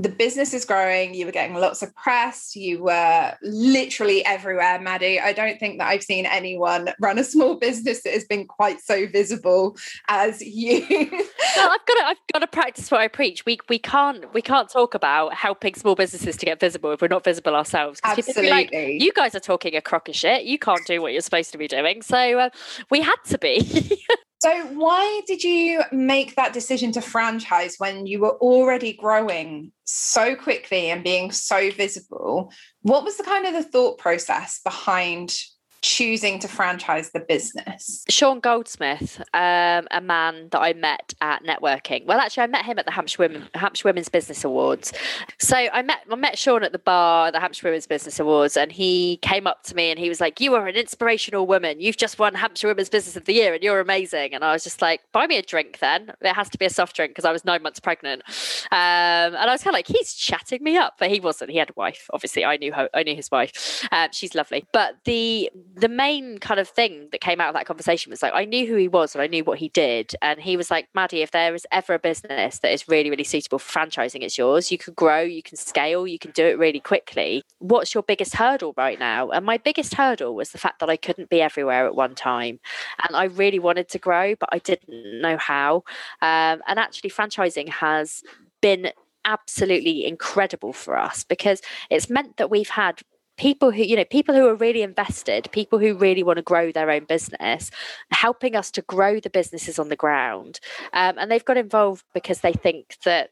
the 0.00 0.08
business 0.08 0.54
is 0.54 0.64
growing. 0.64 1.12
You 1.12 1.26
were 1.26 1.32
getting 1.32 1.56
lots 1.56 1.82
of 1.82 1.92
press. 1.96 2.54
You 2.54 2.84
were 2.84 3.34
literally 3.42 4.24
everywhere, 4.24 4.80
Maddy. 4.80 5.18
I 5.18 5.32
don't 5.32 5.58
think 5.58 5.78
that 5.78 5.88
I've 5.88 6.04
seen 6.04 6.24
anyone 6.24 6.90
run 7.00 7.18
a 7.18 7.24
small 7.24 7.56
business 7.56 8.04
that 8.04 8.12
has 8.12 8.24
been 8.24 8.46
quite 8.46 8.80
so 8.80 9.08
visible 9.08 9.76
as 10.06 10.40
you. 10.40 10.86
well, 10.88 11.70
I've 11.70 11.86
got 11.86 11.94
to, 11.94 12.04
I've 12.06 12.16
got 12.32 12.38
to 12.38 12.46
practice 12.46 12.92
what 12.92 13.00
I 13.00 13.08
preach. 13.08 13.44
We 13.44 13.58
we 13.68 13.80
can't 13.80 14.32
we 14.32 14.40
can't 14.40 14.70
talk 14.70 14.94
about 14.94 15.34
helping 15.34 15.74
small 15.74 15.96
businesses 15.96 16.36
to 16.36 16.46
get 16.46 16.60
visible 16.60 16.92
if 16.92 17.02
we're 17.02 17.08
not 17.08 17.24
visible 17.24 17.56
ourselves. 17.56 18.00
Absolutely. 18.04 18.50
Like, 18.50 18.70
you 18.72 19.12
guys 19.12 19.34
are 19.34 19.40
talking 19.40 19.74
a 19.74 19.80
crock 19.80 20.08
of 20.08 20.14
shit. 20.14 20.44
You 20.44 20.60
can't 20.60 20.86
do 20.86 21.02
what 21.02 21.12
you're 21.12 21.22
supposed 21.22 21.50
to 21.52 21.58
be 21.58 21.66
doing. 21.66 22.02
So 22.02 22.38
uh, 22.38 22.50
we 22.88 23.00
had 23.00 23.16
to 23.26 23.38
be. 23.38 24.00
So, 24.40 24.66
why 24.66 25.22
did 25.26 25.42
you 25.42 25.82
make 25.90 26.36
that 26.36 26.52
decision 26.52 26.92
to 26.92 27.00
franchise 27.00 27.74
when 27.78 28.06
you 28.06 28.20
were 28.20 28.36
already 28.36 28.92
growing 28.92 29.72
so 29.84 30.36
quickly 30.36 30.90
and 30.90 31.02
being 31.02 31.32
so 31.32 31.72
visible? 31.72 32.52
What 32.82 33.02
was 33.02 33.16
the 33.16 33.24
kind 33.24 33.46
of 33.46 33.52
the 33.52 33.64
thought 33.64 33.98
process 33.98 34.60
behind 34.62 35.36
choosing 35.82 36.38
to 36.40 36.48
franchise 36.48 37.10
the 37.10 37.20
business? 37.20 38.04
Sean 38.08 38.40
Goldsmith, 38.40 39.20
um, 39.34 39.86
a 39.90 40.00
man 40.02 40.48
that 40.50 40.60
I 40.60 40.72
met 40.72 41.14
at 41.20 41.44
networking. 41.44 42.04
Well, 42.06 42.18
actually, 42.18 42.44
I 42.44 42.46
met 42.46 42.64
him 42.64 42.78
at 42.78 42.86
the 42.86 42.92
Hampshire, 42.92 43.22
Women, 43.22 43.48
Hampshire 43.54 43.88
Women's 43.88 44.08
Business 44.08 44.44
Awards. 44.44 44.92
So 45.38 45.56
I 45.56 45.82
met 45.82 46.00
I 46.10 46.14
met 46.14 46.38
Sean 46.38 46.62
at 46.62 46.72
the 46.72 46.78
bar, 46.78 47.30
the 47.30 47.40
Hampshire 47.40 47.68
Women's 47.68 47.86
Business 47.86 48.18
Awards, 48.20 48.56
and 48.56 48.72
he 48.72 49.18
came 49.18 49.46
up 49.46 49.62
to 49.64 49.74
me 49.74 49.90
and 49.90 49.98
he 49.98 50.08
was 50.08 50.20
like, 50.20 50.40
"You 50.40 50.54
are 50.54 50.66
an 50.66 50.76
inspirational 50.76 51.46
woman. 51.46 51.80
You've 51.80 51.96
just 51.96 52.18
won 52.18 52.34
Hampshire 52.34 52.68
Women's 52.68 52.88
Business 52.88 53.16
of 53.16 53.24
the 53.24 53.34
Year, 53.34 53.54
and 53.54 53.62
you're 53.62 53.80
amazing." 53.80 54.34
And 54.34 54.44
I 54.44 54.52
was 54.52 54.64
just 54.64 54.82
like, 54.82 55.00
"Buy 55.12 55.26
me 55.26 55.36
a 55.36 55.42
drink, 55.42 55.78
then. 55.78 56.12
It 56.20 56.34
has 56.34 56.48
to 56.50 56.58
be 56.58 56.64
a 56.64 56.70
soft 56.70 56.96
drink 56.96 57.10
because 57.12 57.24
I 57.24 57.32
was 57.32 57.44
nine 57.44 57.62
months 57.62 57.80
pregnant." 57.80 58.22
Um, 58.70 59.34
and 59.34 59.36
I 59.36 59.52
was 59.52 59.62
kind 59.62 59.74
of 59.74 59.78
like, 59.78 59.88
"He's 59.88 60.14
chatting 60.14 60.62
me 60.62 60.76
up," 60.76 60.94
but 60.98 61.10
he 61.10 61.20
wasn't. 61.20 61.50
He 61.50 61.58
had 61.58 61.70
a 61.70 61.74
wife. 61.76 62.08
Obviously, 62.12 62.44
I 62.44 62.56
knew 62.56 62.72
her. 62.72 62.88
I 62.94 63.02
knew 63.02 63.14
his 63.16 63.30
wife. 63.30 63.86
Um, 63.92 64.08
she's 64.12 64.34
lovely, 64.34 64.66
but 64.72 64.96
the 65.04 65.50
the 65.78 65.88
main 65.88 66.38
kind 66.38 66.58
of 66.58 66.68
thing 66.68 67.08
that 67.12 67.20
came 67.20 67.40
out 67.40 67.48
of 67.48 67.54
that 67.54 67.66
conversation 67.66 68.10
was 68.10 68.22
like 68.22 68.32
I 68.34 68.44
knew 68.44 68.66
who 68.66 68.74
he 68.76 68.88
was 68.88 69.14
and 69.14 69.22
I 69.22 69.26
knew 69.26 69.44
what 69.44 69.58
he 69.58 69.68
did. 69.68 70.14
And 70.22 70.40
he 70.40 70.56
was 70.56 70.70
like, 70.70 70.88
Maddy, 70.94 71.22
if 71.22 71.30
there 71.30 71.54
is 71.54 71.66
ever 71.70 71.94
a 71.94 71.98
business 71.98 72.58
that 72.60 72.72
is 72.72 72.88
really, 72.88 73.10
really 73.10 73.24
suitable 73.24 73.58
for 73.58 73.78
franchising, 73.78 74.22
it's 74.22 74.36
yours. 74.36 74.72
You 74.72 74.78
can 74.78 74.94
grow, 74.94 75.20
you 75.20 75.42
can 75.42 75.56
scale, 75.56 76.06
you 76.06 76.18
can 76.18 76.32
do 76.32 76.46
it 76.46 76.58
really 76.58 76.80
quickly. 76.80 77.42
What's 77.58 77.94
your 77.94 78.02
biggest 78.02 78.34
hurdle 78.34 78.74
right 78.76 78.98
now? 78.98 79.30
And 79.30 79.46
my 79.46 79.58
biggest 79.58 79.94
hurdle 79.94 80.34
was 80.34 80.50
the 80.50 80.58
fact 80.58 80.80
that 80.80 80.90
I 80.90 80.96
couldn't 80.96 81.30
be 81.30 81.40
everywhere 81.40 81.86
at 81.86 81.94
one 81.94 82.14
time. 82.14 82.58
And 83.06 83.16
I 83.16 83.24
really 83.24 83.58
wanted 83.58 83.88
to 83.90 83.98
grow, 83.98 84.34
but 84.34 84.48
I 84.52 84.58
didn't 84.58 85.20
know 85.20 85.36
how. 85.36 85.84
Um, 86.22 86.62
and 86.66 86.78
actually, 86.78 87.10
franchising 87.10 87.68
has 87.68 88.22
been 88.60 88.90
absolutely 89.24 90.06
incredible 90.06 90.72
for 90.72 90.98
us 90.98 91.22
because 91.22 91.60
it's 91.90 92.08
meant 92.08 92.38
that 92.38 92.50
we've 92.50 92.70
had 92.70 93.02
people 93.38 93.70
who 93.70 93.82
you 93.82 93.96
know 93.96 94.04
people 94.04 94.34
who 94.34 94.46
are 94.46 94.54
really 94.54 94.82
invested 94.82 95.48
people 95.52 95.78
who 95.78 95.94
really 95.94 96.22
want 96.22 96.36
to 96.36 96.42
grow 96.42 96.70
their 96.70 96.90
own 96.90 97.04
business 97.04 97.70
helping 98.10 98.54
us 98.54 98.70
to 98.70 98.82
grow 98.82 99.20
the 99.20 99.30
businesses 99.30 99.78
on 99.78 99.88
the 99.88 99.96
ground. 99.96 100.60
Um, 100.92 101.16
and 101.18 101.30
they've 101.30 101.44
got 101.44 101.56
involved 101.56 102.04
because 102.12 102.40
they 102.40 102.52
think 102.52 102.96
that 103.04 103.30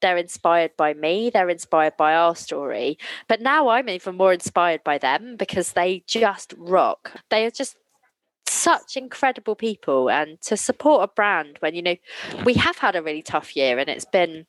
they're 0.00 0.16
inspired 0.16 0.70
by 0.78 0.94
me 0.94 1.30
they're 1.30 1.50
inspired 1.50 1.96
by 1.98 2.14
our 2.14 2.34
story. 2.34 2.98
But 3.28 3.42
now 3.42 3.68
i'm 3.68 3.88
even 3.88 4.16
more 4.16 4.32
inspired 4.32 4.82
by 4.84 4.98
them 4.98 5.36
because 5.36 5.72
they 5.72 6.04
just 6.06 6.54
rock. 6.56 7.12
They 7.30 7.44
are 7.44 7.50
just 7.50 7.76
such 8.46 8.96
incredible 8.96 9.54
people 9.54 10.10
and 10.10 10.40
to 10.40 10.56
support 10.56 11.04
a 11.04 11.12
brand 11.14 11.56
when 11.60 11.74
you 11.74 11.82
know 11.82 11.96
we 12.44 12.54
have 12.54 12.76
had 12.78 12.96
a 12.96 13.02
really 13.02 13.22
tough 13.22 13.54
year 13.54 13.78
and 13.78 13.88
it's 13.88 14.04
been 14.04 14.44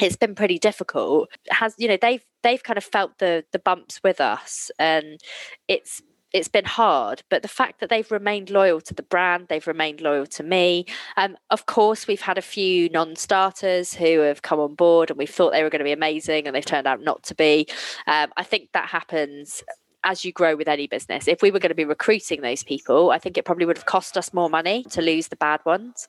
it's 0.00 0.16
been 0.16 0.34
pretty 0.34 0.58
difficult. 0.58 1.28
Has 1.50 1.74
you 1.78 1.88
know 1.88 1.98
they've 2.00 2.24
they've 2.42 2.62
kind 2.62 2.76
of 2.76 2.84
felt 2.84 3.18
the 3.18 3.44
the 3.52 3.58
bumps 3.58 4.00
with 4.02 4.20
us 4.20 4.70
and 4.78 5.20
it's 5.68 6.02
it's 6.32 6.48
been 6.48 6.64
hard 6.64 7.22
but 7.30 7.42
the 7.42 7.48
fact 7.48 7.78
that 7.78 7.88
they've 7.88 8.10
remained 8.10 8.50
loyal 8.50 8.80
to 8.80 8.92
the 8.92 9.04
brand 9.04 9.46
they've 9.48 9.68
remained 9.68 10.00
loyal 10.00 10.26
to 10.26 10.42
me 10.42 10.84
um, 11.16 11.36
of 11.50 11.66
course 11.66 12.08
we've 12.08 12.20
had 12.20 12.36
a 12.36 12.42
few 12.42 12.88
non-starters 12.88 13.94
who 13.94 14.18
have 14.18 14.42
come 14.42 14.58
on 14.58 14.74
board 14.74 15.10
and 15.10 15.18
we 15.18 15.26
thought 15.26 15.52
they 15.52 15.62
were 15.62 15.70
going 15.70 15.78
to 15.78 15.84
be 15.84 15.92
amazing 15.92 16.46
and 16.46 16.56
they've 16.56 16.64
turned 16.64 16.88
out 16.88 17.00
not 17.00 17.22
to 17.22 17.36
be. 17.36 17.66
Um, 18.08 18.32
i 18.36 18.42
think 18.42 18.70
that 18.72 18.88
happens 18.88 19.62
as 20.04 20.24
you 20.24 20.32
grow 20.32 20.54
with 20.54 20.68
any 20.68 20.86
business. 20.86 21.26
If 21.26 21.42
we 21.42 21.50
were 21.50 21.58
going 21.58 21.70
to 21.70 21.74
be 21.74 21.84
recruiting 21.84 22.42
those 22.42 22.62
people, 22.62 23.10
I 23.10 23.18
think 23.18 23.36
it 23.36 23.44
probably 23.44 23.66
would 23.66 23.76
have 23.76 23.86
cost 23.86 24.16
us 24.16 24.32
more 24.32 24.48
money 24.48 24.84
to 24.90 25.02
lose 25.02 25.28
the 25.28 25.36
bad 25.36 25.60
ones. 25.64 26.06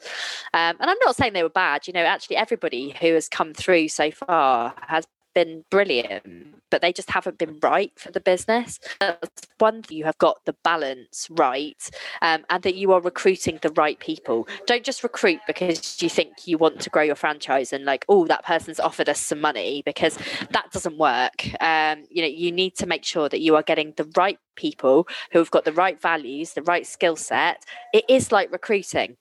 Um, 0.54 0.76
and 0.80 0.90
I'm 0.90 0.98
not 1.04 1.16
saying 1.16 1.34
they 1.34 1.44
were 1.44 1.50
bad. 1.50 1.88
You 1.88 1.94
know, 1.94 2.04
actually, 2.04 2.36
everybody 2.36 2.96
who 3.02 3.14
has 3.14 3.28
come 3.28 3.54
through 3.54 3.88
so 3.88 4.12
far 4.12 4.76
has 4.88 5.08
been 5.36 5.64
brilliant, 5.70 6.56
but 6.72 6.82
they 6.82 6.92
just 6.92 7.12
haven't 7.12 7.38
been 7.38 7.60
right 7.62 7.92
for 7.98 8.12
the 8.12 8.20
business. 8.20 8.80
That's 9.00 9.42
one 9.60 9.84
thing 9.84 9.98
you 9.98 10.06
have 10.06 10.18
got 10.18 10.38
the 10.46 10.56
balance 10.64 11.28
right, 11.30 11.90
um, 12.22 12.46
and 12.50 12.64
that 12.64 12.76
you 12.76 12.94
are 12.94 13.02
recruiting 13.02 13.60
the 13.62 13.70
right 13.72 14.00
people. 14.00 14.48
Don't 14.66 14.84
just 14.84 15.04
recruit 15.04 15.42
because 15.46 16.02
you 16.02 16.10
think 16.10 16.48
you 16.48 16.58
want 16.58 16.80
to 16.80 16.90
grow 16.90 17.04
your 17.04 17.16
franchise 17.16 17.72
and 17.72 17.86
like, 17.86 18.06
oh, 18.10 18.26
that 18.26 18.44
person's 18.46 18.80
offered 18.80 19.10
us 19.10 19.20
some 19.20 19.42
money 19.42 19.84
because 19.86 20.18
that 20.52 20.72
doesn't 20.72 20.98
work. 20.98 21.46
Um, 21.62 22.06
you 22.10 22.22
know, 22.24 22.28
you 22.28 22.52
need 22.52 22.76
to 22.78 22.88
make 22.88 23.04
sure 23.04 23.30
that 23.30 23.42
you 23.42 23.56
are 23.56 23.64
getting 23.64 23.94
the 23.98 24.10
right 24.18 24.40
people 24.56 25.08
who 25.32 25.40
have 25.40 25.52
got 25.52 25.66
the 25.66 25.74
right 25.74 26.02
values, 26.02 26.54
the 26.54 26.64
right 26.64 26.88
skill 26.88 27.16
set. 27.16 27.64
It 27.94 28.06
is 28.10 28.32
like 28.32 28.52
recruiting 28.52 29.18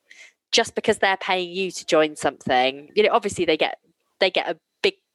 just 0.51 0.73
because 0.73 0.99
they're 0.99 1.17
paying 1.17 1.51
you 1.51 1.69
to 1.69 1.85
join 1.85 2.15
something 2.15 2.89
you 2.95 3.03
know 3.03 3.09
obviously 3.11 3.43
they 3.43 3.57
get 3.57 3.77
they 4.21 4.29
get 4.29 4.49
a 4.49 4.57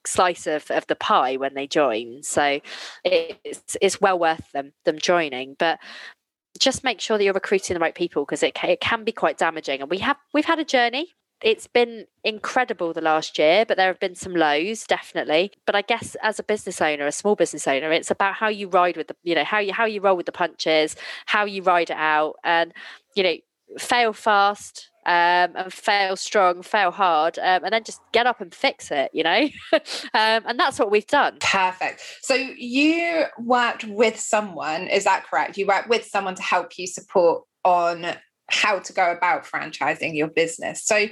slice 0.06 0.46
of, 0.46 0.70
of 0.70 0.86
the 0.86 0.96
pie 0.96 1.36
when 1.36 1.54
they 1.54 1.66
join. 1.66 2.22
So 2.22 2.60
it's 3.04 3.76
it's 3.80 4.00
well 4.00 4.18
worth 4.18 4.50
them 4.52 4.72
them 4.84 4.98
joining. 4.98 5.56
But 5.58 5.78
just 6.58 6.84
make 6.84 7.00
sure 7.00 7.16
that 7.18 7.24
you're 7.24 7.32
recruiting 7.32 7.74
the 7.74 7.80
right 7.80 7.94
people 7.94 8.24
because 8.24 8.42
it, 8.42 8.56
it 8.62 8.80
can 8.80 9.04
be 9.04 9.12
quite 9.12 9.38
damaging. 9.38 9.80
And 9.80 9.90
we 9.90 9.98
have 9.98 10.16
we've 10.32 10.44
had 10.44 10.58
a 10.58 10.64
journey. 10.64 11.14
It's 11.42 11.66
been 11.66 12.04
incredible 12.22 12.92
the 12.92 13.00
last 13.00 13.38
year, 13.38 13.64
but 13.64 13.78
there 13.78 13.86
have 13.86 13.98
been 13.98 14.14
some 14.14 14.34
lows, 14.34 14.84
definitely. 14.84 15.52
But 15.64 15.74
I 15.74 15.80
guess 15.80 16.14
as 16.22 16.38
a 16.38 16.42
business 16.42 16.82
owner, 16.82 17.06
a 17.06 17.12
small 17.12 17.34
business 17.34 17.66
owner, 17.66 17.90
it's 17.92 18.10
about 18.10 18.34
how 18.34 18.48
you 18.48 18.68
ride 18.68 18.98
with 18.98 19.08
the, 19.08 19.16
you 19.22 19.34
know, 19.34 19.44
how 19.44 19.58
you 19.58 19.72
how 19.72 19.86
you 19.86 20.02
roll 20.02 20.18
with 20.18 20.26
the 20.26 20.32
punches, 20.32 20.96
how 21.24 21.46
you 21.46 21.62
ride 21.62 21.88
it 21.88 21.96
out, 21.96 22.36
and 22.44 22.74
you 23.14 23.22
know, 23.22 23.34
fail 23.78 24.12
fast, 24.12 24.90
um, 25.06 25.56
and 25.56 25.72
fail 25.72 26.16
strong, 26.16 26.62
fail 26.62 26.90
hard, 26.90 27.38
um, 27.38 27.64
and 27.64 27.72
then 27.72 27.84
just 27.84 28.00
get 28.12 28.26
up 28.26 28.40
and 28.40 28.54
fix 28.54 28.90
it, 28.90 29.10
you 29.14 29.22
know? 29.22 29.48
um, 29.72 29.80
and 30.12 30.58
that's 30.58 30.78
what 30.78 30.90
we've 30.90 31.06
done. 31.06 31.38
Perfect. 31.40 32.02
So 32.22 32.34
you 32.34 33.24
worked 33.38 33.84
with 33.84 34.18
someone, 34.20 34.88
is 34.88 35.04
that 35.04 35.24
correct? 35.24 35.56
You 35.56 35.66
worked 35.66 35.88
with 35.88 36.04
someone 36.04 36.34
to 36.34 36.42
help 36.42 36.78
you 36.78 36.86
support 36.86 37.44
on 37.64 38.06
how 38.50 38.78
to 38.80 38.92
go 38.92 39.10
about 39.10 39.44
franchising 39.44 40.14
your 40.14 40.28
business. 40.28 40.84
So 40.84 41.06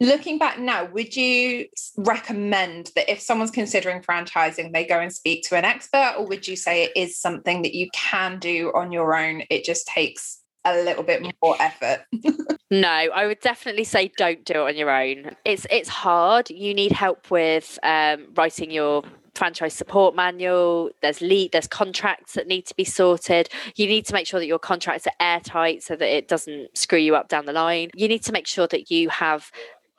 looking 0.00 0.38
back 0.38 0.58
now, 0.58 0.86
would 0.86 1.16
you 1.16 1.66
recommend 1.96 2.90
that 2.94 3.10
if 3.10 3.20
someone's 3.20 3.50
considering 3.50 4.02
franchising, 4.02 4.72
they 4.72 4.84
go 4.84 4.98
and 4.98 5.12
speak 5.12 5.44
to 5.48 5.56
an 5.56 5.64
expert, 5.64 6.14
or 6.18 6.26
would 6.26 6.46
you 6.46 6.56
say 6.56 6.84
it 6.84 6.92
is 6.94 7.18
something 7.18 7.62
that 7.62 7.74
you 7.74 7.88
can 7.94 8.38
do 8.38 8.72
on 8.74 8.92
your 8.92 9.16
own? 9.16 9.42
It 9.50 9.64
just 9.64 9.86
takes 9.86 10.39
a 10.64 10.82
little 10.82 11.02
bit 11.02 11.22
more 11.42 11.56
effort. 11.60 12.04
no, 12.70 12.88
I 12.88 13.26
would 13.26 13.40
definitely 13.40 13.84
say 13.84 14.12
don't 14.16 14.44
do 14.44 14.54
it 14.54 14.68
on 14.68 14.76
your 14.76 14.90
own. 14.90 15.36
It's 15.44 15.66
it's 15.70 15.88
hard. 15.88 16.50
You 16.50 16.74
need 16.74 16.92
help 16.92 17.30
with 17.30 17.78
um, 17.82 18.26
writing 18.34 18.70
your 18.70 19.02
franchise 19.34 19.72
support 19.72 20.14
manual 20.14 20.90
there's 21.02 21.20
lead 21.20 21.52
there's 21.52 21.68
contracts 21.68 22.34
that 22.34 22.48
need 22.48 22.66
to 22.66 22.74
be 22.74 22.84
sorted 22.84 23.48
you 23.76 23.86
need 23.86 24.04
to 24.04 24.12
make 24.12 24.26
sure 24.26 24.40
that 24.40 24.46
your 24.46 24.58
contracts 24.58 25.06
are 25.06 25.12
airtight 25.20 25.82
so 25.82 25.94
that 25.94 26.14
it 26.14 26.26
doesn't 26.26 26.76
screw 26.76 26.98
you 26.98 27.14
up 27.14 27.28
down 27.28 27.46
the 27.46 27.52
line 27.52 27.90
you 27.94 28.08
need 28.08 28.22
to 28.22 28.32
make 28.32 28.46
sure 28.46 28.66
that 28.66 28.90
you 28.90 29.08
have 29.08 29.50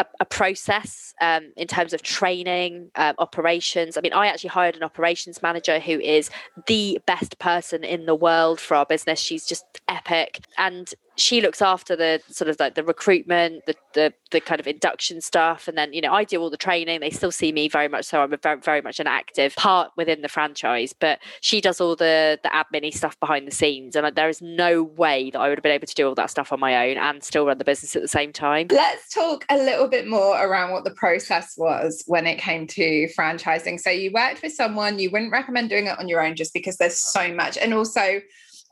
a, 0.02 0.06
a 0.22 0.26
process 0.26 1.14
um, 1.22 1.52
in 1.56 1.68
terms 1.68 1.94
of 1.94 2.02
training, 2.02 2.90
um, 2.96 3.16
operations. 3.20 3.98
I 3.98 4.02
mean, 4.02 4.14
I 4.14 4.28
actually 4.28 4.50
hired 4.50 4.76
an 4.76 4.84
operations 4.84 5.42
manager 5.42 5.80
who 5.80 6.00
is 6.00 6.30
the 6.68 7.00
best 7.06 7.40
person 7.40 7.84
in 7.84 8.06
the 8.06 8.16
world 8.16 8.60
for 8.60 8.76
our 8.76 8.86
business. 8.86 9.20
She's 9.20 9.46
just 9.46 9.66
epic. 9.88 10.42
And 10.58 10.94
she 11.22 11.42
looks 11.42 11.62
after 11.62 11.96
the 11.96 12.22
sort 12.30 12.50
of 12.50 12.60
like 12.60 12.76
the 12.76 12.84
recruitment, 12.84 13.66
the, 13.66 13.76
the 13.94 14.14
the 14.32 14.42
kind 14.42 14.60
of 14.60 14.68
induction 14.68 15.22
stuff, 15.22 15.68
and 15.68 15.78
then 15.78 15.94
you 15.94 16.02
know 16.02 16.14
I 16.14 16.24
do 16.24 16.42
all 16.42 16.50
the 16.50 16.58
training. 16.58 17.00
They 17.00 17.10
still 17.10 17.32
see 17.32 17.52
me 17.52 17.70
very 17.70 17.88
much 17.88 18.06
so. 18.06 18.22
I'm 18.22 18.34
a 18.34 18.38
very 18.38 18.60
very 18.60 18.82
much 18.82 19.00
an 19.00 19.08
active 19.08 19.56
part 19.56 19.92
within 19.96 20.22
the 20.22 20.28
franchise, 20.28 20.94
but 20.94 21.20
she 21.42 21.62
does 21.62 21.80
all 21.80 21.96
the 21.96 22.40
the 22.44 22.50
admin 22.50 22.94
stuff 22.94 23.20
behind 23.20 23.48
the 23.48 23.52
scenes, 23.52 23.96
and 23.96 24.16
there 24.16 24.30
is 24.30 24.42
no 24.42 24.84
way 24.84 25.30
that 25.30 25.40
I 25.40 25.50
would 25.50 25.58
have 25.58 25.64
been 25.64 25.72
able 25.72 25.88
to 25.88 25.96
do 25.96 26.08
all 26.08 26.16
that 26.16 26.30
stuff 26.30 26.52
on 26.52 26.60
my 26.60 26.90
own 26.90 26.98
and 26.98 27.24
still 27.24 27.46
run 27.46 27.58
the 27.58 27.66
business 27.66 27.96
at 27.96 28.02
the 28.02 28.08
same 28.08 28.34
time. 28.34 28.68
Let's 28.72 29.14
talk 29.14 29.46
a 29.50 29.58
little 29.58 29.88
bit 29.88 30.08
more 30.08 30.44
around 30.44 30.72
what 30.72 30.84
the 30.84 30.92
process 30.92 31.54
was 31.58 32.04
when 32.08 32.26
it 32.26 32.38
came 32.38 32.68
to 32.68 33.08
franchising. 33.18 33.80
So 33.80 33.90
you 33.90 34.12
worked 34.12 34.42
with 34.42 34.54
someone, 34.54 35.00
you 35.00 35.12
wouldn't 35.12 35.32
recommend 35.32 35.70
doing 35.70 35.88
it 35.88 36.00
on 36.00 36.08
your 36.08 36.26
own 36.26 36.36
just 36.36 36.54
because 36.54 36.78
there's 36.78 36.98
so 36.98 37.34
much, 37.34 37.58
and 37.58 37.74
also 37.74 38.22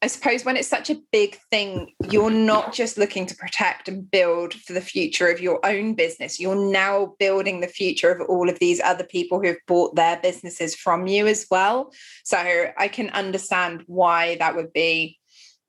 I 0.02 0.08
suppose 0.08 0.46
when 0.46 0.56
it's 0.56 0.68
such 0.68 0.90
a 0.90 1.02
big 1.12 1.38
thing, 1.52 1.94
you're 2.10 2.30
not 2.30 2.72
just 2.74 2.98
looking 2.98 3.26
to 3.26 3.36
protect 3.36 3.90
and 3.90 4.10
build 4.10 4.54
for 4.54 4.72
the 4.72 4.82
future 4.82 5.28
of 5.28 5.42
your 5.42 5.60
own 5.66 5.94
business. 5.94 6.40
You're 6.40 6.72
now 6.72 7.16
building 7.20 7.60
the 7.60 7.68
future 7.68 8.10
of 8.10 8.28
all 8.30 8.50
of 8.50 8.60
these 8.60 8.80
other 8.80 9.04
people 9.04 9.42
who've 9.42 9.58
bought 9.68 9.96
their 9.96 10.18
businesses 10.22 10.74
from 10.74 11.08
you 11.08 11.28
as 11.28 11.48
well. 11.52 11.92
So 12.24 12.38
I 12.78 12.88
can 12.88 13.10
understand 13.10 13.84
why 13.88 14.38
that 14.38 14.56
would 14.56 14.72
be 14.72 15.18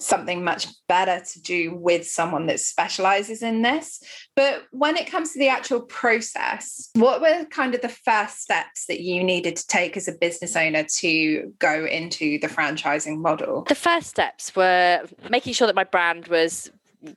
something 0.00 0.42
much 0.42 0.66
better 0.88 1.22
to 1.24 1.42
do 1.42 1.74
with 1.74 2.06
someone 2.06 2.46
that 2.46 2.60
specializes 2.60 3.42
in 3.42 3.62
this. 3.62 4.02
But 4.34 4.64
when 4.70 4.96
it 4.96 5.10
comes 5.10 5.32
to 5.32 5.38
the 5.38 5.48
actual 5.48 5.82
process, 5.82 6.90
what 6.94 7.20
were 7.20 7.44
kind 7.46 7.74
of 7.74 7.82
the 7.82 7.88
first 7.88 8.40
steps 8.40 8.86
that 8.86 9.00
you 9.00 9.22
needed 9.22 9.56
to 9.56 9.66
take 9.66 9.96
as 9.96 10.08
a 10.08 10.12
business 10.12 10.56
owner 10.56 10.84
to 10.98 11.52
go 11.58 11.84
into 11.84 12.38
the 12.38 12.48
franchising 12.48 13.18
model? 13.18 13.64
The 13.68 13.74
first 13.74 14.08
steps 14.08 14.54
were 14.56 15.04
making 15.28 15.54
sure 15.54 15.66
that 15.66 15.76
my 15.76 15.84
brand 15.84 16.28
was 16.28 16.70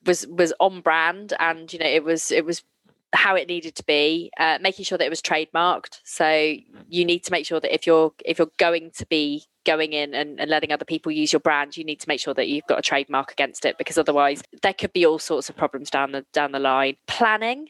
was 0.05 0.25
was 0.27 0.53
on 0.59 0.79
brand 0.79 1.33
and 1.39 1.71
you 1.73 1.79
know 1.79 1.85
it 1.85 2.03
was 2.03 2.31
it 2.31 2.45
was 2.45 2.63
how 3.13 3.35
it 3.35 3.47
needed 3.47 3.75
to 3.75 3.83
be, 3.85 4.31
uh, 4.39 4.57
making 4.61 4.85
sure 4.85 4.97
that 4.97 5.05
it 5.05 5.09
was 5.09 5.21
trademarked. 5.21 5.99
So 6.03 6.55
you 6.89 7.05
need 7.05 7.23
to 7.25 7.31
make 7.31 7.45
sure 7.45 7.59
that 7.59 7.73
if 7.73 7.85
you're 7.87 8.13
if 8.25 8.39
you're 8.39 8.51
going 8.57 8.91
to 8.97 9.05
be 9.05 9.45
going 9.65 9.93
in 9.93 10.13
and, 10.13 10.39
and 10.39 10.49
letting 10.49 10.71
other 10.71 10.85
people 10.85 11.11
use 11.11 11.31
your 11.31 11.39
brand, 11.39 11.77
you 11.77 11.83
need 11.83 11.99
to 12.01 12.07
make 12.07 12.19
sure 12.19 12.33
that 12.33 12.47
you've 12.47 12.67
got 12.67 12.79
a 12.79 12.81
trademark 12.81 13.31
against 13.31 13.65
it 13.65 13.77
because 13.77 13.97
otherwise 13.97 14.43
there 14.61 14.73
could 14.73 14.91
be 14.93 15.05
all 15.05 15.19
sorts 15.19 15.49
of 15.49 15.55
problems 15.55 15.89
down 15.89 16.11
the 16.11 16.25
down 16.33 16.51
the 16.51 16.59
line. 16.59 16.95
Planning 17.07 17.69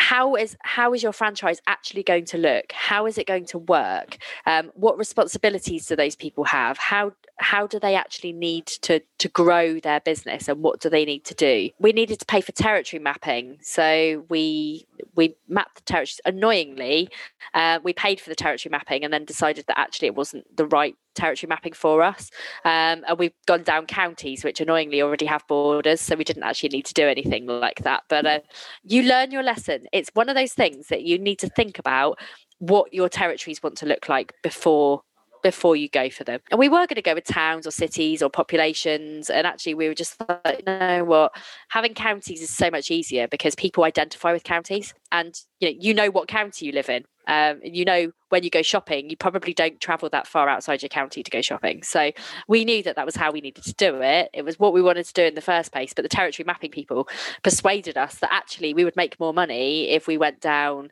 how 0.00 0.34
is 0.34 0.56
how 0.62 0.94
is 0.94 1.02
your 1.02 1.12
franchise 1.12 1.60
actually 1.66 2.02
going 2.02 2.24
to 2.24 2.38
look? 2.38 2.72
How 2.72 3.06
is 3.06 3.18
it 3.18 3.26
going 3.26 3.44
to 3.46 3.58
work? 3.58 4.16
Um, 4.46 4.70
what 4.74 4.96
responsibilities 4.96 5.86
do 5.86 5.94
those 5.94 6.16
people 6.16 6.44
have? 6.44 6.78
How 6.78 7.12
how 7.36 7.66
do 7.66 7.78
they 7.78 7.94
actually 7.94 8.32
need 8.32 8.66
to 8.66 9.00
to 9.18 9.28
grow 9.28 9.78
their 9.78 10.00
business 10.00 10.48
and 10.48 10.62
what 10.62 10.80
do 10.80 10.88
they 10.88 11.04
need 11.04 11.24
to 11.26 11.34
do? 11.34 11.68
We 11.78 11.92
needed 11.92 12.18
to 12.20 12.24
pay 12.24 12.40
for 12.40 12.52
territory 12.52 13.00
mapping 13.00 13.58
so 13.60 14.24
we 14.30 14.86
we 15.14 15.36
mapped 15.48 15.76
the 15.76 15.82
territories. 15.82 16.20
Annoyingly 16.24 17.10
uh, 17.52 17.80
we 17.82 17.92
paid 17.92 18.20
for 18.20 18.30
the 18.30 18.34
territory 18.34 18.70
mapping 18.70 19.04
and 19.04 19.12
then 19.12 19.26
decided 19.26 19.66
that 19.66 19.78
actually 19.78 20.06
it 20.06 20.14
wasn't 20.14 20.56
the 20.56 20.66
right 20.66 20.96
territory 21.14 21.48
mapping 21.48 21.72
for 21.72 22.02
us. 22.02 22.30
Um, 22.64 23.04
and 23.06 23.18
we've 23.18 23.34
gone 23.46 23.62
down 23.62 23.86
counties, 23.86 24.44
which 24.44 24.60
annoyingly 24.60 25.02
already 25.02 25.26
have 25.26 25.46
borders. 25.46 26.00
So 26.00 26.16
we 26.16 26.24
didn't 26.24 26.42
actually 26.42 26.70
need 26.70 26.86
to 26.86 26.94
do 26.94 27.08
anything 27.08 27.46
like 27.46 27.82
that. 27.82 28.04
But 28.08 28.26
uh, 28.26 28.40
you 28.82 29.02
learn 29.02 29.30
your 29.30 29.42
lesson. 29.42 29.86
It's 29.92 30.10
one 30.14 30.28
of 30.28 30.36
those 30.36 30.52
things 30.52 30.88
that 30.88 31.02
you 31.02 31.18
need 31.18 31.38
to 31.40 31.48
think 31.48 31.78
about 31.78 32.18
what 32.58 32.92
your 32.92 33.08
territories 33.08 33.62
want 33.62 33.76
to 33.78 33.86
look 33.86 34.08
like 34.08 34.34
before 34.42 35.02
before 35.42 35.76
you 35.76 35.88
go 35.88 36.10
for 36.10 36.24
them. 36.24 36.40
And 36.50 36.58
we 36.58 36.68
were 36.68 36.86
going 36.86 36.96
to 36.96 37.02
go 37.02 37.14
with 37.14 37.24
towns 37.24 37.66
or 37.66 37.70
cities 37.70 38.22
or 38.22 38.30
populations. 38.30 39.30
And 39.30 39.46
actually, 39.46 39.74
we 39.74 39.88
were 39.88 39.94
just 39.94 40.20
like, 40.28 40.58
you 40.58 40.64
know 40.66 41.04
what? 41.04 41.32
Having 41.68 41.94
counties 41.94 42.42
is 42.42 42.50
so 42.50 42.70
much 42.70 42.90
easier 42.90 43.28
because 43.28 43.54
people 43.54 43.84
identify 43.84 44.32
with 44.32 44.44
counties 44.44 44.94
and 45.12 45.40
you 45.60 45.70
know, 45.70 45.76
you 45.80 45.94
know 45.94 46.10
what 46.10 46.28
county 46.28 46.66
you 46.66 46.72
live 46.72 46.88
in. 46.88 47.04
Um, 47.26 47.60
you 47.62 47.84
know, 47.84 48.10
when 48.30 48.42
you 48.42 48.50
go 48.50 48.62
shopping, 48.62 49.08
you 49.08 49.16
probably 49.16 49.54
don't 49.54 49.80
travel 49.80 50.08
that 50.10 50.26
far 50.26 50.48
outside 50.48 50.82
your 50.82 50.88
county 50.88 51.22
to 51.22 51.30
go 51.30 51.42
shopping. 51.42 51.82
So 51.82 52.10
we 52.48 52.64
knew 52.64 52.82
that 52.82 52.96
that 52.96 53.06
was 53.06 53.14
how 53.14 53.30
we 53.30 53.40
needed 53.40 53.64
to 53.64 53.74
do 53.74 54.00
it. 54.02 54.30
It 54.32 54.44
was 54.44 54.58
what 54.58 54.72
we 54.72 54.82
wanted 54.82 55.06
to 55.06 55.12
do 55.12 55.22
in 55.24 55.34
the 55.34 55.40
first 55.40 55.70
place. 55.70 55.92
But 55.94 56.02
the 56.02 56.08
territory 56.08 56.44
mapping 56.44 56.70
people 56.70 57.08
persuaded 57.42 57.96
us 57.96 58.16
that 58.16 58.32
actually 58.32 58.74
we 58.74 58.84
would 58.84 58.96
make 58.96 59.20
more 59.20 59.32
money 59.32 59.90
if 59.90 60.06
we 60.06 60.18
went 60.18 60.40
down 60.40 60.90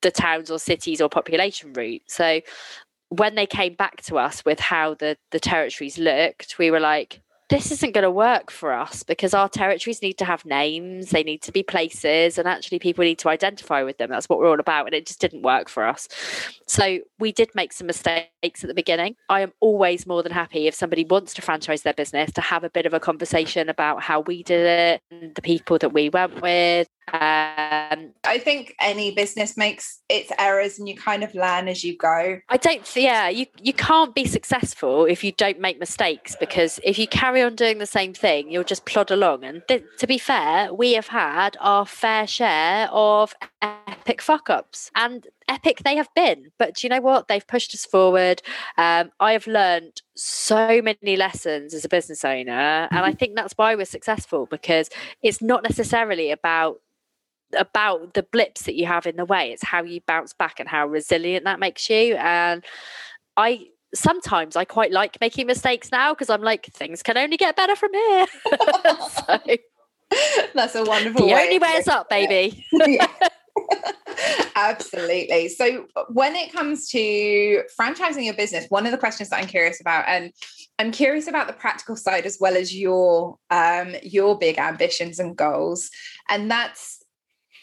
the 0.00 0.10
towns 0.10 0.50
or 0.50 0.58
cities 0.58 1.00
or 1.00 1.08
population 1.08 1.72
route. 1.72 2.02
So 2.06 2.40
when 3.18 3.34
they 3.34 3.46
came 3.46 3.74
back 3.74 4.02
to 4.02 4.18
us 4.18 4.44
with 4.44 4.60
how 4.60 4.94
the 4.94 5.16
the 5.30 5.40
territories 5.40 5.98
looked, 5.98 6.58
we 6.58 6.70
were 6.70 6.80
like, 6.80 7.20
this 7.50 7.70
isn't 7.70 7.92
going 7.92 8.02
to 8.02 8.10
work 8.10 8.50
for 8.50 8.72
us 8.72 9.02
because 9.02 9.34
our 9.34 9.48
territories 9.48 10.00
need 10.00 10.14
to 10.14 10.24
have 10.24 10.44
names, 10.46 11.10
they 11.10 11.22
need 11.22 11.42
to 11.42 11.52
be 11.52 11.62
places, 11.62 12.38
and 12.38 12.48
actually 12.48 12.78
people 12.78 13.04
need 13.04 13.18
to 13.18 13.28
identify 13.28 13.82
with 13.82 13.98
them. 13.98 14.08
That's 14.08 14.28
what 14.28 14.38
we're 14.38 14.48
all 14.48 14.60
about. 14.60 14.86
And 14.86 14.94
it 14.94 15.06
just 15.06 15.20
didn't 15.20 15.42
work 15.42 15.68
for 15.68 15.84
us. 15.84 16.08
So 16.66 17.00
we 17.18 17.32
did 17.32 17.54
make 17.54 17.72
some 17.72 17.86
mistakes 17.86 18.64
at 18.64 18.68
the 18.68 18.74
beginning. 18.74 19.16
I 19.28 19.40
am 19.40 19.52
always 19.60 20.06
more 20.06 20.22
than 20.22 20.32
happy 20.32 20.66
if 20.66 20.74
somebody 20.74 21.04
wants 21.04 21.34
to 21.34 21.42
franchise 21.42 21.82
their 21.82 21.92
business 21.92 22.32
to 22.32 22.40
have 22.40 22.64
a 22.64 22.70
bit 22.70 22.86
of 22.86 22.94
a 22.94 23.00
conversation 23.00 23.68
about 23.68 24.02
how 24.02 24.20
we 24.20 24.42
did 24.42 25.00
it, 25.10 25.34
the 25.34 25.42
people 25.42 25.78
that 25.78 25.92
we 25.92 26.08
went 26.08 26.40
with, 26.40 26.88
um, 27.12 28.12
I 28.24 28.40
think 28.42 28.74
any 28.80 29.14
business 29.14 29.56
makes 29.56 30.00
its 30.08 30.32
errors, 30.38 30.78
and 30.78 30.88
you 30.88 30.96
kind 30.96 31.22
of 31.22 31.34
learn 31.34 31.68
as 31.68 31.84
you 31.84 31.96
go. 31.96 32.40
I 32.48 32.56
don't. 32.56 32.86
See 32.86 33.04
yeah, 33.04 33.28
you 33.28 33.46
you 33.60 33.74
can't 33.74 34.14
be 34.14 34.24
successful 34.24 35.04
if 35.04 35.22
you 35.22 35.32
don't 35.32 35.60
make 35.60 35.78
mistakes 35.78 36.34
because 36.40 36.80
if 36.82 36.98
you 36.98 37.06
carry 37.06 37.42
on 37.42 37.56
doing 37.56 37.78
the 37.78 37.86
same 37.86 38.14
thing, 38.14 38.50
you'll 38.50 38.64
just 38.64 38.86
plod 38.86 39.10
along. 39.10 39.44
And 39.44 39.62
th- 39.68 39.84
to 39.98 40.06
be 40.06 40.16
fair, 40.16 40.72
we 40.72 40.94
have 40.94 41.08
had 41.08 41.56
our 41.60 41.84
fair 41.84 42.26
share 42.26 42.88
of 42.90 43.34
epic 43.60 44.22
fuck 44.22 44.48
ups, 44.48 44.90
and 44.96 45.26
epic 45.48 45.80
they 45.84 45.96
have 45.96 46.08
been. 46.14 46.52
But 46.58 46.76
do 46.76 46.86
you 46.86 46.88
know 46.88 47.02
what? 47.02 47.28
They've 47.28 47.46
pushed 47.46 47.74
us 47.74 47.84
forward. 47.84 48.40
Um, 48.78 49.10
I 49.20 49.32
have 49.32 49.46
learned 49.46 50.00
so 50.14 50.80
many 50.80 51.16
lessons 51.16 51.74
as 51.74 51.84
a 51.84 51.88
business 51.88 52.24
owner, 52.24 52.88
and 52.90 53.00
I 53.00 53.10
mm-hmm. 53.10 53.18
think 53.18 53.36
that's 53.36 53.54
why 53.56 53.74
we're 53.74 53.84
successful 53.84 54.46
because 54.46 54.88
it's 55.22 55.42
not 55.42 55.62
necessarily 55.62 56.30
about 56.30 56.80
about 57.56 58.14
the 58.14 58.22
blips 58.22 58.62
that 58.62 58.74
you 58.74 58.86
have 58.86 59.06
in 59.06 59.16
the 59.16 59.24
way. 59.24 59.52
It's 59.52 59.64
how 59.64 59.82
you 59.82 60.00
bounce 60.06 60.32
back 60.32 60.60
and 60.60 60.68
how 60.68 60.86
resilient 60.86 61.44
that 61.44 61.60
makes 61.60 61.88
you. 61.88 62.16
And 62.16 62.64
I 63.36 63.66
sometimes 63.94 64.56
I 64.56 64.64
quite 64.64 64.90
like 64.90 65.20
making 65.20 65.46
mistakes 65.46 65.92
now 65.92 66.12
because 66.12 66.30
I'm 66.30 66.42
like, 66.42 66.66
things 66.66 67.02
can 67.02 67.16
only 67.16 67.36
get 67.36 67.56
better 67.56 67.76
from 67.76 67.92
here. 67.92 68.26
so, 69.26 69.56
That's 70.54 70.74
a 70.74 70.84
wonderful. 70.84 71.26
The 71.26 71.32
way 71.32 71.44
only 71.44 71.58
way 71.58 71.68
is 71.70 71.88
up, 71.88 72.08
baby. 72.08 72.64
Absolutely. 74.56 75.48
So, 75.48 75.86
when 76.08 76.34
it 76.34 76.52
comes 76.52 76.88
to 76.90 77.62
franchising 77.78 78.24
your 78.24 78.34
business, 78.34 78.66
one 78.68 78.86
of 78.86 78.92
the 78.92 78.98
questions 78.98 79.30
that 79.30 79.40
I'm 79.40 79.48
curious 79.48 79.80
about, 79.80 80.04
and 80.06 80.32
I'm 80.78 80.92
curious 80.92 81.26
about 81.26 81.46
the 81.46 81.52
practical 81.52 81.96
side 81.96 82.26
as 82.26 82.38
well 82.40 82.56
as 82.56 82.74
your 82.74 83.38
um, 83.50 83.94
your 84.02 84.38
big 84.38 84.58
ambitions 84.58 85.18
and 85.18 85.36
goals, 85.36 85.90
and 86.28 86.50
that's 86.50 87.03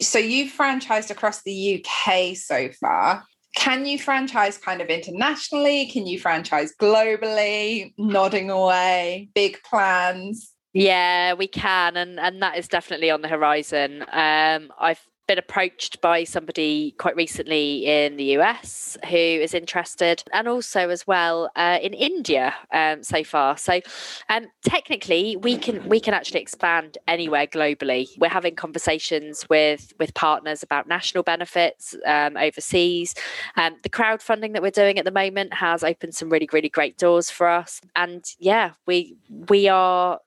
so 0.02 0.18
you've 0.18 0.52
franchised 0.52 1.10
across 1.10 1.42
the 1.42 1.84
UK 1.84 2.36
so 2.36 2.68
far. 2.80 3.24
Can 3.54 3.84
you 3.84 3.98
franchise 3.98 4.56
kind 4.56 4.80
of 4.80 4.88
internationally? 4.88 5.86
Can 5.86 6.06
you 6.06 6.18
franchise 6.18 6.72
globally? 6.80 7.92
Nodding 7.98 8.50
away, 8.50 9.28
big 9.34 9.58
plans. 9.62 10.52
Yeah, 10.72 11.34
we 11.34 11.48
can, 11.48 11.98
and 11.98 12.18
and 12.18 12.40
that 12.40 12.56
is 12.56 12.66
definitely 12.66 13.10
on 13.10 13.20
the 13.20 13.28
horizon. 13.28 14.06
Um, 14.10 14.72
I've 14.78 15.06
been 15.32 15.38
approached 15.38 15.98
by 16.02 16.24
somebody 16.24 16.90
quite 16.98 17.16
recently 17.16 17.86
in 17.86 18.18
the 18.18 18.36
US 18.36 18.98
who 19.08 19.16
is 19.16 19.54
interested, 19.54 20.22
and 20.30 20.46
also 20.46 20.90
as 20.90 21.06
well 21.06 21.50
uh, 21.56 21.78
in 21.80 21.94
India 21.94 22.54
um, 22.70 23.02
so 23.02 23.24
far. 23.24 23.56
So, 23.56 23.80
um, 24.28 24.48
technically, 24.62 25.36
we 25.36 25.56
can 25.56 25.88
we 25.88 26.00
can 26.00 26.12
actually 26.12 26.42
expand 26.42 26.98
anywhere 27.08 27.46
globally. 27.46 28.08
We're 28.18 28.28
having 28.28 28.56
conversations 28.56 29.48
with 29.48 29.94
with 29.98 30.12
partners 30.12 30.62
about 30.62 30.86
national 30.86 31.22
benefits 31.22 31.96
um, 32.04 32.36
overseas. 32.36 33.14
Um, 33.56 33.76
the 33.82 33.88
crowdfunding 33.88 34.52
that 34.52 34.60
we're 34.60 34.70
doing 34.70 34.98
at 34.98 35.06
the 35.06 35.10
moment 35.10 35.54
has 35.54 35.82
opened 35.82 36.14
some 36.14 36.28
really 36.28 36.48
really 36.52 36.68
great 36.68 36.98
doors 36.98 37.30
for 37.30 37.48
us, 37.48 37.80
and 37.96 38.22
yeah, 38.38 38.72
we 38.86 39.16
we 39.48 39.66
are 39.68 40.20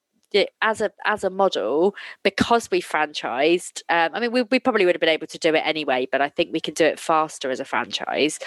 as 0.61 0.81
a 0.81 0.91
as 1.05 1.23
a 1.23 1.29
model 1.29 1.95
because 2.23 2.69
we 2.71 2.81
franchised 2.81 3.81
um, 3.89 4.09
i 4.13 4.19
mean 4.19 4.31
we, 4.31 4.41
we 4.43 4.59
probably 4.59 4.85
would 4.85 4.95
have 4.95 5.01
been 5.01 5.09
able 5.09 5.27
to 5.27 5.39
do 5.39 5.53
it 5.53 5.63
anyway 5.65 6.07
but 6.11 6.21
i 6.21 6.29
think 6.29 6.51
we 6.51 6.59
can 6.59 6.73
do 6.73 6.85
it 6.85 6.99
faster 6.99 7.49
as 7.49 7.59
a 7.59 7.65
franchise 7.65 8.39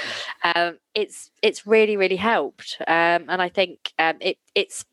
um, 0.44 0.78
it's 0.94 1.30
it's 1.42 1.66
really 1.66 1.96
really 1.96 2.16
helped 2.16 2.76
um, 2.86 3.24
and 3.28 3.42
i 3.42 3.48
think 3.48 3.92
um, 3.98 4.16
it 4.20 4.38
it's 4.54 4.84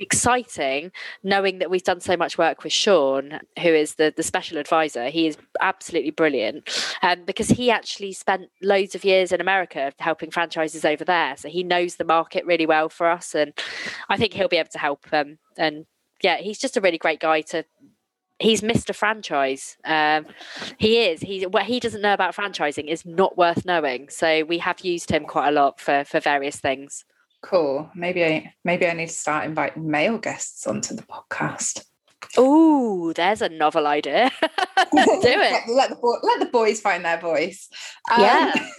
exciting 0.00 0.90
knowing 1.22 1.58
that 1.58 1.70
we've 1.70 1.82
done 1.82 2.00
so 2.00 2.16
much 2.16 2.38
work 2.38 2.64
with 2.64 2.72
Sean, 2.72 3.40
who 3.60 3.68
is 3.68 3.94
the, 3.94 4.12
the 4.14 4.22
special 4.22 4.58
advisor. 4.58 5.08
He 5.08 5.26
is 5.26 5.36
absolutely 5.60 6.10
brilliant 6.10 6.68
um, 7.02 7.24
because 7.24 7.48
he 7.48 7.70
actually 7.70 8.12
spent 8.12 8.50
loads 8.60 8.94
of 8.94 9.04
years 9.04 9.32
in 9.32 9.40
America 9.40 9.92
helping 9.98 10.30
franchises 10.30 10.84
over 10.84 11.04
there. 11.04 11.36
So 11.36 11.48
he 11.48 11.62
knows 11.62 11.96
the 11.96 12.04
market 12.04 12.44
really 12.46 12.66
well 12.66 12.88
for 12.88 13.08
us. 13.08 13.34
And 13.34 13.52
I 14.08 14.16
think 14.16 14.34
he'll 14.34 14.48
be 14.48 14.56
able 14.56 14.70
to 14.70 14.78
help 14.78 15.06
um, 15.12 15.38
and 15.56 15.86
yeah, 16.22 16.38
he's 16.38 16.58
just 16.58 16.76
a 16.76 16.80
really 16.80 16.98
great 16.98 17.20
guy 17.20 17.42
to 17.42 17.64
he's 18.38 18.60
Mr. 18.60 18.94
Franchise. 18.94 19.76
Um, 19.84 20.26
he 20.78 20.98
is. 20.98 21.20
He 21.20 21.46
what 21.46 21.64
he 21.64 21.80
doesn't 21.80 22.02
know 22.02 22.12
about 22.12 22.34
franchising 22.34 22.88
is 22.88 23.06
not 23.06 23.38
worth 23.38 23.64
knowing. 23.64 24.08
So 24.08 24.44
we 24.44 24.58
have 24.58 24.80
used 24.80 25.10
him 25.10 25.24
quite 25.24 25.48
a 25.48 25.52
lot 25.52 25.80
for 25.80 26.04
for 26.04 26.20
various 26.20 26.56
things. 26.56 27.04
Cool. 27.42 27.90
Maybe 27.94 28.24
I 28.24 28.54
maybe 28.64 28.86
I 28.86 28.92
need 28.92 29.08
to 29.08 29.12
start 29.12 29.44
inviting 29.44 29.90
male 29.90 30.18
guests 30.18 30.66
onto 30.66 30.94
the 30.94 31.02
podcast. 31.02 31.84
Oh, 32.36 33.12
there's 33.12 33.42
a 33.42 33.48
novel 33.48 33.86
idea. 33.86 34.30
Do 34.40 34.48
it. 34.92 35.68
let, 35.68 35.90
the 35.90 35.96
boy, 35.96 36.14
let 36.22 36.40
the 36.40 36.46
boys 36.46 36.80
find 36.80 37.04
their 37.04 37.20
voice. 37.20 37.68
Um, 38.10 38.20
yeah. 38.20 38.52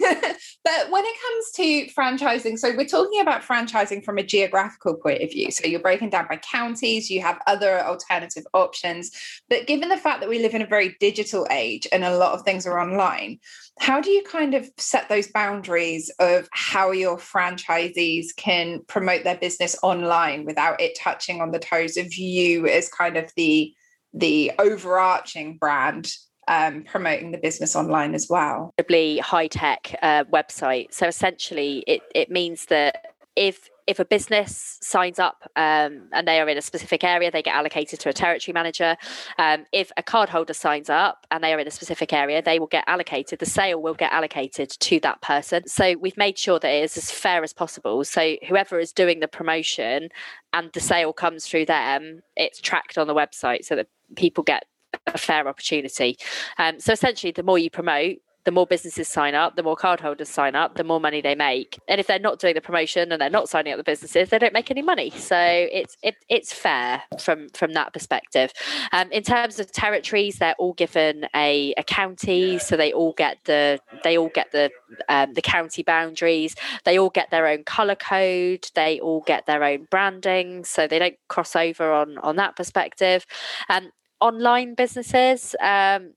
but 0.64 0.90
when 0.90 1.04
it 1.04 1.16
comes 1.22 1.50
to 1.56 1.86
franchising, 1.94 2.58
so 2.58 2.74
we're 2.76 2.86
talking 2.86 3.20
about 3.20 3.42
franchising 3.42 4.04
from 4.04 4.18
a 4.18 4.22
geographical 4.22 4.94
point 4.94 5.22
of 5.22 5.30
view. 5.30 5.50
So 5.50 5.66
you're 5.66 5.80
breaking 5.80 6.10
down 6.10 6.26
by 6.28 6.36
counties, 6.36 7.10
you 7.10 7.20
have 7.22 7.40
other 7.46 7.80
alternative 7.80 8.44
options. 8.54 9.10
But 9.48 9.66
given 9.66 9.88
the 9.88 9.96
fact 9.96 10.20
that 10.20 10.28
we 10.28 10.40
live 10.40 10.54
in 10.54 10.62
a 10.62 10.66
very 10.66 10.96
digital 11.00 11.46
age 11.50 11.86
and 11.92 12.04
a 12.04 12.16
lot 12.16 12.32
of 12.32 12.42
things 12.42 12.66
are 12.66 12.78
online, 12.78 13.38
how 13.80 14.00
do 14.00 14.10
you 14.10 14.22
kind 14.22 14.54
of 14.54 14.68
set 14.78 15.08
those 15.08 15.28
boundaries 15.28 16.10
of 16.18 16.48
how 16.52 16.92
your 16.92 17.18
franchisees 17.18 18.26
can 18.36 18.80
promote 18.86 19.24
their 19.24 19.36
business 19.36 19.76
online 19.82 20.44
without 20.44 20.80
it 20.80 20.96
touching 20.98 21.40
on 21.40 21.50
the 21.50 21.58
toes 21.58 21.96
of 21.96 22.14
you 22.14 22.66
as 22.66 22.88
kind 22.88 23.16
of 23.16 23.30
the 23.36 23.72
the 24.16 24.52
overarching 24.60 25.56
brand 25.58 26.12
um, 26.46 26.84
promoting 26.84 27.32
the 27.32 27.38
business 27.38 27.74
online 27.74 28.14
as 28.14 28.28
well? 28.30 28.72
High 29.18 29.48
tech 29.48 29.94
uh, 30.02 30.24
website. 30.24 30.92
So 30.92 31.08
essentially, 31.08 31.84
it 31.86 32.02
it 32.14 32.30
means 32.30 32.66
that 32.66 33.14
if 33.34 33.68
if 33.86 33.98
a 33.98 34.04
business 34.04 34.78
signs 34.80 35.18
up 35.18 35.42
um, 35.56 36.08
and 36.12 36.26
they 36.26 36.40
are 36.40 36.48
in 36.48 36.56
a 36.56 36.62
specific 36.62 37.04
area, 37.04 37.30
they 37.30 37.42
get 37.42 37.54
allocated 37.54 38.00
to 38.00 38.08
a 38.08 38.12
territory 38.12 38.52
manager. 38.52 38.96
Um, 39.38 39.66
if 39.72 39.92
a 39.96 40.02
card 40.02 40.28
holder 40.28 40.54
signs 40.54 40.88
up 40.88 41.26
and 41.30 41.44
they 41.44 41.52
are 41.52 41.58
in 41.58 41.66
a 41.66 41.70
specific 41.70 42.12
area, 42.12 42.42
they 42.42 42.58
will 42.58 42.66
get 42.66 42.84
allocated. 42.86 43.38
The 43.38 43.46
sale 43.46 43.80
will 43.80 43.94
get 43.94 44.12
allocated 44.12 44.70
to 44.70 45.00
that 45.00 45.20
person. 45.20 45.66
So 45.68 45.96
we've 46.00 46.16
made 46.16 46.38
sure 46.38 46.58
that 46.58 46.68
it 46.68 46.84
is 46.84 46.96
as 46.96 47.10
fair 47.10 47.42
as 47.42 47.52
possible. 47.52 48.04
So 48.04 48.36
whoever 48.48 48.78
is 48.78 48.92
doing 48.92 49.20
the 49.20 49.28
promotion 49.28 50.08
and 50.52 50.72
the 50.72 50.80
sale 50.80 51.12
comes 51.12 51.46
through 51.46 51.66
them, 51.66 52.22
it's 52.36 52.60
tracked 52.60 52.96
on 52.96 53.06
the 53.06 53.14
website 53.14 53.64
so 53.64 53.76
that 53.76 53.88
people 54.16 54.44
get 54.44 54.64
a 55.06 55.18
fair 55.18 55.46
opportunity. 55.48 56.16
Um, 56.58 56.80
so 56.80 56.92
essentially, 56.92 57.32
the 57.32 57.42
more 57.42 57.58
you 57.58 57.70
promote, 57.70 58.18
the 58.44 58.50
more 58.50 58.66
businesses 58.66 59.08
sign 59.08 59.34
up, 59.34 59.56
the 59.56 59.62
more 59.62 59.76
cardholders 59.76 60.26
sign 60.26 60.54
up, 60.54 60.76
the 60.76 60.84
more 60.84 61.00
money 61.00 61.20
they 61.20 61.34
make. 61.34 61.78
And 61.88 61.98
if 61.98 62.06
they're 62.06 62.18
not 62.18 62.38
doing 62.38 62.54
the 62.54 62.60
promotion 62.60 63.10
and 63.10 63.20
they're 63.20 63.30
not 63.30 63.48
signing 63.48 63.72
up 63.72 63.78
the 63.78 63.84
businesses, 63.84 64.28
they 64.28 64.38
don't 64.38 64.52
make 64.52 64.70
any 64.70 64.82
money. 64.82 65.10
So 65.10 65.36
it's 65.38 65.96
it, 66.02 66.16
it's 66.28 66.52
fair 66.52 67.02
from 67.18 67.48
from 67.50 67.72
that 67.72 67.92
perspective. 67.92 68.52
Um, 68.92 69.10
in 69.12 69.22
terms 69.22 69.58
of 69.58 69.72
territories, 69.72 70.38
they're 70.38 70.54
all 70.58 70.74
given 70.74 71.26
a, 71.34 71.74
a 71.78 71.82
county, 71.84 72.58
so 72.58 72.76
they 72.76 72.92
all 72.92 73.14
get 73.14 73.38
the 73.44 73.80
they 74.02 74.18
all 74.18 74.30
get 74.34 74.52
the 74.52 74.70
um, 75.08 75.32
the 75.32 75.42
county 75.42 75.82
boundaries. 75.82 76.54
They 76.84 76.98
all 76.98 77.10
get 77.10 77.30
their 77.30 77.46
own 77.46 77.64
color 77.64 77.96
code. 77.96 78.66
They 78.74 79.00
all 79.00 79.22
get 79.26 79.46
their 79.46 79.64
own 79.64 79.86
branding, 79.90 80.64
so 80.64 80.86
they 80.86 80.98
don't 80.98 81.16
cross 81.28 81.56
over 81.56 81.92
on 81.92 82.18
on 82.18 82.36
that 82.36 82.56
perspective. 82.56 83.24
Um, 83.70 83.90
online 84.20 84.74
businesses. 84.74 85.54
Um, 85.60 86.14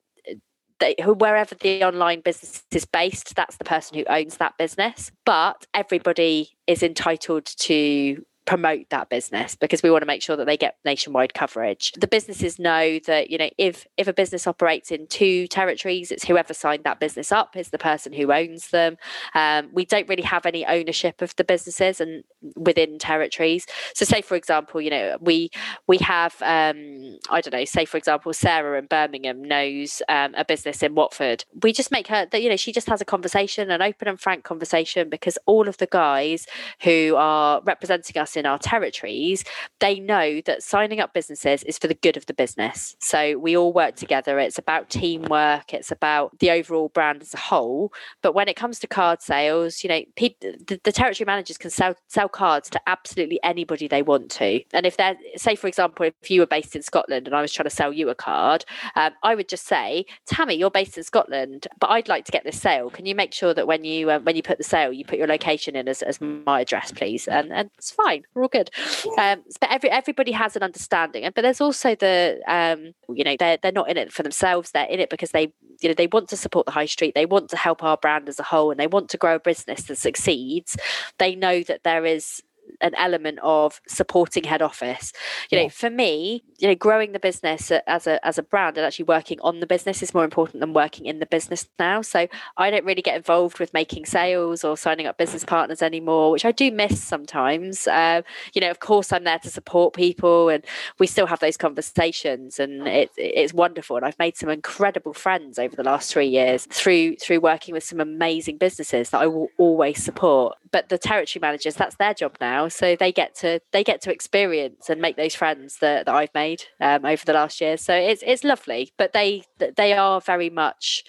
they, 0.80 0.96
wherever 1.04 1.56
the 1.56 1.84
online 1.84 2.22
business 2.22 2.64
is 2.72 2.86
based, 2.86 3.36
that's 3.36 3.58
the 3.58 3.64
person 3.64 3.98
who 3.98 4.06
owns 4.10 4.38
that 4.38 4.58
business. 4.58 5.12
But 5.26 5.66
everybody 5.74 6.52
is 6.68 6.84
entitled 6.84 7.46
to 7.46 8.26
promote 8.48 8.90
that 8.90 9.10
business 9.10 9.56
because 9.56 9.84
we 9.84 9.92
want 9.92 10.02
to 10.02 10.08
make 10.08 10.24
sure 10.24 10.38
that 10.38 10.46
they 10.46 10.58
get 10.58 10.78
nationwide 10.86 11.34
coverage. 11.34 11.92
The 11.92 12.08
businesses 12.08 12.58
know 12.58 12.98
that 13.00 13.30
you 13.30 13.38
know 13.38 13.50
if 13.58 13.86
if 13.98 14.08
a 14.08 14.14
business 14.14 14.48
operates 14.48 14.90
in 14.90 15.06
two 15.08 15.48
territories, 15.48 16.12
it's 16.12 16.26
whoever 16.26 16.54
signed 16.54 16.86
that 16.86 17.00
business 17.00 17.32
up 17.32 17.56
is 17.58 17.70
the 17.70 17.78
person 17.78 18.14
who 18.14 18.32
owns 18.32 18.70
them. 18.70 18.98
Um, 19.36 19.70
we 19.74 19.86
don't 19.86 20.08
really 20.08 20.24
have 20.24 20.46
any 20.46 20.66
ownership 20.66 21.22
of 21.22 21.36
the 21.36 21.44
businesses 21.44 22.00
and 22.00 22.24
within 22.56 22.98
territories. 22.98 23.68
So, 23.94 24.06
say 24.06 24.22
for 24.22 24.36
example, 24.36 24.80
you 24.82 24.90
know 24.90 25.18
we 25.20 25.52
we 25.86 25.98
have 25.98 26.34
um, 26.42 27.20
I 27.30 27.42
don't 27.42 27.54
know, 27.54 27.66
say 27.66 27.84
for 27.84 27.98
example, 27.98 28.32
Sarah 28.34 28.80
in 28.80 28.86
Birmingham 28.86 29.44
knows 29.44 30.02
um, 30.08 30.34
a 30.36 30.46
business 30.46 30.82
in 30.82 30.96
Watford. 30.96 31.44
We 31.62 31.74
just 31.74 31.92
make 31.92 32.08
her 32.08 32.26
that 32.32 32.42
you 32.42 32.50
know 32.50 32.56
she 32.56 32.72
just 32.72 32.88
has 32.88 33.02
a 33.02 33.06
conversation, 33.06 33.70
an 33.70 33.82
open 33.82 34.08
and 34.08 34.20
frank 34.20 34.46
conversation, 34.46 35.10
because 35.10 35.38
all 35.46 35.68
of 35.68 35.78
the 35.78 35.88
guys 35.88 36.48
who 36.84 37.16
are 37.18 37.62
representing 37.66 38.18
us 38.18 38.37
in 38.38 38.46
our 38.46 38.58
territories, 38.58 39.44
they 39.80 40.00
know 40.00 40.42
that 40.42 40.64
signing 40.64 41.00
up 41.00 41.14
businesses 41.14 41.64
is 41.64 41.78
for 41.78 41.88
the 41.88 41.94
good 41.96 42.18
of 42.18 42.26
the 42.26 42.34
business. 42.34 42.96
So 43.00 43.38
we 43.38 43.58
all 43.58 43.74
work 43.74 43.96
together. 43.96 44.40
It's 44.40 44.58
about 44.58 44.90
teamwork, 44.90 45.74
it's 45.74 45.92
about 45.92 46.38
the 46.40 46.52
overall 46.52 46.90
brand 46.90 47.22
as 47.22 47.34
a 47.34 47.38
whole. 47.38 47.92
But 48.22 48.34
when 48.34 48.48
it 48.48 48.56
comes 48.56 48.80
to 48.80 48.88
card 48.88 49.22
sales, 49.22 49.84
you 49.84 49.90
know, 49.90 50.02
the, 50.18 50.80
the 50.84 50.92
territory 50.92 51.26
managers 51.26 51.58
can 51.58 51.72
sell, 51.72 51.96
sell 52.08 52.30
cards 52.30 52.70
to 52.72 52.82
absolutely 52.88 53.40
anybody 53.44 53.88
they 53.88 54.02
want 54.02 54.30
to. 54.32 54.62
And 54.74 54.86
if 54.86 54.98
they're, 54.98 55.18
say, 55.36 55.56
for 55.56 55.68
example, 55.68 56.06
if 56.06 56.32
you 56.32 56.42
were 56.42 56.48
based 56.48 56.76
in 56.76 56.82
Scotland 56.82 57.28
and 57.28 57.36
I 57.36 57.42
was 57.42 57.54
trying 57.54 57.70
to 57.70 57.76
sell 57.76 57.92
you 57.94 58.10
a 58.10 58.16
card, 58.16 58.66
um, 58.96 59.12
I 59.24 59.36
would 59.36 59.50
just 59.50 59.66
say, 59.68 60.06
Tammi, 60.26 60.56
you're 60.56 60.72
based 60.72 60.98
in 60.98 61.04
Scotland, 61.04 61.68
but 61.80 61.90
I'd 61.90 62.08
like 62.08 62.26
to 62.26 62.32
get 62.32 62.44
this 62.44 62.60
sale. 62.60 62.90
Can 62.90 63.06
you 63.06 63.16
make 63.16 63.34
sure 63.34 63.54
that 63.54 63.68
when 63.68 63.84
you 63.84 64.10
uh, 64.10 64.20
when 64.20 64.36
you 64.36 64.44
put 64.44 64.58
the 64.58 64.64
sale, 64.64 64.94
you 64.94 65.06
put 65.06 65.18
your 65.18 65.28
location 65.28 65.76
in 65.76 65.88
as, 65.88 66.02
as 66.02 66.20
my 66.22 66.62
address, 66.62 66.92
please? 66.92 67.28
And, 67.28 67.52
and 67.52 67.70
it's 67.78 67.92
fine 67.92 68.26
we're 68.34 68.44
all 68.44 68.50
good. 68.50 68.70
Um, 69.18 69.44
but 69.60 69.72
every 69.72 69.90
everybody 69.90 70.32
has 70.32 70.56
an 70.56 70.64
understanding, 70.64 71.24
and 71.24 71.34
but 71.34 71.42
there's 71.42 71.62
also 71.62 71.96
the 71.96 72.40
um, 72.48 72.94
you 73.16 73.24
know 73.24 73.36
they're 73.38 73.58
they're 73.62 73.72
not 73.72 73.90
in 73.90 73.98
it 73.98 74.14
for 74.14 74.24
themselves. 74.24 74.72
They're 74.72 74.86
in 74.86 75.00
it 75.00 75.10
because 75.10 75.32
they 75.32 75.52
you 75.82 75.90
know 75.90 75.94
they 75.94 76.08
want 76.08 76.30
to 76.30 76.38
support 76.38 76.66
the 76.66 76.72
high 76.72 76.86
street. 76.86 77.16
They 77.16 77.26
want 77.26 77.50
to 77.50 77.58
help 77.58 77.84
our 77.84 77.98
brand 77.98 78.30
as 78.30 78.40
a 78.40 78.44
whole, 78.44 78.72
and 78.72 78.80
they 78.80 78.88
want 78.88 79.10
to 79.10 79.18
grow 79.18 79.36
a 79.36 79.40
business 79.40 79.84
that 79.84 79.98
succeeds. 79.98 80.78
They 81.18 81.36
know 81.36 81.64
that 81.64 81.84
there 81.84 82.06
is 82.06 82.42
an 82.82 82.96
element 82.96 83.40
of 83.44 83.82
supporting 83.88 84.44
head 84.44 84.62
office. 84.62 85.14
You 85.50 85.60
know, 85.60 85.70
for 85.70 85.90
me, 85.90 86.44
you 86.58 86.68
know, 86.68 86.76
growing 86.76 87.12
the 87.12 87.20
business 87.20 87.72
as 87.72 88.08
a 88.08 88.26
as 88.26 88.38
a 88.38 88.44
brand 88.44 88.78
and 88.78 88.86
actually 88.86 89.06
working 89.06 89.40
on 89.42 89.60
the 89.60 89.68
business 89.68 90.02
is 90.02 90.14
more 90.14 90.24
important 90.24 90.60
than 90.60 90.74
working 90.74 91.06
in 91.06 91.20
the 91.20 91.26
business 91.26 91.68
now. 91.80 92.02
So 92.02 92.28
I 92.58 92.72
don't 92.72 92.86
really 92.86 93.02
get 93.02 93.16
involved 93.16 93.60
with 93.60 93.74
making 93.74 94.06
sales 94.06 94.64
or 94.64 94.78
signing 94.78 95.06
up 95.06 95.18
business 95.18 95.44
partners 95.44 95.82
anymore, 95.82 96.32
which 96.32 96.46
I 96.46 96.52
do 96.52 96.72
miss 96.72 97.04
sometimes. 97.04 97.88
Uh, 97.88 98.22
you 98.54 98.62
know, 98.62 98.72
of 98.72 98.80
course, 98.80 99.12
I'm 99.12 99.24
there 99.24 99.40
to 99.40 99.50
support 99.50 99.94
people, 99.94 100.50
and 100.50 100.64
we 101.00 101.08
still 101.08 101.28
have 101.28 101.40
those 101.40 101.58
conversations, 101.58 102.60
and 102.60 102.88
it, 102.88 103.12
it's 103.18 103.54
wonderful. 103.54 103.98
And 103.98 104.06
I've 104.06 104.20
made 104.20 104.38
some 104.38 104.50
incredible 104.50 105.14
friends 105.14 105.60
over 105.60 105.76
the 105.76 105.84
last 105.84 106.12
three 106.12 106.28
years 106.28 106.66
through 106.66 107.16
through 107.18 107.40
working 107.40 107.74
with 107.74 107.84
some 107.84 108.00
amazing 108.00 108.58
businesses 108.58 109.10
that 109.12 109.22
I 109.22 109.28
will 109.28 109.50
always 109.58 110.04
support. 110.04 110.58
But 110.72 110.90
the 110.90 110.98
territory 110.98 111.42
managers, 111.42 111.76
that's 111.76 111.96
their 111.96 112.14
job 112.14 112.38
now 112.58 112.68
so 112.68 112.96
they 112.96 113.12
get 113.12 113.36
to 113.36 113.60
they 113.72 113.84
get 113.84 114.02
to 114.02 114.12
experience 114.12 114.90
and 114.90 115.02
make 115.02 115.18
those 115.18 115.36
friends 115.36 115.78
that, 115.82 116.06
that 116.06 116.16
I've 116.16 116.34
made 116.34 116.64
um, 116.82 117.06
over 117.06 117.24
the 117.26 117.34
last 117.34 117.62
year. 117.62 117.78
So 117.78 117.94
it's 117.94 118.24
it's 118.26 118.44
lovely, 118.44 118.94
but 118.98 119.14
they 119.14 119.44
they 119.76 119.94
are 119.94 120.22
very 120.22 120.50
much 120.50 121.04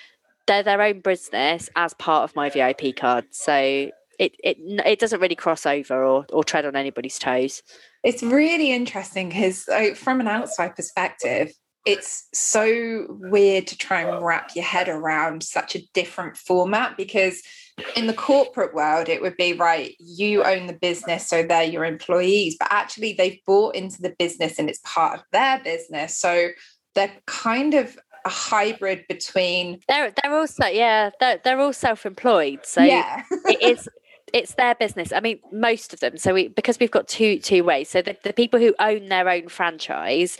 they're 0.46 0.62
their 0.62 0.82
own 0.82 1.00
business 1.00 1.68
as 1.76 1.94
part 1.94 2.24
of 2.24 2.36
my 2.36 2.48
VIP 2.48 2.96
card. 2.96 3.26
So 3.30 3.54
it 4.18 4.32
it 4.42 4.56
it 4.84 4.98
doesn't 4.98 5.20
really 5.20 5.34
cross 5.34 5.66
over 5.66 6.04
or 6.04 6.26
or 6.32 6.44
tread 6.44 6.66
on 6.66 6.76
anybody's 6.76 7.18
toes. 7.18 7.62
It's 8.04 8.22
really 8.22 8.72
interesting 8.72 9.28
because 9.28 9.66
like, 9.68 9.96
from 9.96 10.20
an 10.20 10.28
outside 10.28 10.76
perspective, 10.76 11.52
it's 11.84 12.28
so 12.32 13.06
weird 13.08 13.66
to 13.68 13.76
try 13.76 14.02
and 14.02 14.24
wrap 14.24 14.54
your 14.54 14.64
head 14.64 14.88
around 14.88 15.42
such 15.42 15.74
a 15.74 15.82
different 15.94 16.36
format 16.36 16.96
because 16.96 17.42
in 17.96 18.06
the 18.06 18.14
corporate 18.14 18.74
world, 18.74 19.08
it 19.08 19.22
would 19.22 19.36
be 19.36 19.52
right, 19.52 19.94
you 19.98 20.44
own 20.44 20.66
the 20.66 20.72
business, 20.72 21.26
so 21.26 21.42
they're 21.42 21.62
your 21.62 21.84
employees, 21.84 22.56
but 22.58 22.68
actually 22.70 23.14
they've 23.14 23.40
bought 23.46 23.74
into 23.74 24.00
the 24.02 24.14
business 24.18 24.58
and 24.58 24.68
it's 24.68 24.80
part 24.84 25.18
of 25.18 25.24
their 25.32 25.60
business. 25.60 26.16
So 26.18 26.48
they're 26.94 27.12
kind 27.26 27.74
of 27.74 27.96
a 28.24 28.28
hybrid 28.28 29.04
between 29.08 29.80
they're 29.88 30.12
they're 30.22 30.34
also 30.34 30.66
yeah 30.66 31.10
they're, 31.20 31.40
they're 31.44 31.60
all 31.60 31.72
self-employed. 31.72 32.60
So 32.64 32.82
yeah. 32.82 33.22
it 33.46 33.62
is 33.62 33.88
it's 34.32 34.54
their 34.54 34.74
business. 34.74 35.12
I 35.12 35.20
mean 35.20 35.38
most 35.52 35.94
of 35.94 36.00
them. 36.00 36.18
So 36.18 36.34
we 36.34 36.48
because 36.48 36.78
we've 36.78 36.90
got 36.90 37.08
two 37.08 37.38
two 37.38 37.64
ways. 37.64 37.88
So 37.88 38.02
the, 38.02 38.16
the 38.24 38.32
people 38.32 38.58
who 38.58 38.74
own 38.80 39.08
their 39.08 39.28
own 39.28 39.48
franchise 39.48 40.36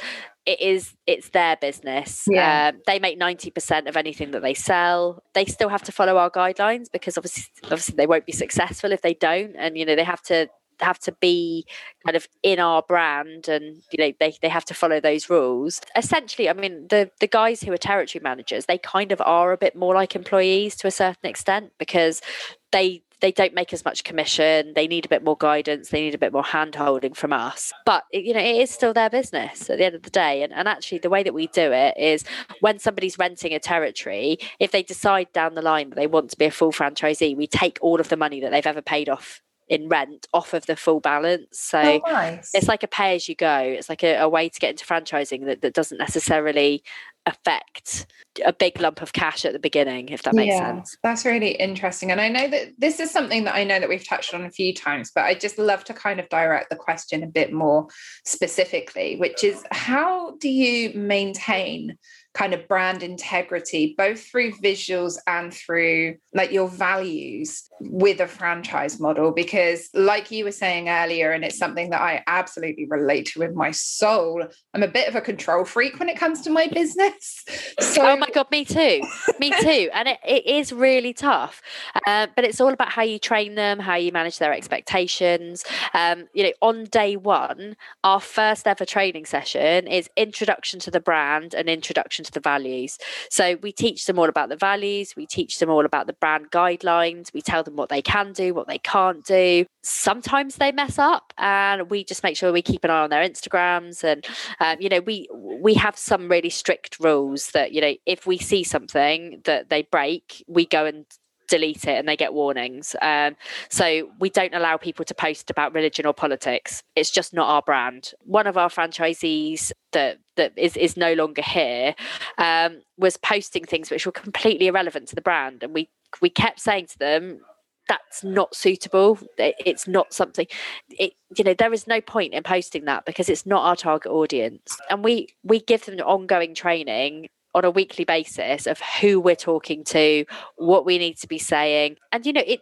it 0.49 0.63
is 0.63 0.95
it's 1.07 1.29
their 1.29 1.57
business. 1.57 2.25
Yeah. 2.27 2.73
Um, 2.73 2.81
they 2.87 2.99
make 2.99 3.21
90% 3.21 3.87
of 3.87 3.99
anything 3.99 4.31
that 4.31 4.41
they 4.41 4.55
sell. 4.55 5.23
They 5.35 5.45
still 5.45 5.69
have 5.69 5.83
to 5.83 5.93
follow 5.93 6.17
our 6.17 6.31
guidelines 6.31 6.91
because 6.91 7.19
obviously 7.19 7.45
obviously 7.65 7.97
they 7.97 8.07
won't 8.07 8.25
be 8.25 8.33
successful 8.33 8.91
if 8.91 9.03
they 9.03 9.13
don't. 9.13 9.55
And 9.59 9.77
you 9.77 9.85
know 9.85 9.95
they 9.95 10.05
have 10.05 10.23
to 10.23 10.49
have 10.81 10.99
to 11.01 11.13
be 11.21 11.67
kind 12.07 12.17
of 12.17 12.27
in 12.43 12.59
our 12.61 12.83
brand 12.89 13.47
and 13.49 13.83
you 13.93 13.99
know 14.03 14.13
they, 14.21 14.33
they 14.41 14.49
have 14.49 14.65
to 14.65 14.73
follow 14.73 15.01
those 15.01 15.29
rules. 15.29 15.83
Essentially 15.97 16.49
i 16.49 16.53
mean 16.53 16.87
the 16.89 17.11
the 17.21 17.27
guys 17.27 17.61
who 17.61 17.73
are 17.73 17.77
territory 17.77 18.23
managers 18.23 18.67
they 18.67 18.79
kind 18.79 19.11
of 19.11 19.21
are 19.23 19.51
a 19.51 19.57
bit 19.57 19.75
more 19.75 19.95
like 19.95 20.15
employees 20.15 20.77
to 20.77 20.87
a 20.87 20.93
certain 20.93 21.29
extent 21.29 21.73
because 21.79 22.23
they 22.71 23.03
they 23.21 23.33
don't 23.33 23.55
make 23.55 23.73
as 23.73 23.85
much 23.85 24.05
commission 24.05 24.73
they 24.75 24.87
need 24.87 25.05
a 25.05 25.09
bit 25.09 25.25
more 25.25 25.37
guidance 25.37 25.91
they 25.91 26.01
need 26.01 26.15
a 26.15 26.19
bit 26.19 26.33
more 26.33 26.45
hand 26.45 26.75
holding 26.75 27.15
from 27.15 27.33
us 27.33 27.73
but 27.85 28.05
you 28.13 28.33
know 28.33 28.41
it 28.41 28.57
is 28.57 28.71
still 28.71 28.93
their 28.93 29.11
business 29.11 29.69
at 29.71 29.79
the 29.79 29.85
end 29.85 29.95
of 29.95 30.03
the 30.03 30.11
day 30.11 30.43
and, 30.43 30.53
and 30.53 30.69
actually 30.69 30.99
the 30.99 31.11
way 31.11 31.23
that 31.23 31.35
we 31.35 31.47
do 31.49 31.73
it 31.73 31.95
is 31.99 32.25
when 32.61 32.79
somebody's 32.79 33.19
renting 33.19 33.53
a 33.53 33.59
territory 33.59 34.39
if 34.59 34.71
they 34.71 34.83
decide 34.83 35.33
down 35.33 35.55
the 35.55 35.63
line 35.63 35.91
that 35.91 35.97
they 35.97 36.07
want 36.07 36.31
to 36.31 36.37
be 36.37 36.47
a 36.47 36.51
full 36.51 36.73
franchisee 36.73 37.37
we 37.37 37.47
take 37.47 37.79
all 37.81 38.01
of 38.01 38.09
the 38.09 38.17
money 38.17 38.41
that 38.41 38.51
they've 38.51 38.67
ever 38.67 38.83
paid 38.83 39.09
off 39.09 39.41
in 39.69 39.89
rent 39.89 40.27
off 40.33 40.55
of 40.55 40.67
the 40.67 40.77
full 40.77 41.01
balance. 41.01 41.59
So 41.59 41.79
oh, 41.79 42.11
nice. 42.11 42.51
it's 42.55 42.69
like 42.69 42.83
a 42.83 42.89
pay 42.89 43.15
as 43.15 43.29
you 43.29 43.35
go. 43.35 43.59
It's 43.59 43.89
like 43.89 44.03
a, 44.03 44.17
a, 44.17 44.29
way 44.29 44.49
to 44.49 44.61
get 44.61 44.71
into 44.71 44.85
franchising 44.85 45.45
that, 45.45 45.61
that 45.63 45.75
doesn't 45.75 45.99
necessarily 45.99 46.83
affect 47.29 48.07
a 48.45 48.53
big 48.53 48.81
lump 48.81 49.03
of 49.03 49.13
cash 49.13 49.45
at 49.45 49.53
the 49.53 49.59
beginning, 49.59 50.09
if 50.09 50.23
that 50.23 50.35
makes 50.35 50.55
yeah, 50.55 50.75
sense. 50.75 50.97
That's 51.03 51.25
really 51.25 51.51
interesting. 51.53 52.11
And 52.11 52.21
I 52.21 52.29
know 52.29 52.49
that 52.49 52.73
this 52.79 52.99
is 52.99 53.11
something 53.11 53.45
that 53.45 53.55
I 53.55 53.65
know 53.65 53.79
that 53.79 53.89
we've 53.89 54.07
touched 54.07 54.35
on 54.35 54.45
a 54.45 54.51
few 54.51 54.75
times, 54.75 55.11
but 55.15 55.25
I 55.25 55.35
just 55.35 55.59
love 55.59 55.85
to 55.85 55.95
kind 55.95 56.19
of 56.19 56.29
direct 56.29 56.71
the 56.71 56.77
question 56.77 57.23
a 57.23 57.27
bit 57.27 57.53
more 57.53 57.89
specifically, 58.25 59.17
which 59.17 59.45
is 59.45 59.65
how 59.71 60.37
do 60.41 60.49
you 60.49 60.99
maintain 60.99 61.99
kind 62.35 62.55
of 62.55 62.69
brand 62.69 63.03
integrity, 63.03 63.95
both 63.97 64.23
through 64.23 64.53
visuals 64.53 65.19
and 65.27 65.53
through 65.53 66.17
like 66.35 66.53
your 66.53 66.69
values 66.69 67.69
with 67.81 68.21
a 68.21 68.27
franchise 68.27 69.01
model. 69.01 69.33
Because, 69.33 69.89
like 69.95 70.31
you 70.31 70.45
were 70.45 70.53
saying 70.53 70.89
earlier, 70.89 71.33
and 71.33 71.45
it's 71.45 71.59
something 71.59 71.91
that 71.91 72.01
I 72.01 72.23
absolutely 72.27 72.87
relate 72.87 73.27
to 73.27 73.41
with 73.41 73.55
my 73.55 73.71
soul, 73.71 74.45
I'm 74.75 74.83
a 74.83 74.89
bit 74.89 75.09
of 75.09 75.17
a 75.17 75.21
control 75.21 75.65
freak 75.65 75.99
when 75.99 76.09
it 76.09 76.17
comes 76.17 76.43
to 76.43 76.51
my 76.51 76.67
business. 76.67 77.45
So, 77.81 78.07
oh 78.07 78.17
my 78.17 78.29
God, 78.29 78.51
me 78.51 78.65
too. 78.65 79.01
Me 79.39 79.51
too. 79.51 79.89
And 79.93 80.09
it, 80.09 80.19
it 80.27 80.47
is 80.47 80.73
really 80.73 81.13
tough. 81.13 81.63
Uh, 82.07 82.27
but 82.37 82.45
it's 82.45 82.61
all 82.61 82.73
about 82.73 82.91
how 82.91 83.03
you 83.03 83.19
train 83.19 83.55
them, 83.55 83.79
how 83.79 83.95
you 83.97 84.13
manage 84.13 84.39
their 84.39 84.53
expectations. 84.53 85.65
Um, 85.95 86.29
you 86.35 86.45
know, 86.45 86.53
on 86.61 86.85
day 86.85 87.17
one, 87.17 87.77
our 88.05 88.21
first 88.21 88.67
ever 88.67 88.85
training 88.85 89.27
session 89.27 89.87
is 89.87 90.11
introduction 90.17 90.81
to 90.81 90.91
the 90.91 91.01
brand 91.01 91.55
and 91.55 91.69
introduction 91.69 92.18
to 92.25 92.33
the 92.33 92.41
values. 92.41 92.99
So 93.31 93.57
we 93.63 93.73
teach 93.73 94.07
them 94.07 94.19
all 94.19 94.29
about 94.29 94.49
the 94.49 94.57
values, 94.57 95.15
we 95.17 95.27
teach 95.27 95.59
them 95.59 95.71
all 95.71 95.85
about 95.85 96.07
the 96.07 96.13
brand 96.15 96.51
guidelines, 96.51 97.33
we 97.33 97.43
tell 97.43 97.63
them 97.63 97.77
what 97.77 97.89
they 97.89 98.03
can 98.03 98.33
do, 98.33 98.55
what 98.55 98.69
they 98.69 98.79
can't 98.79 99.25
do. 99.25 99.67
Sometimes 99.83 100.57
they 100.57 100.73
mess 100.73 100.99
up, 100.99 101.33
and 101.39 101.91
we 101.91 102.05
just 102.05 102.23
make 102.23 102.37
sure 102.37 102.53
we 102.53 102.63
keep 102.63 102.85
an 102.85 102.91
eye 102.91 103.03
on 103.03 103.11
their 103.11 103.27
Instagrams. 103.27 104.05
And 104.05 104.27
um, 104.61 104.77
you 104.81 104.89
know, 104.89 105.01
we 105.01 105.29
we 105.33 105.75
have 105.75 105.97
some 105.97 106.29
really 106.29 106.51
strict 106.51 106.99
rules 107.01 107.51
that 107.53 107.73
you 107.73 107.81
know 107.81 107.95
if 108.07 108.27
we 108.27 108.39
see 108.39 108.65
something 108.65 109.41
that 109.45 109.71
they 109.71 109.83
break, 109.83 110.45
we 110.47 110.67
go 110.67 110.85
and 110.85 111.05
delete 111.49 111.85
it 111.85 111.99
and 111.99 112.09
they 112.09 112.17
get 112.17 112.35
warnings. 112.35 112.95
Um, 113.03 113.37
so 113.69 114.11
we 114.21 114.31
don't 114.31 114.55
allow 114.55 114.77
people 114.77 115.05
to 115.05 115.15
post 115.15 115.51
about 115.51 115.75
religion 115.75 116.07
or 116.07 116.15
politics. 116.15 116.83
It's 116.95 117.11
just 117.11 117.35
not 117.35 117.49
our 117.49 117.63
brand. 117.63 118.13
One 118.25 118.47
of 118.47 118.57
our 118.57 118.69
franchisees 118.69 119.73
that 119.93 120.19
that 120.37 120.53
is 120.57 120.77
is 120.77 120.97
no 120.97 121.15
longer 121.15 121.43
here 121.43 121.95
um, 122.37 122.83
was 122.97 123.17
posting 123.17 123.65
things 123.65 123.91
which 123.91 124.07
were 124.07 124.13
completely 124.13 124.69
irrelevant 124.69 125.09
to 125.09 125.15
the 125.15 125.23
brand, 125.23 125.63
and 125.63 125.75
we 125.75 125.89
we 126.21 126.31
kept 126.31 126.61
saying 126.61 126.87
to 126.87 126.99
them 126.99 127.41
that's 127.89 128.23
not 128.23 128.55
suitable 128.55 129.19
it's 129.39 129.89
not 129.89 130.13
something 130.13 130.47
it 130.91 131.15
you 131.37 131.43
know 131.43 131.55
there 131.55 131.73
is 131.73 131.87
no 131.87 132.03
point 132.03 132.35
in 132.35 132.43
posting 132.43 132.85
that 132.85 133.07
because 133.07 133.31
it's 133.31 133.47
not 133.47 133.65
our 133.65 133.75
target 133.75 134.13
audience 134.13 134.79
and 134.91 135.03
we 135.03 135.27
we 135.43 135.59
give 135.59 135.87
them 135.87 135.99
ongoing 136.01 136.55
training 136.55 137.29
on 137.55 137.65
a 137.65 137.71
weekly 137.71 138.05
basis 138.05 138.67
of 138.67 138.81
who 139.01 139.21
we're 139.21 139.37
talking 139.37 139.85
to, 139.85 140.25
what 140.57 140.85
we 140.85 140.99
need 140.99 141.17
to 141.19 141.27
be 141.27 141.39
saying. 141.39 141.97
And, 142.13 142.25
you 142.27 142.33
know, 142.33 142.45
it, 142.47 142.61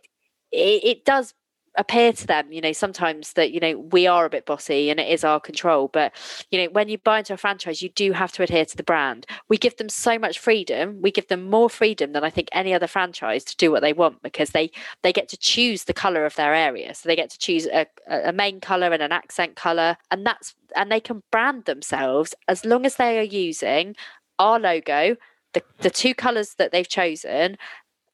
it, 0.53 0.85
it 0.85 1.05
does 1.05 1.35
appear 1.77 2.13
to 2.13 2.27
them, 2.27 2.53
you 2.53 2.61
know, 2.61 2.73
sometimes 2.73 3.35
that, 3.35 3.53
you 3.53 3.61
know, 3.61 3.79
we 3.79 4.07
are 4.07 4.25
a 4.25 4.31
bit 4.31 4.47
bossy 4.47 4.91
and 4.91 4.99
it 4.99 5.09
is 5.09 5.25
our 5.25 5.41
control. 5.41 5.89
But, 5.93 6.13
you 6.51 6.59
know, 6.59 6.71
when 6.71 6.89
you 6.89 6.99
buy 6.99 7.19
into 7.19 7.35
a 7.35 7.37
franchise, 7.37 7.83
you 7.83 7.91
do 7.91 8.13
have 8.13 8.33
to 8.33 8.43
adhere 8.43 8.65
to 8.65 8.77
the 8.77 8.83
brand. 8.83 9.27
We 9.49 9.57
give 9.57 9.77
them 9.77 9.89
so 9.89 10.19
much 10.19 10.39
freedom. 10.39 11.01
We 11.03 11.11
give 11.11 11.29
them 11.29 11.49
more 11.49 11.71
freedom 11.71 12.13
than 12.13 12.25
I 12.25 12.31
think 12.31 12.49
any 12.53 12.75
other 12.75 12.87
franchise 12.87 13.45
to 13.45 13.57
do 13.57 13.71
what 13.71 13.83
they 13.83 13.93
want 13.93 14.23
because 14.23 14.51
they 14.51 14.71
they 15.03 15.13
get 15.13 15.29
to 15.31 15.37
choose 15.37 15.85
the 15.85 15.95
color 15.95 16.25
of 16.25 16.35
their 16.37 16.55
area. 16.55 16.95
So 16.95 17.09
they 17.09 17.17
get 17.17 17.31
to 17.31 17.39
choose 17.39 17.67
a, 17.67 17.87
a 18.11 18.33
main 18.33 18.61
color 18.61 18.93
and 18.93 19.03
an 19.03 19.13
accent 19.13 19.57
color. 19.57 19.97
And 20.11 20.25
that's 20.27 20.55
and 20.75 20.91
they 20.91 21.01
can 21.01 21.23
brand 21.31 21.65
themselves 21.65 22.35
as 22.49 22.65
long 22.65 22.87
as 22.87 22.97
they 22.97 23.19
are 23.19 23.23
using 23.23 23.95
our 24.39 24.59
logo, 24.59 25.17
the, 25.55 25.63
the 25.81 25.91
two 25.91 26.15
colours 26.15 26.55
that 26.59 26.73
they've 26.73 26.89
chosen, 26.89 27.57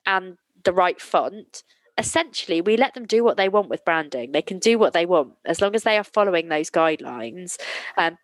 and 0.06 0.36
the 0.64 0.72
right 0.72 1.00
font, 1.00 1.62
essentially 1.98 2.60
we 2.60 2.76
let 2.76 2.94
them 2.94 3.06
do 3.06 3.22
what 3.22 3.36
they 3.36 3.48
want 3.48 3.68
with 3.68 3.84
branding. 3.84 4.32
They 4.32 4.42
can 4.42 4.58
do 4.58 4.78
what 4.78 4.92
they 4.92 5.06
want 5.06 5.34
as 5.44 5.60
long 5.60 5.74
as 5.74 5.82
they 5.82 5.98
are 5.98 6.04
following 6.04 6.48
those 6.48 6.70
guidelines. 6.70 7.58
Um, 7.96 8.18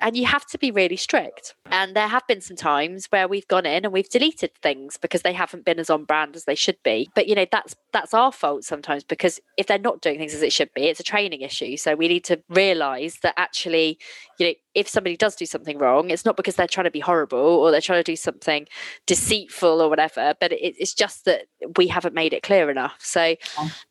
and 0.00 0.16
you 0.16 0.26
have 0.26 0.46
to 0.46 0.58
be 0.58 0.70
really 0.70 0.96
strict. 0.96 1.54
And 1.66 1.94
there 1.94 2.08
have 2.08 2.26
been 2.26 2.40
some 2.40 2.56
times 2.56 3.06
where 3.10 3.28
we've 3.28 3.46
gone 3.48 3.66
in 3.66 3.84
and 3.84 3.92
we've 3.92 4.08
deleted 4.08 4.52
things 4.62 4.96
because 4.96 5.22
they 5.22 5.32
haven't 5.32 5.64
been 5.64 5.78
as 5.78 5.90
on 5.90 6.04
brand 6.04 6.36
as 6.36 6.44
they 6.44 6.54
should 6.54 6.78
be. 6.82 7.10
But 7.14 7.28
you 7.28 7.34
know, 7.34 7.46
that's 7.50 7.76
that's 7.92 8.14
our 8.14 8.32
fault 8.32 8.64
sometimes 8.64 9.04
because 9.04 9.40
if 9.56 9.66
they're 9.66 9.78
not 9.78 10.00
doing 10.00 10.18
things 10.18 10.34
as 10.34 10.42
it 10.42 10.52
should 10.52 10.72
be, 10.74 10.84
it's 10.84 11.00
a 11.00 11.04
training 11.04 11.42
issue. 11.42 11.76
So 11.76 11.94
we 11.94 12.08
need 12.08 12.24
to 12.24 12.42
realize 12.48 13.18
that 13.22 13.34
actually, 13.36 13.98
you 14.38 14.46
know, 14.46 14.54
if 14.74 14.88
somebody 14.88 15.16
does 15.16 15.36
do 15.36 15.46
something 15.46 15.78
wrong, 15.78 16.10
it's 16.10 16.24
not 16.24 16.36
because 16.36 16.56
they're 16.56 16.66
trying 16.66 16.84
to 16.84 16.90
be 16.90 17.00
horrible 17.00 17.38
or 17.38 17.70
they're 17.70 17.80
trying 17.80 18.02
to 18.02 18.10
do 18.10 18.16
something 18.16 18.66
deceitful 19.06 19.80
or 19.80 19.88
whatever, 19.88 20.34
but 20.40 20.52
it, 20.52 20.76
it's 20.78 20.94
just 20.94 21.24
that 21.24 21.46
we 21.76 21.88
haven't 21.88 22.14
made 22.14 22.32
it 22.32 22.42
clear 22.42 22.70
enough. 22.70 22.96
So 23.00 23.36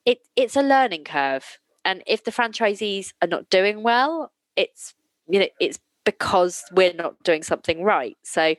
it 0.06 0.20
it's 0.36 0.56
a 0.56 0.64
learning 0.64 1.04
curve. 1.04 1.60
And 1.86 2.04
if 2.08 2.24
the 2.24 2.32
franchisees 2.32 3.14
are 3.22 3.28
not 3.28 3.50
doing 3.50 3.84
well, 3.84 4.32
it's 4.56 4.94
you 5.28 5.40
know 5.40 5.48
it's 5.60 5.80
because 6.06 6.64
we're 6.74 6.94
not 6.94 7.16
doing 7.24 7.44
something 7.44 7.84
right. 7.84 8.18
So 8.24 8.56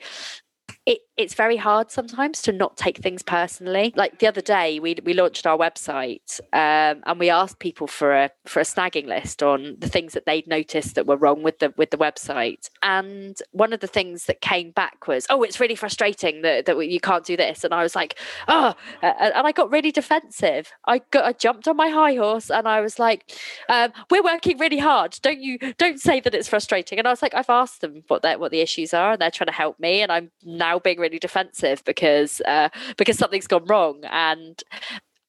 it, 0.86 0.98
it's 1.20 1.34
very 1.34 1.58
hard 1.58 1.90
sometimes 1.90 2.40
to 2.40 2.50
not 2.50 2.78
take 2.78 2.96
things 2.98 3.22
personally. 3.22 3.92
Like 3.94 4.20
the 4.20 4.26
other 4.26 4.40
day, 4.40 4.80
we 4.80 4.96
we 5.04 5.12
launched 5.12 5.46
our 5.46 5.58
website 5.58 6.40
um, 6.54 7.02
and 7.04 7.18
we 7.18 7.28
asked 7.28 7.58
people 7.58 7.86
for 7.86 8.14
a 8.14 8.30
for 8.46 8.60
a 8.60 8.64
snagging 8.64 9.06
list 9.06 9.42
on 9.42 9.76
the 9.78 9.88
things 9.88 10.14
that 10.14 10.24
they'd 10.24 10.46
noticed 10.46 10.94
that 10.94 11.06
were 11.06 11.18
wrong 11.18 11.42
with 11.42 11.58
the 11.58 11.74
with 11.76 11.90
the 11.90 11.98
website. 11.98 12.70
And 12.82 13.36
one 13.52 13.74
of 13.74 13.80
the 13.80 13.86
things 13.86 14.24
that 14.26 14.40
came 14.40 14.70
back 14.70 15.06
was, 15.06 15.26
"Oh, 15.28 15.42
it's 15.42 15.60
really 15.60 15.74
frustrating 15.74 16.40
that 16.40 16.64
that 16.64 16.78
you 16.88 17.00
can't 17.00 17.24
do 17.24 17.36
this." 17.36 17.64
And 17.64 17.74
I 17.74 17.82
was 17.82 17.94
like, 17.94 18.18
"Oh," 18.48 18.74
and 19.02 19.46
I 19.46 19.52
got 19.52 19.70
really 19.70 19.92
defensive. 19.92 20.72
I 20.86 21.02
got 21.10 21.26
I 21.26 21.32
jumped 21.34 21.68
on 21.68 21.76
my 21.76 21.88
high 21.88 22.14
horse 22.14 22.50
and 22.50 22.66
I 22.66 22.80
was 22.80 22.98
like, 22.98 23.30
um, 23.68 23.92
"We're 24.10 24.22
working 24.22 24.56
really 24.56 24.78
hard. 24.78 25.18
Don't 25.20 25.42
you 25.42 25.58
don't 25.76 26.00
say 26.00 26.20
that 26.20 26.34
it's 26.34 26.48
frustrating." 26.48 26.98
And 26.98 27.06
I 27.06 27.10
was 27.10 27.20
like, 27.20 27.34
"I've 27.34 27.50
asked 27.50 27.82
them 27.82 28.04
what 28.08 28.24
what 28.40 28.50
the 28.52 28.60
issues 28.60 28.94
are, 28.94 29.12
and 29.12 29.20
they're 29.20 29.30
trying 29.30 29.48
to 29.48 29.52
help 29.52 29.78
me, 29.78 30.00
and 30.00 30.10
I'm 30.10 30.30
now 30.42 30.78
being 30.78 30.98
really 30.98 31.09
defensive 31.18 31.82
because 31.84 32.40
uh, 32.42 32.68
because 32.96 33.18
something's 33.18 33.46
gone 33.46 33.64
wrong 33.66 34.00
and 34.04 34.62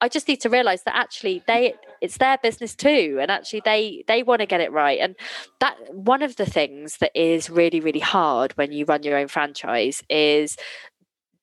I 0.03 0.09
just 0.09 0.27
need 0.27 0.41
to 0.41 0.49
realize 0.49 0.83
that 0.83 0.95
actually 0.95 1.43
they 1.47 1.75
it's 2.01 2.17
their 2.17 2.37
business 2.41 2.75
too 2.75 3.19
and 3.21 3.29
actually 3.29 3.61
they 3.63 4.03
they 4.07 4.23
want 4.23 4.41
to 4.41 4.47
get 4.47 4.61
it 4.61 4.71
right 4.71 4.99
and 4.99 5.15
that 5.59 5.75
one 5.93 6.23
of 6.23 6.37
the 6.37 6.45
things 6.45 6.97
that 6.97 7.11
is 7.13 7.49
really 7.49 7.79
really 7.79 7.99
hard 7.99 8.53
when 8.57 8.71
you 8.71 8.85
run 8.85 9.03
your 9.03 9.17
own 9.17 9.27
franchise 9.27 10.01
is 10.09 10.57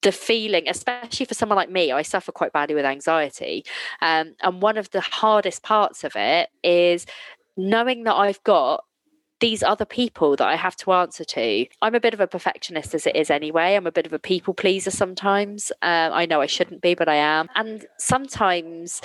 the 0.03 0.13
feeling, 0.13 0.69
especially 0.69 1.27
for 1.27 1.35
someone 1.35 1.57
like 1.57 1.71
me, 1.71 1.91
I 1.91 2.03
suffer 2.03 2.31
quite 2.31 2.53
badly 2.53 2.75
with 2.75 2.85
anxiety. 2.85 3.65
Um, 4.01 4.35
and 4.43 4.63
one 4.63 4.77
of 4.77 4.91
the 4.91 5.01
hardest 5.01 5.63
parts 5.63 6.05
of 6.05 6.13
it 6.15 6.51
is 6.63 7.05
knowing 7.57 8.05
that 8.05 8.15
I've 8.15 8.43
got 8.45 8.85
these 9.41 9.63
other 9.63 9.85
people 9.85 10.37
that 10.37 10.47
I 10.47 10.57
have 10.57 10.77
to 10.77 10.93
answer 10.93 11.25
to. 11.25 11.67
I'm 11.81 11.95
a 11.95 12.01
bit 12.01 12.15
of 12.15 12.21
a 12.21 12.27
perfectionist 12.27 12.95
as 12.95 13.07
it 13.07 13.15
is 13.15 13.31
anyway. 13.31 13.75
I'm 13.75 13.87
a 13.87 13.93
bit 13.93 14.07
of 14.07 14.13
a 14.13 14.19
people 14.19 14.55
pleaser 14.55 14.91
sometimes. 14.91 15.71
Uh, 15.83 16.11
I 16.13 16.27
know 16.27 16.41
I 16.41 16.47
shouldn't 16.47 16.83
be, 16.83 16.95
but 16.95 17.09
I 17.09 17.17
am. 17.17 17.49
And 17.55 17.87
sometimes 17.99 19.01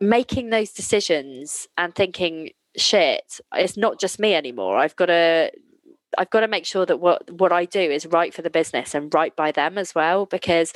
making 0.00 0.50
those 0.50 0.70
decisions 0.70 1.68
and 1.76 1.94
thinking, 1.94 2.50
shit, 2.76 3.40
it's 3.54 3.76
not 3.76 4.00
just 4.00 4.18
me 4.18 4.34
anymore. 4.34 4.78
I've 4.78 4.96
got 4.96 5.06
to 5.06 5.50
I've 6.16 6.30
got 6.30 6.40
to 6.40 6.48
make 6.48 6.64
sure 6.64 6.86
that 6.86 7.00
what 7.00 7.30
what 7.32 7.52
I 7.52 7.64
do 7.64 7.80
is 7.80 8.06
right 8.06 8.32
for 8.32 8.42
the 8.42 8.50
business 8.50 8.94
and 8.94 9.12
right 9.12 9.34
by 9.34 9.52
them 9.52 9.78
as 9.78 9.94
well 9.94 10.26
because 10.26 10.72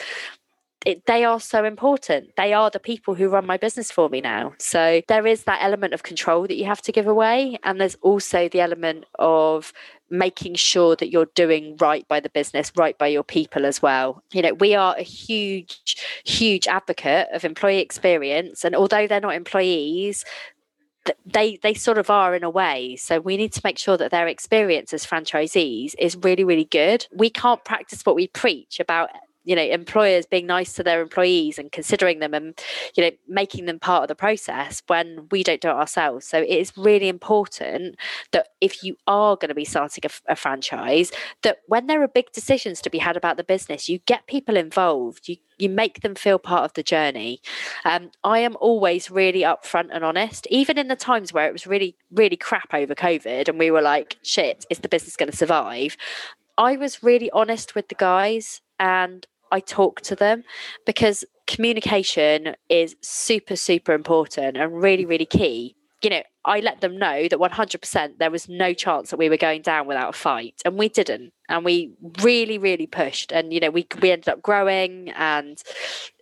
it, 0.87 1.07
they 1.07 1.25
are 1.25 1.41
so 1.41 1.65
important. 1.65 2.37
They 2.37 2.53
are 2.53 2.71
the 2.71 2.79
people 2.79 3.15
who 3.15 3.29
run 3.29 3.47
my 3.47 3.57
business 3.57 3.91
for 3.91 4.09
me 4.09 4.21
now. 4.21 4.55
So 4.59 5.03
there 5.09 5.27
is 5.27 5.45
that 5.45 5.59
element 5.61 5.93
of 5.93 6.03
control 6.03 6.47
that 6.47 6.57
you 6.57 6.67
have 6.67 6.83
to 6.83 6.93
give 6.93 7.07
away. 7.07 7.59
And 7.65 7.81
there's 7.81 7.97
also 7.97 8.49
the 8.49 8.61
element 8.61 9.05
of 9.19 9.73
making 10.11 10.55
sure 10.55 10.97
that 10.97 11.11
you're 11.11 11.29
doing 11.35 11.77
right 11.81 12.07
by 12.09 12.21
the 12.21 12.31
business, 12.31 12.73
right 12.77 12.97
by 12.97 13.09
your 13.09 13.25
people 13.25 13.67
as 13.67 13.83
well. 13.83 14.23
You 14.33 14.43
know, 14.43 14.55
we 14.55 14.75
are 14.75 14.95
a 14.97 15.03
huge, 15.03 15.97
huge 16.25 16.67
advocate 16.67 17.29
of 17.33 17.45
employee 17.45 17.81
experience. 17.81 18.65
And 18.65 18.75
although 18.75 19.07
they're 19.07 19.21
not 19.21 19.35
employees, 19.35 20.25
they 21.25 21.59
they 21.63 21.75
sort 21.75 21.97
of 21.97 22.11
are 22.11 22.35
in 22.35 22.45
a 22.45 22.51
way 22.51 22.95
so 22.97 23.19
we 23.19 23.39
need 23.39 23.51
to 23.51 23.63
make 23.65 23.79
sure 23.79 23.97
that 23.97 24.11
their 24.11 24.27
experience 24.27 24.93
as 24.93 25.07
franchisees 25.07 25.95
is 25.99 26.17
really 26.17 26.45
really 26.45 26.67
good 26.67 27.07
we 27.15 27.31
can't 27.31 27.65
practice 27.65 28.03
what 28.05 28.15
we 28.15 28.27
preach 28.27 28.79
about 28.79 29.09
you 29.49 29.57
know 29.57 29.63
employers 29.63 30.27
being 30.27 30.47
nice 30.47 30.75
to 30.75 30.83
their 30.83 31.01
employees 31.01 31.59
and 31.59 31.73
considering 31.73 32.19
them 32.19 32.35
and 32.35 32.61
you 32.95 33.03
know 33.03 33.11
making 33.27 33.65
them 33.65 33.79
part 33.79 34.03
of 34.03 34.09
the 34.09 34.15
process 34.15 34.83
when 34.89 35.27
we 35.31 35.43
don't 35.43 35.63
do 35.63 35.69
it 35.69 35.75
ourselves 35.75 36.27
so 36.27 36.39
it 36.39 36.49
is 36.49 36.77
really 36.77 37.09
important 37.09 37.97
that 38.33 38.49
if 38.61 38.85
you 38.85 38.95
are 39.07 39.37
going 39.37 39.49
to 39.49 39.55
be 39.55 39.65
starting 39.65 40.05
a, 40.05 40.33
a 40.33 40.37
franchise 40.37 41.11
that 41.43 41.59
when 41.67 41.87
there 41.87 42.03
are 42.03 42.09
big 42.09 42.31
decisions 42.33 42.83
to 42.83 42.91
be 42.91 42.99
had 42.99 43.17
about 43.17 43.39
the 43.39 43.45
business 43.45 43.89
you 43.89 43.99
get 44.01 44.27
people 44.27 44.57
involved 44.57 45.29
you 45.29 45.37
you 45.59 45.69
make 45.69 46.03
them 46.03 46.15
feel 46.15 46.39
part 46.39 46.65
of 46.65 46.73
the 46.75 46.85
journey. 46.85 47.41
Um, 47.85 48.13
I 48.23 48.39
am 48.39 48.57
always 48.61 49.11
really 49.11 49.41
upfront 49.41 49.89
and 49.91 50.05
honest, 50.05 50.47
even 50.51 50.79
in 50.79 50.87
the 50.87 50.95
times 50.95 51.33
where 51.33 51.49
it 51.49 51.53
was 51.53 51.67
really, 51.67 51.97
really 52.13 52.37
crap 52.37 52.73
over 52.73 52.95
COVID 52.95 53.49
and 53.49 53.59
we 53.59 53.73
were 53.73 53.83
like, 53.83 54.19
shit, 54.23 54.65
is 54.71 54.79
the 54.79 54.89
business 54.89 55.17
going 55.17 55.33
to 55.33 55.37
survive? 55.37 55.97
I 56.57 56.77
was 56.77 57.03
really 57.03 57.31
honest 57.33 57.75
with 57.75 57.89
the 57.89 57.95
guys 57.97 58.61
and 58.79 59.27
I 59.51 59.61
talk 59.61 60.01
to 60.03 60.17
them 60.17 60.45
because 60.87 61.25
communication 61.47 62.55
is 62.69 62.97
super, 63.01 63.57
super 63.57 63.93
important 63.93 64.57
and 64.57 64.83
really, 64.83 65.05
really 65.05 65.27
key. 65.27 65.75
You 66.03 66.11
know, 66.11 66.23
I 66.45 66.61
let 66.61 66.81
them 66.81 66.97
know 66.97 67.27
that 67.29 67.39
100% 67.39 68.19
there 68.19 68.31
was 68.31 68.49
no 68.49 68.73
chance 68.73 69.11
that 69.11 69.19
we 69.19 69.29
were 69.29 69.37
going 69.37 69.63
down 69.63 69.87
without 69.87 70.11
a 70.11 70.13
fight, 70.13 70.63
and 70.65 70.77
we 70.77 70.89
didn't. 70.89 71.33
And 71.49 71.65
we 71.65 71.93
really, 72.23 72.59
really 72.59 72.87
pushed, 72.87 73.33
and 73.33 73.53
you 73.53 73.59
know, 73.59 73.71
we 73.71 73.87
we 74.01 74.13
ended 74.13 74.29
up 74.29 74.43
growing, 74.43 75.11
and 75.11 75.61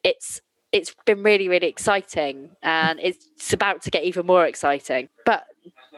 it's 0.02 0.40
it's 0.72 0.94
been 1.04 1.22
really, 1.22 1.48
really 1.48 1.68
exciting, 1.68 2.50
and 2.62 2.98
it's 3.00 3.52
about 3.52 3.82
to 3.82 3.90
get 3.90 4.04
even 4.04 4.26
more 4.26 4.46
exciting. 4.46 5.08
But 5.24 5.44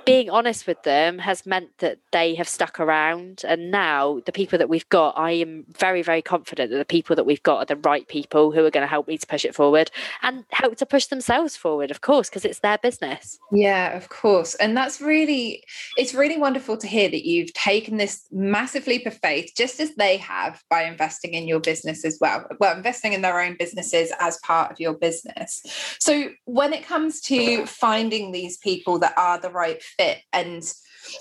being 0.05 0.30
honest 0.30 0.66
with 0.66 0.82
them 0.84 1.18
has 1.18 1.44
meant 1.44 1.70
that 1.78 1.99
they 2.12 2.34
have 2.34 2.49
stuck 2.49 2.80
around. 2.80 3.42
And 3.46 3.70
now 3.70 4.20
the 4.24 4.32
people 4.32 4.59
that 4.59 4.68
we've 4.68 4.88
got, 4.88 5.18
I 5.18 5.32
am 5.32 5.64
very, 5.68 6.03
very 6.03 6.22
confident 6.22 6.70
that 6.70 6.78
the 6.78 6.84
people 6.84 7.14
that 7.16 7.24
we've 7.24 7.42
got 7.42 7.59
are 7.59 7.74
the 7.74 7.76
right 7.76 8.07
people 8.09 8.51
who 8.53 8.64
are 8.64 8.70
going 8.70 8.84
to 8.84 8.88
help 8.88 9.07
me 9.07 9.18
to 9.18 9.26
push 9.26 9.44
it 9.44 9.55
forward 9.55 9.90
and 10.22 10.44
help 10.51 10.76
to 10.76 10.86
push 10.86 11.07
themselves 11.07 11.57
forward, 11.57 11.90
of 11.90 12.01
course, 12.01 12.28
because 12.28 12.44
it's 12.44 12.61
their 12.61 12.78
business. 12.78 13.38
Yeah, 13.53 13.96
of 13.96 14.09
course. 14.09 14.55
And 14.55 14.76
that's 14.76 15.01
really, 15.01 15.64
it's 15.96 16.14
really 16.14 16.38
wonderful 16.38 16.76
to 16.78 16.86
hear 16.86 17.11
that 17.11 17.26
you've 17.26 17.53
taken 17.53 17.96
this 17.96 18.26
massive 18.32 18.86
leap 18.86 19.07
of 19.07 19.14
faith, 19.14 19.53
just 19.57 19.78
as 19.80 19.94
they 19.96 20.16
have 20.18 20.62
by 20.70 20.84
investing 20.84 21.34
in 21.34 21.46
your 21.46 21.61
business 21.61 22.05
as 22.05 22.18
well. 22.20 22.46
Well, 22.61 22.76
investing 22.76 23.12
in 23.12 23.22
their 23.22 23.40
own 23.40 23.57
businesses 23.59 24.12
as 24.20 24.38
part 24.38 24.70
of 24.70 24.80
your 24.80 24.94
business. 24.94 25.62
So 25.99 26.30
when 26.44 26.72
it 26.72 26.86
comes 26.86 27.20
to 27.22 27.66
finding 27.66 28.32
these 28.32 28.57
people 28.59 28.99
that 29.01 29.12
are 29.16 29.38
the 29.38 29.51
right 29.51 29.82
fit. 29.97 30.18
And 30.32 30.62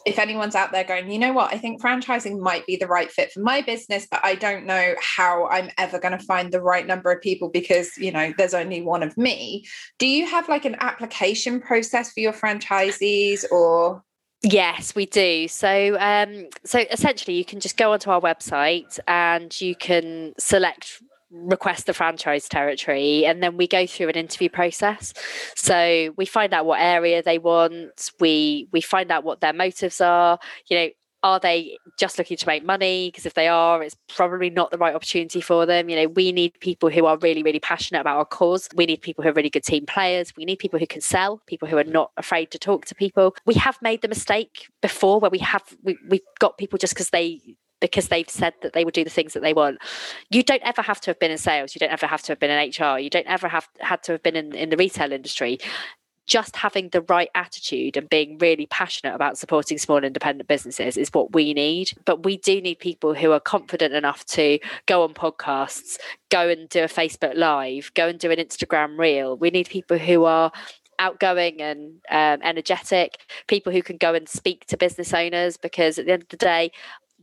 if 0.06 0.20
anyone's 0.20 0.56
out 0.56 0.72
there 0.72 0.84
going, 0.84 1.12
you 1.12 1.20
know 1.20 1.34
what, 1.34 1.54
I 1.54 1.58
think 1.58 1.82
franchising 1.82 2.40
might 2.40 2.66
be 2.66 2.76
the 2.76 2.88
right 2.88 3.12
fit 3.12 3.32
for 3.32 3.40
my 3.42 3.62
business, 3.62 4.08
but 4.10 4.20
I 4.24 4.36
don't 4.36 4.66
know 4.66 4.96
how 5.00 5.48
I'm 5.48 5.70
ever 5.78 6.00
going 6.00 6.18
to 6.18 6.24
find 6.26 6.52
the 6.52 6.62
right 6.62 6.86
number 6.86 7.12
of 7.12 7.22
people 7.22 7.50
because, 7.50 7.98
you 7.98 8.12
know, 8.12 8.34
there's 8.38 8.54
only 8.54 8.82
one 8.82 9.04
of 9.04 9.18
me. 9.18 9.66
Do 10.00 10.08
you 10.08 10.26
have 10.28 10.50
like 10.50 10.66
an 10.66 10.78
application 10.80 11.60
process 11.62 12.12
for 12.12 12.20
your 12.20 12.34
franchisees 12.34 13.50
or? 13.52 14.04
Yes, 14.44 14.96
we 14.96 15.06
do. 15.06 15.48
So, 15.48 15.98
um, 16.00 16.48
so 16.64 16.80
essentially, 16.92 17.36
you 17.36 17.46
can 17.46 17.60
just 17.60 17.78
go 17.78 17.94
onto 17.94 18.12
our 18.12 18.22
website 18.22 19.00
and 19.08 19.60
you 19.60 19.76
can 19.76 20.34
select 20.38 21.02
request 21.32 21.86
the 21.86 21.94
franchise 21.94 22.48
territory 22.48 23.26
and 23.26 23.44
then 23.44 23.58
we 23.58 23.68
go 23.68 23.86
through 23.86 24.10
an 24.10 24.16
interview 24.16 24.50
process. 24.50 25.14
So 25.56 26.14
we 26.18 26.26
find 26.26 26.54
out 26.54 26.66
what 26.66 26.80
area 26.80 27.22
they 27.22 27.38
want. 27.38 28.12
We 28.20 28.68
we 28.72 28.82
find 28.82 29.12
out 29.12 29.24
what 29.24 29.42
their 29.42 29.54
motives 29.54 30.00
are. 30.02 30.40
You 30.68 30.78
know 30.78 30.90
are 31.24 31.40
they 31.40 31.76
just 31.98 32.20
looking 32.20 32.38
to 32.38 32.48
make 32.48 32.64
money? 32.64 33.10
Because 33.10 33.26
if 33.26 33.34
they 33.34 33.48
are 33.48 33.84
it's 33.84 33.98
probably 34.16 34.50
not 34.50 34.72
the 34.72 34.78
right 34.78 34.96
opportunity 34.96 35.42
for 35.42 35.66
them. 35.66 35.90
You 35.90 35.98
know 35.98 36.08
we 36.08 36.32
need 36.32 36.58
people 36.62 36.90
who 36.90 37.06
are 37.06 37.18
really 37.18 37.44
really 37.44 37.60
passionate 37.60 38.02
about 38.02 38.18
our 38.18 38.26
cause. 38.26 38.70
We 38.76 38.86
need 38.86 39.02
people 39.02 39.24
who 39.24 39.30
are 39.30 39.34
really 39.34 39.50
good 39.50 39.64
team 39.64 39.86
players. 39.86 40.34
We 40.38 40.46
need 40.46 40.60
people 40.60 40.80
who 40.80 40.88
can 40.88 41.02
sell 41.02 41.42
people 41.46 41.68
who 41.68 41.78
are 41.78 41.84
not 41.84 42.12
afraid 42.16 42.52
to 42.52 42.60
talk 42.60 42.86
to 42.86 42.96
people. 42.96 43.36
We 43.46 43.56
have 43.56 43.78
made 43.82 44.02
the 44.02 44.08
mistake 44.08 44.68
before 44.82 45.20
where 45.20 45.32
we 45.32 45.40
have 45.40 45.64
we, 45.84 45.98
we've 46.08 46.22
got 46.40 46.58
people 46.58 46.78
just 46.78 46.94
because 46.94 47.10
they 47.10 47.42
because 47.80 48.08
they've 48.08 48.30
said 48.30 48.54
that 48.62 48.74
they 48.74 48.84
would 48.86 48.94
do 48.94 49.04
the 49.04 49.10
things 49.10 49.34
that 49.34 49.42
they 49.42 49.54
want. 49.54 49.80
You 50.30 50.44
don't 50.44 50.62
ever 50.64 50.82
have 50.82 51.02
to 51.02 51.12
have 51.12 51.20
been 51.20 51.32
in 51.32 51.38
sales. 51.38 51.76
You 51.76 51.80
don't 51.80 51.92
ever 51.92 52.08
have 52.08 52.22
to 52.24 52.32
have 52.32 52.40
been 52.40 52.52
in 52.52 52.70
HR. 52.70 53.00
You 53.00 53.10
don't 53.10 53.28
ever 53.28 53.48
have 53.48 53.68
had 53.80 54.04
to 54.04 54.14
have 54.14 54.24
been 54.24 54.36
in, 54.36 54.54
in 54.56 54.70
the 54.70 54.78
retail 54.78 55.12
industry. 55.12 55.60
Just 56.26 56.58
having 56.58 56.90
the 56.90 57.04
right 57.04 57.30
attitude 57.36 57.96
and 57.96 58.10
being 58.10 58.38
really 58.40 58.66
passionate 58.66 59.16
about 59.16 59.38
supporting 59.38 59.78
small 59.78 60.04
independent 60.04 60.50
businesses 60.50 60.98
is 60.98 61.10
what 61.14 61.34
we 61.34 61.54
need. 61.54 61.92
But 62.04 62.26
we 62.26 62.38
do 62.38 62.60
need 62.60 62.80
people 62.80 63.14
who 63.14 63.32
are 63.32 63.40
confident 63.40 63.94
enough 63.94 64.26
to 64.26 64.60
go 64.88 65.04
on 65.04 65.14
podcasts, 65.14 65.96
go 66.30 66.50
and 66.50 66.68
do 66.68 66.84
a 66.84 66.88
Facebook 66.88 67.36
Live, 67.36 67.94
go 67.94 68.10
and 68.10 68.20
do 68.20 68.30
an 68.30 68.40
Instagram 68.40 69.00
reel. 69.00 69.38
We 69.38 69.52
need 69.52 69.70
people 69.70 69.98
who 69.98 70.26
are 70.26 70.52
outgoing 71.00 71.62
and 71.62 72.02
um, 72.10 72.42
energetic, 72.44 73.20
people 73.48 73.72
who 73.72 73.82
can 73.82 73.98
go 73.98 74.14
and 74.14 74.28
speak 74.28 74.66
to 74.68 74.78
business 74.78 75.14
owners 75.14 75.58
because 75.58 75.98
at 76.00 76.06
the 76.06 76.14
end 76.14 76.24
of 76.24 76.30
the 76.30 76.38
day, 76.38 76.72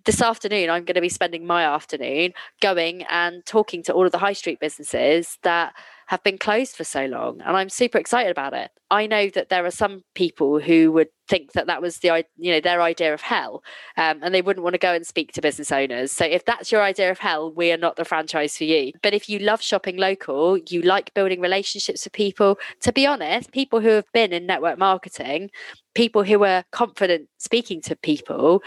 this 0.04 0.20
afternoon, 0.20 0.70
I'm 0.70 0.84
going 0.84 0.94
to 0.94 1.00
be 1.00 1.08
spending 1.08 1.46
my 1.46 1.64
afternoon 1.64 2.32
going 2.60 3.02
and 3.04 3.44
talking 3.46 3.82
to 3.84 3.92
all 3.92 4.06
of 4.06 4.12
the 4.12 4.18
high 4.18 4.32
street 4.34 4.60
businesses 4.60 5.38
that 5.42 5.74
have 6.06 6.22
been 6.22 6.36
closed 6.36 6.76
for 6.76 6.84
so 6.84 7.06
long. 7.06 7.40
And 7.40 7.56
I'm 7.56 7.70
super 7.70 7.98
excited 7.98 8.30
about 8.30 8.52
it. 8.52 8.70
I 8.90 9.06
know 9.06 9.28
that 9.30 9.48
there 9.48 9.64
are 9.64 9.70
some 9.70 10.02
people 10.14 10.60
who 10.60 10.92
would 10.92 11.08
think 11.28 11.52
that 11.52 11.66
that 11.66 11.80
was 11.80 11.98
the 11.98 12.24
you 12.36 12.52
know 12.52 12.60
their 12.60 12.82
idea 12.82 13.14
of 13.14 13.22
hell 13.22 13.62
um, 13.96 14.20
and 14.22 14.34
they 14.34 14.42
wouldn't 14.42 14.62
want 14.62 14.74
to 14.74 14.78
go 14.78 14.92
and 14.92 15.06
speak 15.06 15.32
to 15.32 15.40
business 15.40 15.72
owners 15.72 16.12
so 16.12 16.24
if 16.24 16.44
that's 16.44 16.70
your 16.70 16.82
idea 16.82 17.10
of 17.10 17.18
hell 17.18 17.50
we 17.50 17.72
are 17.72 17.78
not 17.78 17.96
the 17.96 18.04
franchise 18.04 18.58
for 18.58 18.64
you 18.64 18.92
but 19.02 19.14
if 19.14 19.26
you 19.26 19.38
love 19.38 19.62
shopping 19.62 19.96
local 19.96 20.58
you 20.68 20.82
like 20.82 21.14
building 21.14 21.40
relationships 21.40 22.04
with 22.04 22.12
people 22.12 22.58
to 22.80 22.92
be 22.92 23.06
honest 23.06 23.52
people 23.52 23.80
who 23.80 23.88
have 23.88 24.04
been 24.12 24.34
in 24.34 24.44
network 24.44 24.78
marketing 24.78 25.50
people 25.94 26.22
who 26.22 26.44
are 26.44 26.62
confident 26.72 27.26
speaking 27.38 27.80
to 27.80 27.96
people 27.96 28.62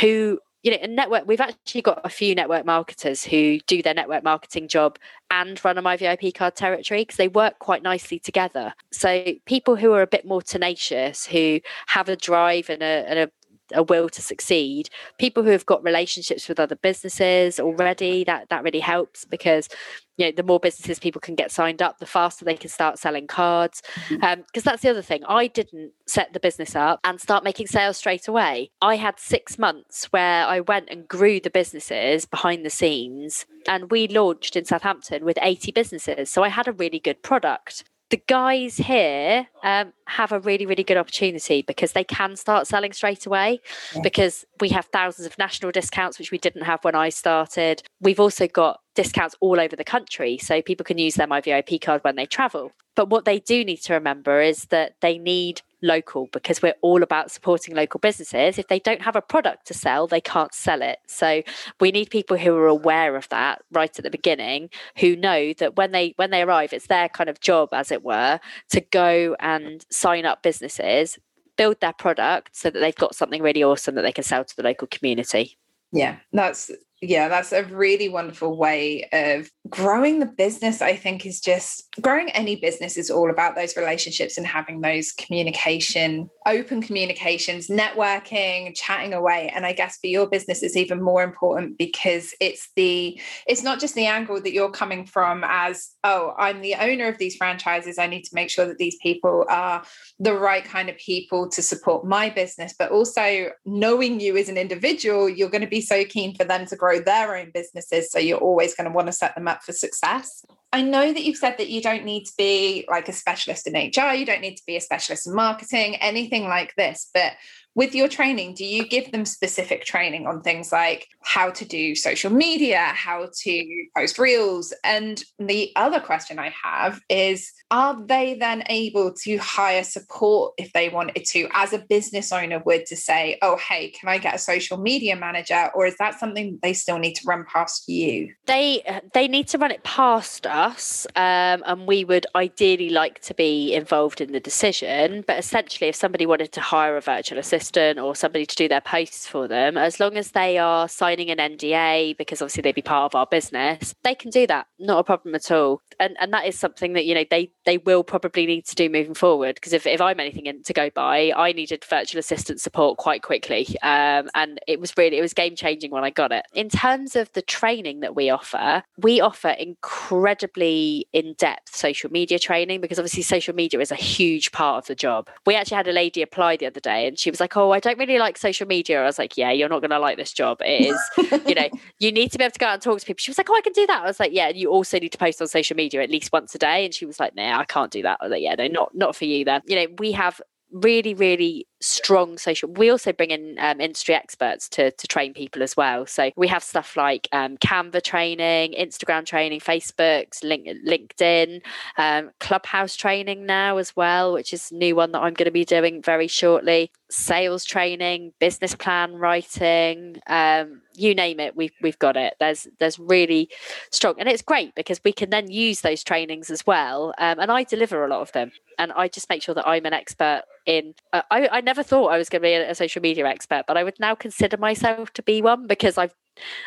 who 0.00 0.38
you 0.62 0.72
know, 0.72 0.78
a 0.82 0.88
network, 0.88 1.26
we've 1.26 1.40
actually 1.40 1.82
got 1.82 2.00
a 2.04 2.08
few 2.08 2.34
network 2.34 2.66
marketers 2.66 3.24
who 3.24 3.58
do 3.66 3.82
their 3.82 3.94
network 3.94 4.24
marketing 4.24 4.68
job 4.68 4.98
and 5.30 5.62
run 5.64 5.78
a 5.78 5.82
My 5.82 5.96
VIP 5.96 6.34
card 6.34 6.56
territory 6.56 7.02
because 7.02 7.16
they 7.16 7.28
work 7.28 7.58
quite 7.58 7.82
nicely 7.82 8.18
together. 8.18 8.74
So 8.90 9.24
people 9.46 9.76
who 9.76 9.92
are 9.92 10.02
a 10.02 10.06
bit 10.06 10.26
more 10.26 10.42
tenacious, 10.42 11.26
who 11.26 11.60
have 11.86 12.08
a 12.08 12.16
drive 12.16 12.70
and 12.70 12.82
a, 12.82 13.04
and 13.08 13.18
a 13.18 13.30
a 13.72 13.82
will 13.82 14.08
to 14.08 14.22
succeed. 14.22 14.90
People 15.18 15.42
who 15.42 15.50
have 15.50 15.66
got 15.66 15.82
relationships 15.82 16.48
with 16.48 16.60
other 16.60 16.76
businesses 16.76 17.60
already 17.60 18.24
that 18.24 18.48
that 18.48 18.62
really 18.62 18.80
helps 18.80 19.24
because 19.24 19.68
you 20.16 20.26
know 20.26 20.32
the 20.32 20.42
more 20.42 20.60
businesses 20.60 20.98
people 20.98 21.20
can 21.20 21.34
get 21.34 21.52
signed 21.52 21.80
up 21.80 21.98
the 21.98 22.06
faster 22.06 22.44
they 22.44 22.56
can 22.56 22.70
start 22.70 22.98
selling 22.98 23.26
cards. 23.26 23.82
Because 24.08 24.22
mm-hmm. 24.22 24.40
um, 24.40 24.44
that's 24.64 24.82
the 24.82 24.90
other 24.90 25.02
thing. 25.02 25.24
I 25.26 25.46
didn't 25.46 25.92
set 26.06 26.32
the 26.32 26.40
business 26.40 26.74
up 26.74 27.00
and 27.04 27.20
start 27.20 27.44
making 27.44 27.68
sales 27.68 27.96
straight 27.96 28.28
away. 28.28 28.70
I 28.80 28.96
had 28.96 29.18
six 29.18 29.58
months 29.58 30.06
where 30.06 30.46
i 30.46 30.60
went 30.60 30.88
and 30.90 31.08
grew 31.08 31.40
the 31.40 31.50
businesses 31.50 32.24
behind 32.24 32.64
the 32.64 32.70
scenes 32.70 33.46
and 33.66 33.90
we 33.90 34.08
launched 34.08 34.56
in 34.56 34.64
southampton 34.64 35.24
with 35.24 35.38
80 35.40 35.72
businesses. 35.72 36.30
So 36.30 36.42
i 36.42 36.48
had 36.48 36.68
a 36.68 36.72
really 36.72 36.98
good 36.98 37.22
product. 37.22 37.84
The 38.10 38.22
guys 38.26 38.78
here 38.78 39.48
um, 39.62 39.92
have 40.08 40.32
a 40.32 40.40
really, 40.40 40.66
really 40.66 40.82
good 40.82 40.96
opportunity 40.96 41.62
because 41.62 41.92
they 41.92 42.04
can 42.04 42.36
start 42.36 42.66
selling 42.66 42.92
straight 42.92 43.26
away 43.26 43.60
yeah. 43.94 44.00
because 44.02 44.44
we 44.60 44.68
have 44.70 44.86
thousands 44.86 45.26
of 45.26 45.36
national 45.38 45.70
discounts, 45.70 46.18
which 46.18 46.30
we 46.30 46.38
didn't 46.38 46.62
have 46.62 46.82
when 46.84 46.94
I 46.94 47.08
started. 47.10 47.82
We've 48.00 48.20
also 48.20 48.46
got 48.46 48.80
discounts 48.94 49.36
all 49.40 49.60
over 49.60 49.76
the 49.76 49.84
country. 49.84 50.38
So 50.38 50.60
people 50.60 50.84
can 50.84 50.98
use 50.98 51.14
their 51.14 51.28
My 51.28 51.40
VIP 51.40 51.80
card 51.80 52.02
when 52.02 52.16
they 52.16 52.26
travel. 52.26 52.72
But 52.96 53.10
what 53.10 53.24
they 53.24 53.38
do 53.38 53.64
need 53.64 53.76
to 53.82 53.94
remember 53.94 54.40
is 54.40 54.64
that 54.66 54.96
they 55.02 55.18
need 55.18 55.62
local 55.82 56.28
because 56.32 56.60
we're 56.60 56.74
all 56.82 57.04
about 57.04 57.30
supporting 57.30 57.76
local 57.76 58.00
businesses. 58.00 58.58
If 58.58 58.66
they 58.66 58.80
don't 58.80 59.02
have 59.02 59.14
a 59.14 59.22
product 59.22 59.68
to 59.68 59.74
sell, 59.74 60.08
they 60.08 60.20
can't 60.20 60.52
sell 60.52 60.82
it. 60.82 60.98
So 61.06 61.42
we 61.78 61.92
need 61.92 62.10
people 62.10 62.36
who 62.36 62.56
are 62.56 62.66
aware 62.66 63.14
of 63.14 63.28
that 63.28 63.62
right 63.70 63.96
at 63.96 64.02
the 64.02 64.10
beginning, 64.10 64.70
who 64.98 65.14
know 65.14 65.52
that 65.54 65.76
when 65.76 65.92
they 65.92 66.14
when 66.16 66.30
they 66.30 66.42
arrive, 66.42 66.72
it's 66.72 66.88
their 66.88 67.08
kind 67.08 67.30
of 67.30 67.38
job, 67.38 67.68
as 67.72 67.92
it 67.92 68.02
were, 68.02 68.40
to 68.70 68.80
go 68.80 69.36
and 69.38 69.86
sign 69.98 70.24
up 70.24 70.42
businesses, 70.42 71.18
build 71.56 71.80
their 71.80 71.92
product 71.92 72.56
so 72.56 72.70
that 72.70 72.78
they've 72.78 72.94
got 72.94 73.14
something 73.14 73.42
really 73.42 73.62
awesome 73.62 73.94
that 73.96 74.02
they 74.02 74.12
can 74.12 74.24
sell 74.24 74.44
to 74.44 74.56
the 74.56 74.62
local 74.62 74.88
community. 74.88 75.58
Yeah, 75.92 76.16
that's 76.32 76.70
yeah, 77.00 77.28
that's 77.28 77.52
a 77.52 77.62
really 77.64 78.08
wonderful 78.08 78.56
way 78.56 79.08
of 79.12 79.50
growing 79.68 80.18
the 80.18 80.26
business. 80.26 80.82
I 80.82 80.96
think 80.96 81.24
is 81.24 81.40
just 81.40 81.86
growing 82.00 82.30
any 82.30 82.56
business 82.56 82.96
is 82.96 83.10
all 83.10 83.30
about 83.30 83.54
those 83.54 83.76
relationships 83.76 84.36
and 84.36 84.46
having 84.46 84.80
those 84.80 85.12
communication, 85.12 86.28
open 86.46 86.82
communications, 86.82 87.68
networking, 87.68 88.74
chatting 88.74 89.14
away. 89.14 89.52
And 89.54 89.64
I 89.64 89.74
guess 89.74 89.98
for 89.98 90.08
your 90.08 90.28
business, 90.28 90.62
it's 90.62 90.76
even 90.76 91.00
more 91.00 91.22
important 91.22 91.78
because 91.78 92.34
it's 92.40 92.68
the 92.74 93.20
it's 93.46 93.62
not 93.62 93.78
just 93.78 93.94
the 93.94 94.06
angle 94.06 94.40
that 94.40 94.52
you're 94.52 94.70
coming 94.70 95.06
from 95.06 95.44
as, 95.46 95.90
oh, 96.02 96.34
I'm 96.36 96.62
the 96.62 96.74
owner 96.74 97.06
of 97.06 97.18
these 97.18 97.36
franchises. 97.36 97.98
I 97.98 98.08
need 98.08 98.22
to 98.22 98.34
make 98.34 98.50
sure 98.50 98.66
that 98.66 98.78
these 98.78 98.96
people 99.00 99.44
are 99.48 99.84
the 100.18 100.34
right 100.34 100.64
kind 100.64 100.88
of 100.88 100.96
people 100.96 101.48
to 101.50 101.62
support 101.62 102.04
my 102.04 102.28
business, 102.28 102.74
but 102.76 102.90
also 102.90 103.50
knowing 103.64 104.18
you 104.18 104.36
as 104.36 104.48
an 104.48 104.56
individual, 104.56 105.28
you're 105.28 105.50
going 105.50 105.60
to 105.62 105.68
be 105.68 105.80
so 105.80 106.04
keen 106.04 106.34
for 106.34 106.44
them 106.44 106.66
to 106.66 106.76
grow 106.76 106.87
grow 106.88 107.00
their 107.00 107.36
own 107.36 107.50
businesses. 107.52 108.10
So 108.10 108.18
you're 108.18 108.38
always 108.38 108.74
going 108.74 108.86
to 108.86 108.94
want 108.94 109.08
to 109.08 109.12
set 109.12 109.34
them 109.34 109.48
up 109.48 109.62
for 109.62 109.72
success. 109.72 110.44
I 110.72 110.82
know 110.82 111.12
that 111.12 111.22
you've 111.22 111.36
said 111.36 111.56
that 111.58 111.68
you 111.68 111.80
don't 111.80 112.04
need 112.04 112.24
to 112.24 112.32
be 112.36 112.86
like 112.90 113.08
a 113.08 113.12
specialist 113.12 113.66
in 113.66 113.74
HR, 113.74 114.14
you 114.14 114.26
don't 114.26 114.40
need 114.40 114.56
to 114.56 114.62
be 114.66 114.76
a 114.76 114.80
specialist 114.80 115.26
in 115.26 115.34
marketing, 115.34 115.96
anything 115.96 116.44
like 116.44 116.74
this. 116.76 117.10
But 117.12 117.32
with 117.78 117.94
your 117.94 118.08
training, 118.08 118.54
do 118.54 118.64
you 118.64 118.84
give 118.88 119.12
them 119.12 119.24
specific 119.24 119.84
training 119.84 120.26
on 120.26 120.42
things 120.42 120.72
like 120.72 121.06
how 121.22 121.48
to 121.48 121.64
do 121.64 121.94
social 121.94 122.28
media, 122.28 122.78
how 122.78 123.28
to 123.32 123.86
post 123.96 124.18
reels? 124.18 124.74
And 124.82 125.22
the 125.38 125.70
other 125.76 126.00
question 126.00 126.40
I 126.40 126.52
have 126.64 127.00
is 127.08 127.52
are 127.70 128.04
they 128.04 128.34
then 128.34 128.64
able 128.68 129.12
to 129.12 129.36
hire 129.36 129.84
support 129.84 130.54
if 130.56 130.72
they 130.72 130.88
wanted 130.88 131.24
to, 131.26 131.48
as 131.52 131.72
a 131.72 131.78
business 131.78 132.32
owner 132.32 132.60
would, 132.66 132.84
to 132.86 132.96
say, 132.96 133.38
oh, 133.42 133.58
hey, 133.58 133.90
can 133.90 134.08
I 134.08 134.18
get 134.18 134.34
a 134.34 134.38
social 134.38 134.78
media 134.78 135.14
manager? 135.14 135.70
Or 135.72 135.86
is 135.86 135.96
that 135.98 136.18
something 136.18 136.58
they 136.62 136.72
still 136.72 136.98
need 136.98 137.14
to 137.16 137.26
run 137.26 137.44
past 137.44 137.88
you? 137.88 138.34
They 138.46 138.82
they 139.14 139.28
need 139.28 139.46
to 139.48 139.58
run 139.58 139.70
it 139.70 139.84
past 139.84 140.46
us, 140.46 141.06
um, 141.14 141.62
and 141.64 141.86
we 141.86 142.04
would 142.04 142.26
ideally 142.34 142.88
like 142.88 143.20
to 143.20 143.34
be 143.34 143.72
involved 143.72 144.20
in 144.20 144.32
the 144.32 144.40
decision. 144.40 145.22
But 145.26 145.38
essentially, 145.38 145.88
if 145.88 145.94
somebody 145.94 146.26
wanted 146.26 146.50
to 146.52 146.60
hire 146.60 146.96
a 146.96 147.00
virtual 147.00 147.38
assistant, 147.38 147.67
assistant 147.68 147.98
or 147.98 148.14
somebody 148.14 148.46
to 148.46 148.56
do 148.56 148.68
their 148.68 148.80
posts 148.80 149.26
for 149.26 149.48
them, 149.48 149.76
as 149.76 150.00
long 150.00 150.16
as 150.16 150.32
they 150.32 150.58
are 150.58 150.88
signing 150.88 151.30
an 151.30 151.38
NDA, 151.38 152.16
because 152.16 152.40
obviously 152.42 152.62
they'd 152.62 152.74
be 152.74 152.82
part 152.82 153.12
of 153.12 153.14
our 153.14 153.26
business, 153.26 153.94
they 154.04 154.14
can 154.14 154.30
do 154.30 154.46
that. 154.46 154.66
Not 154.78 154.98
a 154.98 155.04
problem 155.04 155.34
at 155.34 155.50
all. 155.50 155.82
And 156.00 156.16
and 156.20 156.32
that 156.32 156.46
is 156.46 156.58
something 156.58 156.94
that, 156.94 157.04
you 157.04 157.14
know, 157.14 157.24
they 157.30 157.50
they 157.68 157.76
will 157.76 158.02
probably 158.02 158.46
need 158.46 158.64
to 158.64 158.74
do 158.74 158.88
moving 158.88 159.12
forward. 159.12 159.56
Because 159.56 159.74
if, 159.74 159.86
if 159.86 160.00
I'm 160.00 160.18
anything 160.18 160.46
in, 160.46 160.62
to 160.62 160.72
go 160.72 160.88
by, 160.88 161.34
I 161.36 161.52
needed 161.52 161.84
virtual 161.84 162.18
assistant 162.18 162.62
support 162.62 162.96
quite 162.96 163.22
quickly. 163.22 163.66
Um, 163.82 164.30
and 164.34 164.58
it 164.66 164.80
was 164.80 164.94
really 164.96 165.18
it 165.18 165.20
was 165.20 165.34
game 165.34 165.54
changing 165.54 165.90
when 165.90 166.02
I 166.02 166.08
got 166.08 166.32
it. 166.32 166.46
In 166.54 166.70
terms 166.70 167.14
of 167.14 167.30
the 167.34 167.42
training 167.42 168.00
that 168.00 168.16
we 168.16 168.30
offer, 168.30 168.82
we 168.96 169.20
offer 169.20 169.50
incredibly 169.50 171.06
in-depth 171.12 171.76
social 171.76 172.10
media 172.10 172.38
training 172.38 172.80
because 172.80 172.98
obviously 172.98 173.22
social 173.22 173.54
media 173.54 173.78
is 173.80 173.92
a 173.92 173.96
huge 173.96 174.50
part 174.50 174.84
of 174.84 174.86
the 174.86 174.94
job. 174.94 175.28
We 175.44 175.54
actually 175.54 175.76
had 175.76 175.88
a 175.88 175.92
lady 175.92 176.22
apply 176.22 176.56
the 176.56 176.64
other 176.64 176.80
day 176.80 177.06
and 177.06 177.18
she 177.18 177.30
was 177.30 177.38
like, 177.38 177.54
oh, 177.54 177.72
I 177.72 177.80
don't 177.80 177.98
really 177.98 178.18
like 178.18 178.38
social 178.38 178.66
media. 178.66 179.02
I 179.02 179.04
was 179.04 179.18
like, 179.18 179.36
yeah, 179.36 179.50
you're 179.50 179.68
not 179.68 179.80
going 179.80 179.90
to 179.90 179.98
like 179.98 180.16
this 180.16 180.32
job. 180.32 180.62
It 180.64 180.86
is, 180.86 181.42
you 181.46 181.54
know, 181.54 181.68
you 181.98 182.12
need 182.12 182.32
to 182.32 182.38
be 182.38 182.44
able 182.44 182.52
to 182.52 182.58
go 182.58 182.66
out 182.66 182.74
and 182.74 182.82
talk 182.82 182.98
to 183.00 183.04
people. 183.04 183.20
She 183.20 183.30
was 183.30 183.36
like, 183.36 183.50
oh, 183.50 183.56
I 183.56 183.60
can 183.60 183.74
do 183.74 183.86
that. 183.88 184.04
I 184.04 184.06
was 184.06 184.18
like, 184.18 184.32
yeah, 184.32 184.48
and 184.48 184.56
you 184.56 184.70
also 184.70 184.98
need 184.98 185.12
to 185.12 185.18
post 185.18 185.42
on 185.42 185.48
social 185.48 185.76
media 185.76 186.02
at 186.02 186.08
least 186.08 186.32
once 186.32 186.54
a 186.54 186.58
day. 186.58 186.86
And 186.86 186.94
she 186.94 187.04
was 187.04 187.20
like, 187.20 187.36
nah, 187.36 187.57
I 187.58 187.64
can't 187.64 187.90
do 187.90 188.02
that. 188.02 188.18
Like, 188.28 188.42
yeah, 188.42 188.54
no, 188.56 188.66
not 188.68 188.90
not 188.94 189.16
for 189.16 189.26
you 189.26 189.44
then. 189.44 189.62
You 189.66 189.76
know, 189.76 189.86
we 189.98 190.12
have 190.12 190.40
really, 190.72 191.14
really 191.14 191.67
strong 191.80 192.38
social. 192.38 192.68
We 192.70 192.90
also 192.90 193.12
bring 193.12 193.30
in 193.30 193.56
um, 193.58 193.80
industry 193.80 194.14
experts 194.14 194.68
to 194.70 194.90
to 194.90 195.06
train 195.06 195.34
people 195.34 195.62
as 195.62 195.76
well. 195.76 196.06
So 196.06 196.30
we 196.36 196.48
have 196.48 196.62
stuff 196.62 196.96
like 196.96 197.28
um, 197.32 197.56
Canva 197.58 198.02
training, 198.02 198.74
Instagram 198.78 199.24
training, 199.24 199.60
Facebook's, 199.60 200.42
link, 200.42 200.68
LinkedIn, 200.86 201.62
um, 201.96 202.30
Clubhouse 202.40 202.96
training 202.96 203.46
now 203.46 203.76
as 203.78 203.94
well, 203.96 204.32
which 204.32 204.52
is 204.52 204.70
a 204.70 204.74
new 204.74 204.96
one 204.96 205.12
that 205.12 205.20
I'm 205.20 205.34
going 205.34 205.46
to 205.46 205.50
be 205.50 205.64
doing 205.64 206.02
very 206.02 206.28
shortly. 206.28 206.90
Sales 207.10 207.64
training, 207.64 208.32
business 208.38 208.74
plan 208.74 209.14
writing, 209.14 210.20
um, 210.26 210.82
you 210.94 211.14
name 211.14 211.40
it, 211.40 211.56
we've 211.56 211.72
we've 211.80 211.98
got 211.98 212.16
it. 212.16 212.34
There's 212.40 212.66
there's 212.78 212.98
really 212.98 213.48
strong, 213.90 214.16
and 214.18 214.28
it's 214.28 214.42
great 214.42 214.74
because 214.74 215.00
we 215.04 215.12
can 215.12 215.30
then 215.30 215.50
use 215.50 215.80
those 215.80 216.02
trainings 216.02 216.50
as 216.50 216.66
well. 216.66 217.14
Um, 217.18 217.38
and 217.38 217.50
I 217.50 217.64
deliver 217.64 218.04
a 218.04 218.08
lot 218.08 218.20
of 218.20 218.32
them, 218.32 218.52
and 218.78 218.92
I 218.92 219.08
just 219.08 219.28
make 219.30 219.42
sure 219.42 219.54
that 219.54 219.66
I'm 219.66 219.86
an 219.86 219.92
expert 219.92 220.42
in. 220.66 220.94
Uh, 221.12 221.22
I 221.30 221.48
I 221.48 221.60
never 221.68 221.82
thought 221.82 222.08
I 222.08 222.16
was 222.16 222.30
going 222.30 222.40
to 222.40 222.48
be 222.48 222.54
a, 222.54 222.74
social 222.74 223.02
media 223.02 223.26
expert, 223.26 223.64
but 223.68 223.76
I 223.76 223.84
would 223.84 224.00
now 224.00 224.14
consider 224.14 224.56
myself 224.56 225.12
to 225.12 225.22
be 225.22 225.42
one 225.42 225.66
because 225.66 225.98
I've 225.98 226.14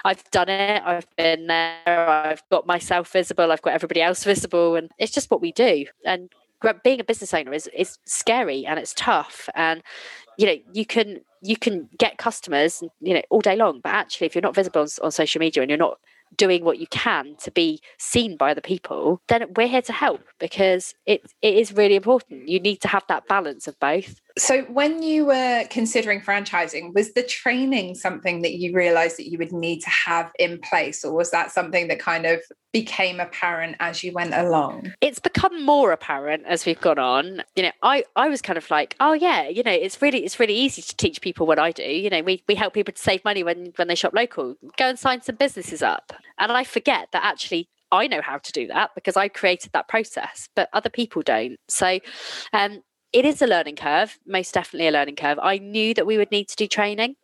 I've 0.05 0.23
done 0.31 0.49
it. 0.49 0.83
I've 0.85 1.07
been 1.15 1.47
there. 1.47 2.09
I've 2.09 2.43
got 2.51 2.67
myself 2.67 3.11
visible. 3.11 3.51
I've 3.51 3.61
got 3.61 3.73
everybody 3.73 4.01
else 4.01 4.23
visible, 4.23 4.75
and 4.75 4.91
it's 4.99 5.11
just 5.11 5.31
what 5.31 5.41
we 5.41 5.51
do. 5.51 5.85
And 6.05 6.29
being 6.83 6.99
a 6.99 7.03
business 7.03 7.33
owner 7.33 7.53
is 7.53 7.67
is 7.75 7.97
scary 8.05 8.65
and 8.65 8.77
it's 8.77 8.93
tough. 8.93 9.49
And 9.55 9.81
you 10.37 10.45
know, 10.45 10.57
you 10.73 10.85
can 10.85 11.21
you 11.41 11.57
can 11.57 11.89
get 11.97 12.17
customers, 12.17 12.83
you 12.99 13.13
know, 13.15 13.21
all 13.31 13.41
day 13.41 13.55
long, 13.55 13.79
but 13.83 13.93
actually, 13.93 14.27
if 14.27 14.35
you're 14.35 14.43
not 14.43 14.55
visible 14.55 14.81
on, 14.81 14.87
on 15.01 15.11
social 15.11 15.39
media 15.39 15.63
and 15.63 15.69
you're 15.69 15.87
not 15.87 15.97
doing 16.35 16.63
what 16.63 16.79
you 16.79 16.87
can 16.87 17.35
to 17.37 17.51
be 17.51 17.81
seen 17.97 18.37
by 18.37 18.53
the 18.53 18.61
people, 18.61 19.21
then 19.27 19.45
we're 19.55 19.67
here 19.67 19.81
to 19.83 19.93
help 19.93 20.21
because 20.39 20.93
it 21.05 21.31
it 21.41 21.55
is 21.55 21.73
really 21.73 21.95
important. 21.95 22.47
You 22.47 22.59
need 22.59 22.81
to 22.81 22.87
have 22.87 23.03
that 23.07 23.27
balance 23.27 23.67
of 23.67 23.79
both. 23.79 24.19
So, 24.37 24.61
when 24.63 25.03
you 25.03 25.25
were 25.25 25.65
considering 25.69 26.21
franchising, 26.21 26.93
was 26.93 27.13
the 27.13 27.23
training 27.23 27.95
something 27.95 28.41
that 28.43 28.55
you 28.55 28.73
realized 28.73 29.17
that 29.17 29.29
you 29.29 29.37
would 29.37 29.51
need 29.51 29.81
to 29.81 29.89
have 29.89 30.31
in 30.39 30.59
place, 30.59 31.03
or 31.03 31.13
was 31.13 31.31
that 31.31 31.51
something 31.51 31.89
that 31.89 31.99
kind 31.99 32.25
of 32.25 32.41
became 32.71 33.19
apparent 33.19 33.75
as 33.79 34.03
you 34.03 34.13
went 34.13 34.33
along? 34.33 34.93
It's 35.01 35.19
become 35.19 35.65
more 35.65 35.91
apparent 35.91 36.45
as 36.45 36.65
we've 36.65 36.79
gone 36.79 36.99
on. 36.99 37.43
You 37.55 37.63
know, 37.63 37.71
I, 37.83 38.05
I 38.15 38.29
was 38.29 38.41
kind 38.41 38.57
of 38.57 38.69
like, 38.71 38.95
oh 39.01 39.13
yeah, 39.13 39.49
you 39.49 39.63
know, 39.63 39.71
it's 39.71 40.01
really 40.01 40.23
it's 40.23 40.39
really 40.39 40.55
easy 40.55 40.81
to 40.81 40.95
teach 40.95 41.21
people 41.21 41.45
what 41.45 41.59
I 41.59 41.71
do. 41.71 41.83
You 41.83 42.09
know, 42.09 42.21
we, 42.21 42.41
we 42.47 42.55
help 42.55 42.73
people 42.73 42.93
to 42.93 43.01
save 43.01 43.25
money 43.25 43.43
when 43.43 43.73
when 43.75 43.89
they 43.89 43.95
shop 43.95 44.13
local. 44.13 44.55
Go 44.77 44.85
and 44.85 44.97
sign 44.97 45.21
some 45.21 45.35
businesses 45.35 45.81
up. 45.81 46.13
And 46.37 46.51
I 46.51 46.63
forget 46.63 47.07
that 47.11 47.23
actually 47.23 47.69
I 47.91 48.07
know 48.07 48.21
how 48.21 48.37
to 48.37 48.51
do 48.51 48.67
that 48.67 48.91
because 48.95 49.17
I 49.17 49.27
created 49.27 49.73
that 49.73 49.87
process, 49.89 50.47
but 50.55 50.69
other 50.73 50.89
people 50.89 51.21
don't. 51.21 51.57
So 51.67 51.99
um, 52.53 52.81
it 53.11 53.25
is 53.25 53.41
a 53.41 53.47
learning 53.47 53.75
curve, 53.75 54.17
most 54.25 54.53
definitely 54.53 54.87
a 54.87 54.91
learning 54.91 55.17
curve. 55.17 55.37
I 55.41 55.57
knew 55.57 55.93
that 55.95 56.05
we 56.05 56.17
would 56.17 56.31
need 56.31 56.47
to 56.49 56.55
do 56.55 56.67
training, 56.67 57.15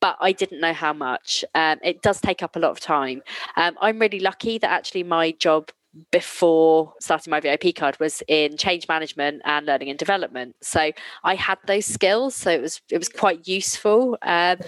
but 0.00 0.16
I 0.20 0.32
didn't 0.32 0.60
know 0.60 0.72
how 0.72 0.92
much. 0.92 1.44
Um, 1.54 1.78
it 1.82 2.00
does 2.00 2.20
take 2.20 2.42
up 2.42 2.56
a 2.56 2.58
lot 2.58 2.70
of 2.70 2.80
time. 2.80 3.22
Um, 3.56 3.76
I'm 3.80 3.98
really 3.98 4.20
lucky 4.20 4.58
that 4.58 4.70
actually 4.70 5.02
my 5.02 5.32
job 5.32 5.70
before 6.10 6.94
starting 7.00 7.30
my 7.30 7.40
VIP 7.40 7.74
card 7.74 7.98
was 7.98 8.22
in 8.28 8.56
change 8.56 8.86
management 8.88 9.42
and 9.44 9.66
learning 9.66 9.90
and 9.90 9.98
development. 9.98 10.54
So 10.62 10.92
I 11.24 11.34
had 11.34 11.58
those 11.66 11.86
skills, 11.86 12.34
so 12.34 12.50
it 12.50 12.62
was 12.62 12.80
it 12.90 12.98
was 12.98 13.08
quite 13.08 13.48
useful. 13.48 14.16
Um, 14.22 14.58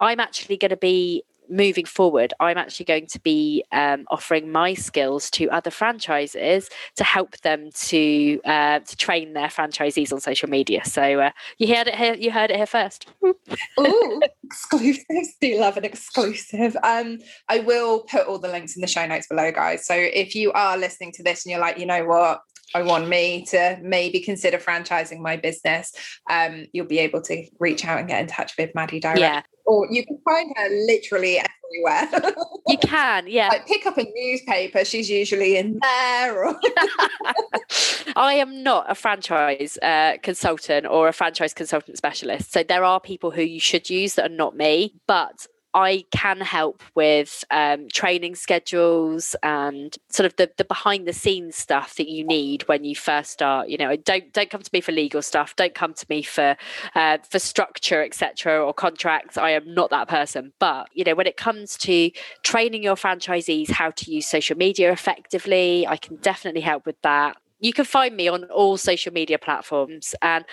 I'm 0.00 0.20
actually 0.20 0.56
going 0.56 0.70
to 0.70 0.76
be 0.76 1.22
moving 1.50 1.84
forward, 1.84 2.32
I'm 2.40 2.56
actually 2.56 2.86
going 2.86 3.06
to 3.08 3.20
be 3.20 3.64
um, 3.72 4.04
offering 4.10 4.50
my 4.50 4.74
skills 4.74 5.30
to 5.32 5.50
other 5.50 5.70
franchises 5.70 6.68
to 6.96 7.04
help 7.04 7.36
them 7.38 7.70
to 7.72 8.40
uh, 8.44 8.80
to 8.80 8.96
train 8.96 9.32
their 9.32 9.48
franchisees 9.48 10.12
on 10.12 10.20
social 10.20 10.48
media. 10.48 10.84
So 10.84 11.20
uh, 11.20 11.30
you 11.58 11.74
heard 11.74 11.88
it 11.88 11.94
here. 11.94 12.14
You 12.14 12.30
heard 12.30 12.50
it 12.50 12.56
here 12.56 12.66
first. 12.66 13.06
Ooh, 13.24 14.22
exclusive! 14.44 15.04
Do 15.40 15.58
love 15.58 15.76
an 15.76 15.84
exclusive. 15.84 16.76
Um, 16.82 17.18
I 17.48 17.60
will 17.60 18.00
put 18.00 18.26
all 18.26 18.38
the 18.38 18.48
links 18.48 18.76
in 18.76 18.80
the 18.80 18.86
show 18.86 19.06
notes 19.06 19.26
below, 19.26 19.50
guys. 19.52 19.86
So 19.86 19.94
if 19.94 20.34
you 20.34 20.52
are 20.52 20.78
listening 20.78 21.12
to 21.12 21.22
this 21.22 21.44
and 21.44 21.50
you're 21.50 21.60
like, 21.60 21.78
you 21.78 21.86
know 21.86 22.04
what, 22.04 22.40
I 22.74 22.82
want 22.82 23.08
me 23.08 23.44
to 23.46 23.78
maybe 23.82 24.20
consider 24.20 24.58
franchising 24.58 25.18
my 25.18 25.36
business, 25.36 25.92
um, 26.30 26.66
you'll 26.72 26.86
be 26.86 26.98
able 27.00 27.20
to 27.22 27.44
reach 27.58 27.84
out 27.84 27.98
and 27.98 28.08
get 28.08 28.20
in 28.20 28.26
touch 28.28 28.54
with 28.58 28.74
Maddy 28.74 29.00
directly. 29.00 29.22
Yeah 29.22 29.42
or 29.70 29.86
you 29.88 30.04
can 30.04 30.18
find 30.24 30.52
her 30.56 30.68
literally 30.86 31.38
everywhere. 31.38 32.34
you 32.66 32.76
can, 32.78 33.26
yeah. 33.28 33.48
Like 33.48 33.66
pick 33.68 33.86
up 33.86 33.96
a 33.98 34.04
newspaper, 34.14 34.84
she's 34.84 35.08
usually 35.08 35.56
in 35.56 35.78
there. 35.80 36.44
Or 36.44 36.60
I 38.16 38.34
am 38.34 38.64
not 38.64 38.90
a 38.90 38.96
franchise 38.96 39.78
uh, 39.80 40.16
consultant 40.24 40.86
or 40.86 41.06
a 41.06 41.12
franchise 41.12 41.54
consultant 41.54 41.96
specialist. 41.96 42.52
So 42.52 42.64
there 42.64 42.82
are 42.82 42.98
people 42.98 43.30
who 43.30 43.42
you 43.42 43.60
should 43.60 43.88
use 43.88 44.14
that 44.16 44.26
are 44.26 44.34
not 44.34 44.56
me, 44.56 44.96
but 45.06 45.46
I 45.72 46.04
can 46.10 46.40
help 46.40 46.82
with 46.94 47.44
um, 47.50 47.88
training 47.92 48.34
schedules 48.34 49.36
and 49.42 49.96
sort 50.08 50.26
of 50.26 50.34
the, 50.36 50.50
the 50.56 50.64
behind 50.64 51.06
the 51.06 51.12
scenes 51.12 51.56
stuff 51.56 51.94
that 51.96 52.08
you 52.08 52.24
need 52.24 52.66
when 52.66 52.82
you 52.82 52.96
first 52.96 53.30
start. 53.30 53.68
You 53.68 53.78
know, 53.78 53.94
don't 53.94 54.32
don't 54.32 54.50
come 54.50 54.62
to 54.62 54.70
me 54.72 54.80
for 54.80 54.90
legal 54.90 55.22
stuff. 55.22 55.54
Don't 55.54 55.74
come 55.74 55.94
to 55.94 56.06
me 56.08 56.22
for 56.22 56.56
uh, 56.94 57.18
for 57.28 57.38
structure, 57.38 58.02
etc., 58.02 58.64
or 58.64 58.74
contracts. 58.74 59.38
I 59.38 59.50
am 59.50 59.72
not 59.72 59.90
that 59.90 60.08
person. 60.08 60.52
But 60.58 60.88
you 60.92 61.04
know, 61.04 61.14
when 61.14 61.28
it 61.28 61.36
comes 61.36 61.76
to 61.78 62.10
training 62.42 62.82
your 62.82 62.96
franchisees 62.96 63.70
how 63.70 63.90
to 63.92 64.10
use 64.10 64.26
social 64.26 64.56
media 64.56 64.90
effectively, 64.90 65.86
I 65.86 65.96
can 65.96 66.16
definitely 66.16 66.62
help 66.62 66.84
with 66.84 67.00
that. 67.02 67.36
You 67.60 67.72
can 67.72 67.84
find 67.84 68.16
me 68.16 68.26
on 68.26 68.44
all 68.44 68.76
social 68.76 69.12
media 69.12 69.38
platforms, 69.38 70.16
and 70.20 70.44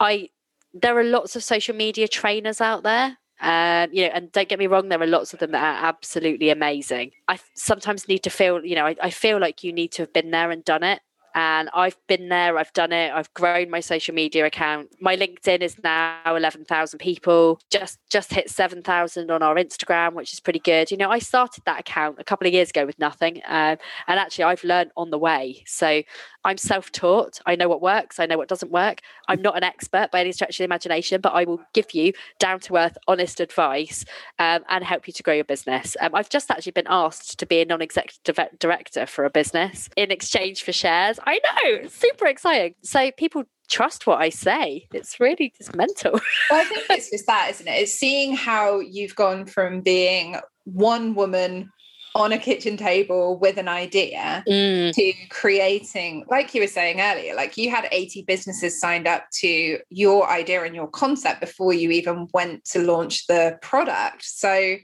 I 0.00 0.30
there 0.72 0.96
are 0.98 1.04
lots 1.04 1.36
of 1.36 1.44
social 1.44 1.76
media 1.76 2.08
trainers 2.08 2.60
out 2.60 2.82
there 2.82 3.18
um, 3.42 3.90
you 3.92 4.04
know, 4.04 4.12
and 4.14 4.32
don't 4.32 4.48
get 4.48 4.58
me 4.58 4.68
wrong, 4.68 4.88
there 4.88 5.02
are 5.02 5.06
lots 5.06 5.32
of 5.34 5.40
them 5.40 5.50
that 5.52 5.62
are 5.62 5.88
absolutely 5.88 6.50
amazing. 6.50 7.10
I 7.28 7.38
sometimes 7.54 8.08
need 8.08 8.20
to 8.20 8.30
feel, 8.30 8.64
you 8.64 8.76
know, 8.76 8.86
I, 8.86 8.96
I 9.02 9.10
feel 9.10 9.40
like 9.40 9.64
you 9.64 9.72
need 9.72 9.92
to 9.92 10.02
have 10.02 10.12
been 10.12 10.30
there 10.30 10.50
and 10.50 10.64
done 10.64 10.84
it 10.84 11.00
And 11.34 11.70
I've 11.74 11.96
been 12.06 12.28
there, 12.28 12.58
I've 12.58 12.72
done 12.72 12.92
it, 12.92 13.12
I've 13.12 13.32
grown 13.34 13.70
my 13.70 13.80
social 13.80 14.14
media 14.14 14.46
account. 14.46 14.88
My 15.00 15.16
LinkedIn 15.16 15.60
is 15.60 15.76
now 15.82 16.20
11,000 16.26 16.98
people, 16.98 17.60
just 17.70 17.98
just 18.10 18.32
hit 18.32 18.50
7,000 18.50 19.30
on 19.30 19.42
our 19.42 19.54
Instagram, 19.56 20.12
which 20.14 20.32
is 20.32 20.40
pretty 20.40 20.58
good. 20.58 20.90
You 20.90 20.96
know, 20.96 21.10
I 21.10 21.18
started 21.18 21.64
that 21.64 21.80
account 21.80 22.16
a 22.18 22.24
couple 22.24 22.46
of 22.46 22.52
years 22.52 22.70
ago 22.70 22.84
with 22.84 22.98
nothing. 22.98 23.40
Um, 23.46 23.78
and 24.06 24.18
actually, 24.18 24.44
I've 24.44 24.64
learned 24.64 24.90
on 24.96 25.10
the 25.10 25.18
way. 25.18 25.62
So 25.66 26.02
I'm 26.44 26.58
self 26.58 26.90
taught. 26.92 27.40
I 27.46 27.56
know 27.56 27.68
what 27.68 27.80
works, 27.80 28.18
I 28.18 28.26
know 28.26 28.36
what 28.36 28.48
doesn't 28.48 28.70
work. 28.70 29.00
I'm 29.28 29.40
not 29.40 29.56
an 29.56 29.64
expert 29.64 30.10
by 30.10 30.20
any 30.20 30.32
stretch 30.32 30.54
of 30.54 30.58
the 30.58 30.64
imagination, 30.64 31.20
but 31.20 31.32
I 31.32 31.44
will 31.44 31.60
give 31.72 31.94
you 31.94 32.12
down 32.38 32.60
to 32.60 32.76
earth, 32.76 32.98
honest 33.06 33.40
advice 33.40 34.04
um, 34.38 34.64
and 34.68 34.84
help 34.84 35.06
you 35.06 35.12
to 35.12 35.22
grow 35.22 35.34
your 35.34 35.44
business. 35.44 35.96
Um, 36.00 36.14
I've 36.14 36.28
just 36.28 36.50
actually 36.50 36.72
been 36.72 36.86
asked 36.88 37.38
to 37.38 37.46
be 37.46 37.60
a 37.60 37.64
non 37.64 37.80
executive 37.82 38.38
director 38.58 39.06
for 39.06 39.24
a 39.24 39.30
business 39.30 39.88
in 39.96 40.10
exchange 40.10 40.62
for 40.62 40.72
shares. 40.72 41.18
I 41.24 41.40
know, 41.44 41.88
super 41.88 42.26
exciting. 42.26 42.74
So 42.82 43.10
people 43.12 43.44
trust 43.68 44.06
what 44.06 44.20
I 44.20 44.28
say. 44.28 44.86
It's 44.92 45.18
really 45.20 45.52
just 45.56 45.74
mental. 45.74 46.12
well, 46.50 46.60
I 46.60 46.64
think 46.64 46.84
it's 46.90 47.10
just 47.10 47.26
that, 47.26 47.48
isn't 47.50 47.66
it? 47.66 47.72
It's 47.72 47.94
seeing 47.94 48.34
how 48.34 48.80
you've 48.80 49.14
gone 49.14 49.46
from 49.46 49.80
being 49.80 50.36
one 50.64 51.14
woman 51.14 51.70
on 52.14 52.32
a 52.32 52.38
kitchen 52.38 52.76
table 52.76 53.38
with 53.38 53.56
an 53.56 53.68
idea 53.68 54.44
mm. 54.46 54.92
to 54.92 55.12
creating, 55.30 56.24
like 56.30 56.54
you 56.54 56.60
were 56.60 56.66
saying 56.66 57.00
earlier, 57.00 57.34
like 57.34 57.56
you 57.56 57.70
had 57.70 57.88
80 57.90 58.24
businesses 58.24 58.78
signed 58.78 59.08
up 59.08 59.24
to 59.40 59.78
your 59.88 60.28
idea 60.28 60.62
and 60.62 60.74
your 60.74 60.88
concept 60.88 61.40
before 61.40 61.72
you 61.72 61.90
even 61.90 62.28
went 62.34 62.64
to 62.66 62.80
launch 62.80 63.26
the 63.28 63.58
product. 63.62 64.24
So 64.24 64.76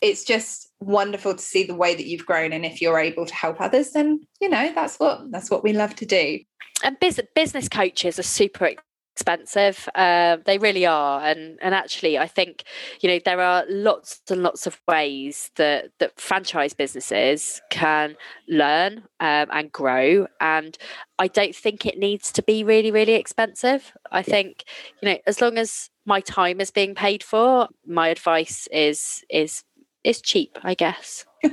it's 0.00 0.24
just 0.24 0.71
wonderful 0.82 1.34
to 1.34 1.42
see 1.42 1.64
the 1.64 1.74
way 1.74 1.94
that 1.94 2.06
you've 2.06 2.26
grown 2.26 2.52
and 2.52 2.64
if 2.64 2.80
you're 2.80 2.98
able 2.98 3.26
to 3.26 3.34
help 3.34 3.60
others 3.60 3.90
then 3.92 4.20
you 4.40 4.48
know 4.48 4.72
that's 4.74 4.96
what 4.98 5.30
that's 5.30 5.50
what 5.50 5.62
we 5.62 5.72
love 5.72 5.94
to 5.96 6.06
do. 6.06 6.38
And 6.84 6.98
business 7.34 7.68
coaches 7.68 8.18
are 8.18 8.24
super 8.24 8.68
expensive 9.14 9.88
uh, 9.94 10.38
they 10.46 10.58
really 10.58 10.86
are 10.86 11.22
and 11.22 11.58
and 11.60 11.74
actually 11.74 12.18
i 12.18 12.26
think 12.26 12.64
you 13.00 13.08
know 13.08 13.18
there 13.24 13.40
are 13.40 13.64
lots 13.68 14.22
and 14.30 14.42
lots 14.42 14.66
of 14.66 14.80
ways 14.88 15.50
that 15.56 15.90
that 15.98 16.18
franchise 16.18 16.72
businesses 16.72 17.60
can 17.70 18.16
learn 18.48 19.02
um, 19.20 19.46
and 19.52 19.70
grow 19.70 20.26
and 20.40 20.78
i 21.18 21.28
don't 21.28 21.54
think 21.54 21.84
it 21.84 21.98
needs 21.98 22.32
to 22.32 22.42
be 22.42 22.64
really 22.64 22.90
really 22.90 23.14
expensive. 23.14 23.92
I 24.10 24.22
think 24.22 24.64
you 25.00 25.10
know 25.10 25.18
as 25.26 25.40
long 25.40 25.58
as 25.58 25.90
my 26.04 26.20
time 26.20 26.60
is 26.60 26.70
being 26.70 26.94
paid 26.94 27.22
for 27.22 27.68
my 27.86 28.08
advice 28.08 28.66
is 28.72 29.24
is 29.30 29.62
is 30.04 30.20
cheap 30.20 30.58
i 30.62 30.74
guess 30.74 31.24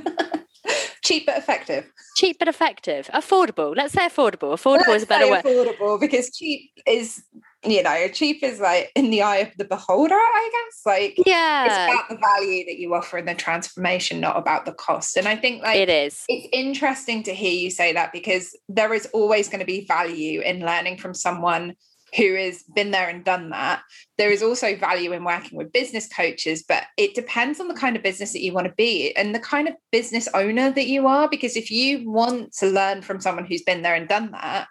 cheap 1.10 1.26
but 1.26 1.36
effective. 1.36 1.90
Cheap 2.16 2.38
but 2.38 2.48
effective. 2.48 3.08
Affordable. 3.12 3.74
Let's 3.76 3.92
say 3.92 4.06
affordable. 4.06 4.52
Affordable 4.52 4.88
Let's 4.88 4.96
is 4.96 5.02
a 5.04 5.06
better 5.06 5.30
word. 5.30 5.44
Affordable 5.44 6.00
because 6.00 6.30
cheap 6.30 6.70
is 6.86 7.22
you 7.62 7.82
know, 7.82 8.08
cheap 8.08 8.42
is 8.42 8.58
like 8.58 8.90
in 8.94 9.10
the 9.10 9.20
eye 9.20 9.38
of 9.38 9.54
the 9.58 9.66
beholder, 9.66 10.14
I 10.14 10.50
guess. 10.50 10.80
Like, 10.86 11.18
yeah, 11.26 11.66
it's 11.66 11.92
about 11.92 12.08
the 12.08 12.16
value 12.16 12.64
that 12.64 12.78
you 12.78 12.94
offer 12.94 13.18
and 13.18 13.28
the 13.28 13.34
transformation, 13.34 14.18
not 14.18 14.38
about 14.38 14.64
the 14.64 14.72
cost. 14.72 15.18
And 15.18 15.28
I 15.28 15.36
think 15.36 15.62
like 15.62 15.76
it 15.76 15.90
is. 15.90 16.24
It's 16.28 16.48
interesting 16.52 17.22
to 17.24 17.34
hear 17.34 17.52
you 17.52 17.70
say 17.70 17.92
that 17.92 18.12
because 18.12 18.56
there 18.70 18.94
is 18.94 19.06
always 19.12 19.48
going 19.48 19.60
to 19.60 19.66
be 19.66 19.84
value 19.84 20.40
in 20.40 20.60
learning 20.60 20.96
from 20.96 21.12
someone 21.12 21.74
who 22.16 22.34
has 22.34 22.62
been 22.74 22.90
there 22.90 23.08
and 23.08 23.24
done 23.24 23.50
that. 23.50 23.82
There 24.18 24.30
is 24.30 24.42
also 24.42 24.76
value 24.76 25.12
in 25.12 25.24
working 25.24 25.56
with 25.56 25.72
business 25.72 26.08
coaches, 26.08 26.64
but 26.66 26.84
it 26.96 27.14
depends 27.14 27.60
on 27.60 27.68
the 27.68 27.74
kind 27.74 27.96
of 27.96 28.02
business 28.02 28.32
that 28.32 28.42
you 28.42 28.52
want 28.52 28.66
to 28.66 28.74
be 28.74 29.14
and 29.16 29.34
the 29.34 29.40
kind 29.40 29.68
of 29.68 29.74
business 29.92 30.28
owner 30.34 30.70
that 30.70 30.86
you 30.86 31.06
are. 31.06 31.28
Because 31.28 31.56
if 31.56 31.70
you 31.70 32.10
want 32.10 32.52
to 32.54 32.66
learn 32.66 33.02
from 33.02 33.20
someone 33.20 33.44
who's 33.44 33.62
been 33.62 33.82
there 33.82 33.94
and 33.94 34.08
done 34.08 34.30
that, 34.32 34.66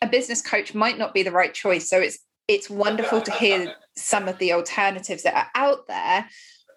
a 0.00 0.06
business 0.06 0.40
coach 0.40 0.74
might 0.74 0.98
not 0.98 1.14
be 1.14 1.22
the 1.22 1.32
right 1.32 1.52
choice. 1.52 1.88
So 1.88 1.98
it's 1.98 2.18
it's 2.46 2.70
wonderful 2.70 3.20
to 3.20 3.32
hear 3.32 3.74
some 3.94 4.26
of 4.26 4.38
the 4.38 4.54
alternatives 4.54 5.22
that 5.22 5.34
are 5.34 5.48
out 5.54 5.86
there 5.86 6.26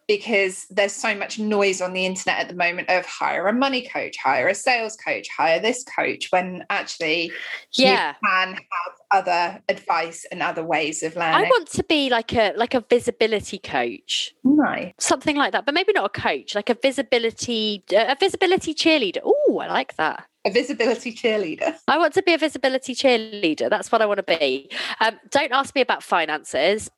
because 0.08 0.66
there's 0.70 0.94
so 0.94 1.16
much 1.16 1.40
noise 1.40 1.82
on 1.82 1.94
the 1.94 2.06
internet 2.06 2.40
at 2.40 2.48
the 2.50 2.56
moment 2.56 2.90
of 2.90 3.06
hire 3.06 3.48
a 3.48 3.54
money 3.54 3.88
coach, 3.88 4.16
hire 4.18 4.48
a 4.48 4.56
sales 4.56 4.96
coach, 4.96 5.28
hire 5.36 5.60
this 5.60 5.84
coach, 5.84 6.28
when 6.32 6.64
actually 6.70 7.32
yeah. 7.74 8.16
you 8.22 8.28
can 8.28 8.54
have 8.54 8.94
other 9.12 9.62
advice 9.70 10.26
and 10.32 10.42
other 10.42 10.64
ways 10.64 11.04
of 11.04 11.16
learning. 11.16 11.36
I 11.36 11.42
want 11.44 11.70
to 11.70 11.84
be 11.84 12.10
like 12.10 12.34
a 12.34 12.54
like 12.56 12.74
a 12.74 12.84
visibility 12.90 13.58
coach. 13.58 14.34
Right. 14.44 14.94
Something 15.00 15.36
like 15.36 15.52
that, 15.54 15.66
but 15.66 15.74
maybe 15.74 15.94
not 15.94 16.06
a 16.06 16.22
coach, 16.22 16.56
like 16.56 16.70
a 16.70 16.76
visibility 16.76 17.84
a 17.92 18.16
visibility 18.20 18.74
cheerleader. 18.74 19.20
Oh, 19.24 19.60
I 19.60 19.68
like 19.68 19.96
that 19.98 20.26
a 20.46 20.52
visibility 20.52 21.14
cheerleader. 21.14 21.76
I 21.88 21.98
want 21.98 22.14
to 22.16 22.24
be 22.24 22.34
a 22.34 22.38
visibility 22.38 22.96
cheerleader. 22.96 23.70
That's 23.70 23.92
what 23.92 24.02
I 24.02 24.06
want 24.06 24.26
to 24.26 24.38
be. 24.38 24.70
Um, 25.00 25.20
don't 25.30 25.52
ask 25.52 25.76
me 25.76 25.82
about 25.82 26.04
finances 26.04 26.90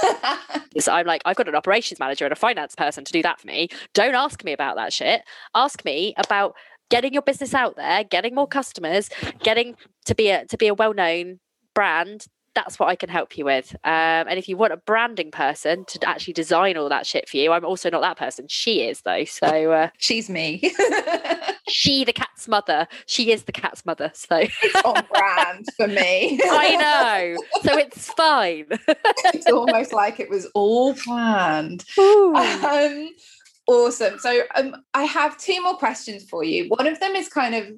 so 0.78 0.92
I'm 0.92 1.06
like, 1.06 1.22
I've 1.24 1.36
got 1.36 1.48
an 1.48 1.54
operations 1.54 2.00
manager 2.00 2.24
and 2.24 2.32
a 2.32 2.36
finance 2.36 2.74
person 2.74 3.04
to 3.04 3.12
do 3.12 3.22
that 3.22 3.40
for 3.40 3.46
me. 3.46 3.68
Don't 3.94 4.14
ask 4.14 4.44
me 4.44 4.52
about 4.52 4.76
that 4.76 4.92
shit. 4.92 5.22
Ask 5.54 5.84
me 5.84 6.14
about 6.16 6.54
getting 6.90 7.12
your 7.12 7.22
business 7.22 7.54
out 7.54 7.76
there, 7.76 8.04
getting 8.04 8.34
more 8.34 8.46
customers, 8.46 9.08
getting 9.42 9.76
to 10.06 10.14
be 10.14 10.28
a 10.28 10.44
to 10.46 10.56
be 10.56 10.68
a 10.68 10.74
well-known 10.74 11.40
brand 11.74 12.26
that's 12.54 12.78
what 12.78 12.88
I 12.88 12.96
can 12.96 13.08
help 13.08 13.36
you 13.36 13.44
with. 13.44 13.74
Um, 13.84 14.26
and 14.28 14.38
if 14.38 14.48
you 14.48 14.56
want 14.56 14.72
a 14.72 14.76
branding 14.76 15.30
person 15.30 15.84
to 15.86 16.08
actually 16.08 16.34
design 16.34 16.76
all 16.76 16.88
that 16.88 17.06
shit 17.06 17.28
for 17.28 17.36
you, 17.36 17.52
I'm 17.52 17.64
also 17.64 17.90
not 17.90 18.00
that 18.02 18.16
person. 18.16 18.46
She 18.48 18.82
is 18.82 19.02
though. 19.02 19.24
So 19.24 19.72
uh, 19.72 19.88
she's 19.98 20.28
me. 20.28 20.60
she, 21.68 22.04
the 22.04 22.12
cat's 22.12 22.48
mother. 22.48 22.86
She 23.06 23.32
is 23.32 23.44
the 23.44 23.52
cat's 23.52 23.84
mother. 23.86 24.10
So 24.14 24.36
it's 24.36 24.82
on 24.84 25.04
brand 25.12 25.66
for 25.76 25.88
me. 25.88 26.40
I 26.44 26.76
know. 26.76 27.42
So 27.62 27.78
it's 27.78 28.12
fine. 28.12 28.66
it's 28.68 29.50
almost 29.50 29.92
like 29.92 30.20
it 30.20 30.28
was 30.28 30.46
all 30.54 30.94
planned. 30.94 31.84
Um, 31.98 33.10
awesome. 33.66 34.18
So 34.18 34.42
um, 34.54 34.76
I 34.94 35.04
have 35.04 35.38
two 35.38 35.62
more 35.62 35.76
questions 35.76 36.28
for 36.28 36.44
you. 36.44 36.68
One 36.68 36.86
of 36.86 37.00
them 37.00 37.14
is 37.14 37.28
kind 37.28 37.54
of 37.54 37.72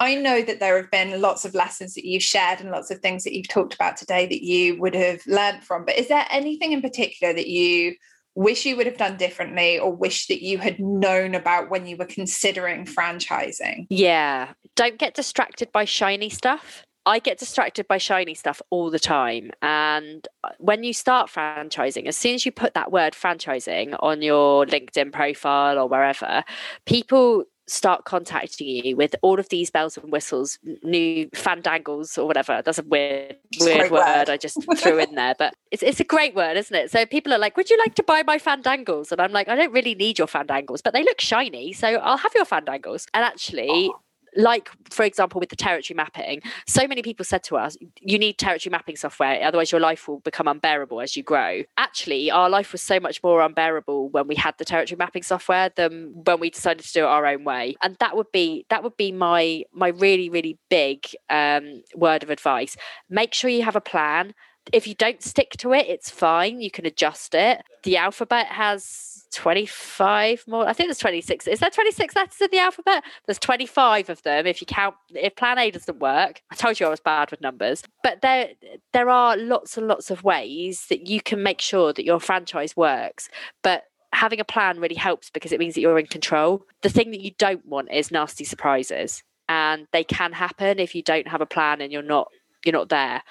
I 0.00 0.14
know 0.14 0.42
that 0.42 0.60
there 0.60 0.76
have 0.76 0.90
been 0.90 1.20
lots 1.20 1.44
of 1.44 1.54
lessons 1.54 1.94
that 1.94 2.06
you've 2.06 2.22
shared 2.22 2.60
and 2.60 2.70
lots 2.70 2.90
of 2.90 3.00
things 3.00 3.24
that 3.24 3.34
you've 3.34 3.48
talked 3.48 3.74
about 3.74 3.96
today 3.96 4.26
that 4.26 4.44
you 4.44 4.78
would 4.80 4.94
have 4.94 5.20
learned 5.26 5.64
from. 5.64 5.84
But 5.84 5.98
is 5.98 6.08
there 6.08 6.26
anything 6.30 6.72
in 6.72 6.82
particular 6.82 7.34
that 7.34 7.48
you 7.48 7.94
wish 8.34 8.64
you 8.64 8.76
would 8.76 8.86
have 8.86 8.96
done 8.96 9.16
differently 9.16 9.78
or 9.78 9.92
wish 9.92 10.28
that 10.28 10.44
you 10.44 10.58
had 10.58 10.78
known 10.78 11.34
about 11.34 11.70
when 11.70 11.86
you 11.86 11.96
were 11.96 12.06
considering 12.06 12.84
franchising? 12.84 13.86
Yeah. 13.90 14.52
Don't 14.76 14.98
get 14.98 15.14
distracted 15.14 15.72
by 15.72 15.84
shiny 15.84 16.28
stuff. 16.28 16.84
I 17.04 17.18
get 17.18 17.38
distracted 17.38 17.88
by 17.88 17.98
shiny 17.98 18.34
stuff 18.34 18.60
all 18.70 18.90
the 18.90 18.98
time. 18.98 19.50
And 19.62 20.28
uh, 20.44 20.50
when 20.58 20.84
you 20.84 20.92
start 20.92 21.30
franchising, 21.30 22.06
as 22.06 22.16
soon 22.16 22.34
as 22.34 22.44
you 22.44 22.52
put 22.52 22.74
that 22.74 22.92
word 22.92 23.14
franchising 23.14 23.96
on 24.00 24.22
your 24.22 24.66
LinkedIn 24.66 25.12
profile 25.12 25.78
or 25.78 25.88
wherever, 25.88 26.44
people 26.84 27.44
start 27.68 28.04
contacting 28.04 28.66
you 28.66 28.96
with 28.96 29.14
all 29.22 29.38
of 29.38 29.48
these 29.48 29.70
bells 29.70 29.96
and 29.96 30.10
whistles, 30.10 30.58
new 30.82 31.28
fandangles 31.30 32.18
or 32.18 32.26
whatever. 32.26 32.62
That's 32.64 32.78
a 32.78 32.82
weird, 32.82 33.36
weird 33.60 33.90
word, 33.90 34.04
word, 34.04 34.30
I 34.30 34.36
just 34.36 34.58
threw 34.78 34.98
in 34.98 35.14
there, 35.14 35.34
but 35.38 35.54
it's 35.70 35.82
it's 35.82 36.00
a 36.00 36.04
great 36.04 36.34
word, 36.34 36.56
isn't 36.56 36.74
it? 36.74 36.90
So 36.90 37.06
people 37.06 37.32
are 37.32 37.38
like, 37.38 37.56
"Would 37.56 37.70
you 37.70 37.78
like 37.78 37.94
to 37.96 38.02
buy 38.02 38.22
my 38.22 38.38
fandangles?" 38.38 39.12
And 39.12 39.20
I'm 39.20 39.32
like, 39.32 39.48
"I 39.48 39.54
don't 39.54 39.72
really 39.72 39.94
need 39.94 40.18
your 40.18 40.26
fandangles, 40.26 40.82
but 40.82 40.94
they 40.94 41.02
look 41.02 41.20
shiny, 41.20 41.72
so 41.72 41.88
I'll 41.88 42.16
have 42.16 42.32
your 42.34 42.46
fandangles." 42.46 43.06
And 43.14 43.24
actually, 43.24 43.92
like 44.38 44.70
for 44.90 45.04
example 45.04 45.40
with 45.40 45.50
the 45.50 45.56
territory 45.56 45.94
mapping 45.94 46.40
so 46.66 46.86
many 46.86 47.02
people 47.02 47.24
said 47.24 47.42
to 47.42 47.56
us 47.56 47.76
you 48.00 48.18
need 48.18 48.38
territory 48.38 48.70
mapping 48.70 48.96
software 48.96 49.42
otherwise 49.42 49.70
your 49.70 49.80
life 49.80 50.08
will 50.08 50.20
become 50.20 50.48
unbearable 50.48 51.00
as 51.00 51.16
you 51.16 51.22
grow. 51.22 51.62
Actually 51.76 52.30
our 52.30 52.48
life 52.48 52.72
was 52.72 52.82
so 52.82 53.00
much 53.00 53.22
more 53.22 53.40
unbearable 53.40 54.08
when 54.10 54.26
we 54.26 54.34
had 54.34 54.54
the 54.58 54.64
territory 54.64 54.96
mapping 54.96 55.22
software 55.22 55.70
than 55.76 56.12
when 56.24 56.40
we 56.40 56.50
decided 56.50 56.84
to 56.84 56.92
do 56.92 57.00
it 57.00 57.06
our 57.06 57.26
own 57.26 57.44
way. 57.44 57.76
And 57.82 57.96
that 57.96 58.16
would 58.16 58.30
be 58.32 58.66
that 58.70 58.82
would 58.82 58.96
be 58.96 59.12
my 59.12 59.64
my 59.72 59.88
really 59.88 60.28
really 60.28 60.58
big 60.68 61.06
um, 61.30 61.82
word 61.94 62.22
of 62.22 62.30
advice. 62.30 62.76
Make 63.08 63.34
sure 63.34 63.50
you 63.50 63.62
have 63.62 63.76
a 63.76 63.80
plan. 63.80 64.34
If 64.72 64.86
you 64.86 64.94
don't 64.94 65.22
stick 65.22 65.52
to 65.58 65.72
it 65.72 65.86
it's 65.88 66.10
fine. 66.10 66.60
You 66.60 66.70
can 66.70 66.86
adjust 66.86 67.34
it. 67.34 67.62
The 67.84 67.96
alphabet 67.96 68.46
has 68.46 69.17
25 69.32 70.44
more. 70.46 70.66
I 70.68 70.72
think 70.72 70.88
there's 70.88 70.98
26. 70.98 71.46
Is 71.46 71.60
there 71.60 71.70
26 71.70 72.16
letters 72.16 72.40
in 72.40 72.48
the 72.50 72.58
alphabet? 72.58 73.04
There's 73.26 73.38
25 73.38 74.10
of 74.10 74.22
them 74.22 74.46
if 74.46 74.60
you 74.60 74.66
count 74.66 74.94
if 75.10 75.36
plan 75.36 75.58
A 75.58 75.70
doesn't 75.70 75.98
work. 75.98 76.42
I 76.50 76.54
told 76.54 76.78
you 76.80 76.86
I 76.86 76.90
was 76.90 77.00
bad 77.00 77.30
with 77.30 77.40
numbers. 77.40 77.82
But 78.02 78.22
there 78.22 78.50
there 78.92 79.10
are 79.10 79.36
lots 79.36 79.76
and 79.76 79.86
lots 79.86 80.10
of 80.10 80.24
ways 80.24 80.86
that 80.88 81.08
you 81.08 81.20
can 81.20 81.42
make 81.42 81.60
sure 81.60 81.92
that 81.92 82.04
your 82.04 82.20
franchise 82.20 82.76
works. 82.76 83.28
But 83.62 83.84
having 84.12 84.40
a 84.40 84.44
plan 84.44 84.80
really 84.80 84.94
helps 84.94 85.30
because 85.30 85.52
it 85.52 85.60
means 85.60 85.74
that 85.74 85.80
you're 85.80 85.98
in 85.98 86.06
control. 86.06 86.64
The 86.82 86.88
thing 86.88 87.10
that 87.10 87.20
you 87.20 87.32
don't 87.38 87.64
want 87.66 87.92
is 87.92 88.10
nasty 88.10 88.44
surprises. 88.44 89.22
And 89.48 89.86
they 89.92 90.04
can 90.04 90.32
happen 90.32 90.78
if 90.78 90.94
you 90.94 91.02
don't 91.02 91.28
have 91.28 91.40
a 91.40 91.46
plan 91.46 91.80
and 91.80 91.92
you're 91.92 92.02
not 92.02 92.28
you're 92.64 92.72
not 92.72 92.88
there. 92.88 93.22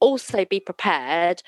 Also 0.00 0.44
be 0.44 0.60
prepared 0.60 1.42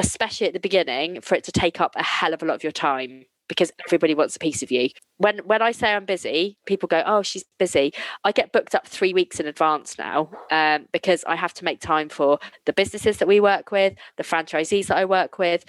especially 0.00 0.46
at 0.46 0.54
the 0.54 0.60
beginning 0.60 1.20
for 1.20 1.34
it 1.34 1.44
to 1.44 1.52
take 1.52 1.78
up 1.80 1.92
a 1.94 2.02
hell 2.02 2.32
of 2.32 2.42
a 2.42 2.46
lot 2.46 2.54
of 2.54 2.62
your 2.62 2.72
time 2.72 3.26
because 3.50 3.72
everybody 3.84 4.14
wants 4.14 4.36
a 4.36 4.38
piece 4.38 4.62
of 4.62 4.70
you. 4.70 4.88
When 5.18 5.38
when 5.38 5.60
I 5.60 5.72
say 5.72 5.92
I'm 5.92 6.04
busy, 6.04 6.56
people 6.66 6.86
go, 6.86 7.02
"Oh, 7.04 7.22
she's 7.22 7.44
busy." 7.58 7.92
I 8.24 8.30
get 8.30 8.52
booked 8.52 8.76
up 8.76 8.86
three 8.86 9.12
weeks 9.12 9.40
in 9.40 9.46
advance 9.46 9.98
now 9.98 10.30
um, 10.52 10.86
because 10.92 11.24
I 11.24 11.34
have 11.34 11.52
to 11.54 11.64
make 11.64 11.80
time 11.80 12.08
for 12.08 12.38
the 12.64 12.72
businesses 12.72 13.18
that 13.18 13.26
we 13.26 13.40
work 13.40 13.72
with, 13.72 13.94
the 14.16 14.22
franchisees 14.22 14.86
that 14.86 14.96
I 14.96 15.04
work 15.04 15.38
with. 15.38 15.64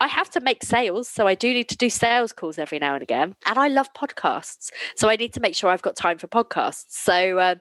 I 0.00 0.06
have 0.06 0.30
to 0.30 0.40
make 0.40 0.62
sales, 0.62 1.08
so 1.08 1.26
I 1.26 1.34
do 1.34 1.52
need 1.52 1.68
to 1.70 1.76
do 1.76 1.90
sales 1.90 2.32
calls 2.32 2.58
every 2.58 2.78
now 2.78 2.94
and 2.94 3.02
again. 3.02 3.34
And 3.46 3.58
I 3.58 3.68
love 3.68 3.88
podcasts, 3.94 4.70
so 4.96 5.08
I 5.08 5.16
need 5.16 5.32
to 5.34 5.40
make 5.40 5.56
sure 5.56 5.70
I've 5.70 5.82
got 5.82 5.96
time 5.96 6.18
for 6.18 6.28
podcasts. 6.28 6.84
So 6.88 7.40
um, 7.40 7.56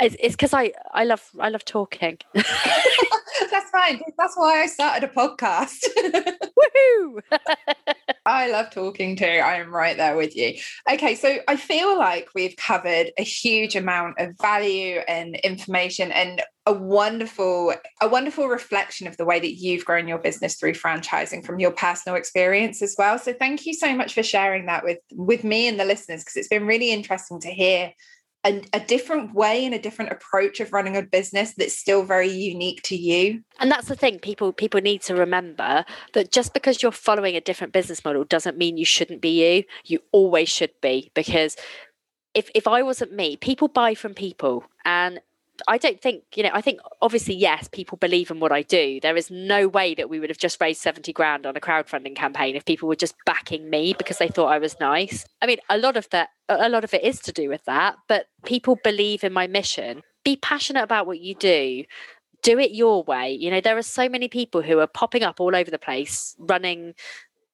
it's 0.00 0.34
because 0.34 0.54
I 0.54 0.72
I 0.92 1.04
love 1.04 1.30
I 1.38 1.48
love 1.48 1.64
talking. 1.64 2.18
That's 2.34 3.70
fine. 3.70 4.00
That's 4.18 4.36
why 4.36 4.62
I 4.62 4.66
started 4.66 5.08
a 5.08 5.12
podcast. 5.12 5.84
Woohoo! 5.98 7.20
I 8.26 8.50
love 8.50 8.70
talking 8.70 9.16
too. 9.16 9.24
I 9.24 9.56
am 9.56 9.74
right 9.74 9.96
there 9.96 10.16
with 10.16 10.36
you. 10.36 10.54
Okay, 10.90 11.14
so 11.14 11.38
I 11.48 11.56
feel 11.56 11.98
like 11.98 12.28
we've 12.34 12.56
covered 12.56 13.10
a 13.18 13.22
huge 13.22 13.76
amount 13.76 14.20
of 14.20 14.36
value 14.40 15.00
and 15.08 15.36
information 15.36 16.12
and 16.12 16.42
a 16.66 16.72
wonderful 16.72 17.74
a 18.00 18.08
wonderful 18.08 18.48
reflection 18.48 19.06
of 19.06 19.16
the 19.16 19.24
way 19.24 19.40
that 19.40 19.54
you've 19.54 19.84
grown 19.84 20.06
your 20.06 20.18
business 20.18 20.56
through 20.56 20.74
franchising 20.74 21.44
from 21.44 21.58
your 21.58 21.72
personal 21.72 22.16
experience 22.16 22.82
as 22.82 22.94
well. 22.98 23.18
So 23.18 23.32
thank 23.32 23.66
you 23.66 23.74
so 23.74 23.94
much 23.94 24.14
for 24.14 24.22
sharing 24.22 24.66
that 24.66 24.84
with 24.84 24.98
with 25.12 25.44
me 25.44 25.66
and 25.66 25.80
the 25.80 25.84
listeners 25.84 26.22
because 26.22 26.36
it's 26.36 26.48
been 26.48 26.66
really 26.66 26.92
interesting 26.92 27.40
to 27.40 27.50
hear 27.50 27.92
a, 28.44 28.62
a, 28.72 28.80
different 28.80 29.34
way 29.34 29.64
and 29.64 29.74
a 29.74 29.78
different 29.78 30.12
approach 30.12 30.60
of 30.60 30.72
running 30.72 30.96
a 30.96 31.02
business 31.02 31.54
that's 31.54 31.76
still 31.76 32.04
very 32.04 32.30
unique 32.30 32.82
to 32.84 32.96
you? 32.96 33.42
And 33.58 33.70
that's 33.70 33.88
the 33.88 33.96
thing 33.96 34.18
people 34.18 34.52
people 34.52 34.80
need 34.80 35.02
to 35.02 35.14
remember 35.14 35.84
that 36.14 36.32
just 36.32 36.54
because 36.54 36.82
you're 36.82 36.92
following 36.92 37.36
a 37.36 37.40
different 37.40 37.72
business 37.72 38.04
model 38.04 38.24
doesn't 38.24 38.56
mean 38.56 38.76
you 38.76 38.84
shouldn't 38.84 39.20
be 39.20 39.56
you. 39.56 39.64
You 39.84 40.00
always 40.12 40.48
should 40.48 40.72
be 40.80 41.10
because 41.14 41.56
if 42.32 42.48
if 42.54 42.68
i 42.68 42.80
wasn't 42.80 43.12
me 43.12 43.36
people 43.36 43.68
buy 43.68 43.94
from 43.94 44.14
people. 44.14 44.64
And 44.84 45.20
I 45.68 45.78
don't 45.78 46.00
think, 46.00 46.24
you 46.34 46.42
know, 46.42 46.50
I 46.52 46.60
think 46.60 46.80
obviously, 47.02 47.34
yes, 47.34 47.68
people 47.68 47.98
believe 47.98 48.30
in 48.30 48.40
what 48.40 48.52
I 48.52 48.62
do. 48.62 49.00
There 49.00 49.16
is 49.16 49.30
no 49.30 49.68
way 49.68 49.94
that 49.94 50.08
we 50.08 50.20
would 50.20 50.30
have 50.30 50.38
just 50.38 50.60
raised 50.60 50.80
70 50.80 51.12
grand 51.12 51.46
on 51.46 51.56
a 51.56 51.60
crowdfunding 51.60 52.16
campaign 52.16 52.56
if 52.56 52.64
people 52.64 52.88
were 52.88 52.96
just 52.96 53.14
backing 53.26 53.70
me 53.70 53.94
because 53.96 54.18
they 54.18 54.28
thought 54.28 54.52
I 54.52 54.58
was 54.58 54.78
nice. 54.80 55.24
I 55.42 55.46
mean, 55.46 55.58
a 55.68 55.78
lot 55.78 55.96
of 55.96 56.08
that, 56.10 56.30
a 56.48 56.68
lot 56.68 56.84
of 56.84 56.94
it 56.94 57.04
is 57.04 57.20
to 57.20 57.32
do 57.32 57.48
with 57.48 57.64
that, 57.64 57.96
but 58.08 58.26
people 58.44 58.78
believe 58.82 59.24
in 59.24 59.32
my 59.32 59.46
mission. 59.46 60.02
Be 60.24 60.36
passionate 60.36 60.82
about 60.82 61.06
what 61.06 61.20
you 61.20 61.34
do. 61.34 61.84
Do 62.42 62.58
it 62.58 62.72
your 62.72 63.02
way. 63.04 63.32
You 63.32 63.50
know, 63.50 63.60
there 63.60 63.76
are 63.76 63.82
so 63.82 64.08
many 64.08 64.28
people 64.28 64.62
who 64.62 64.78
are 64.78 64.86
popping 64.86 65.22
up 65.22 65.40
all 65.40 65.54
over 65.54 65.70
the 65.70 65.78
place 65.78 66.34
running 66.38 66.94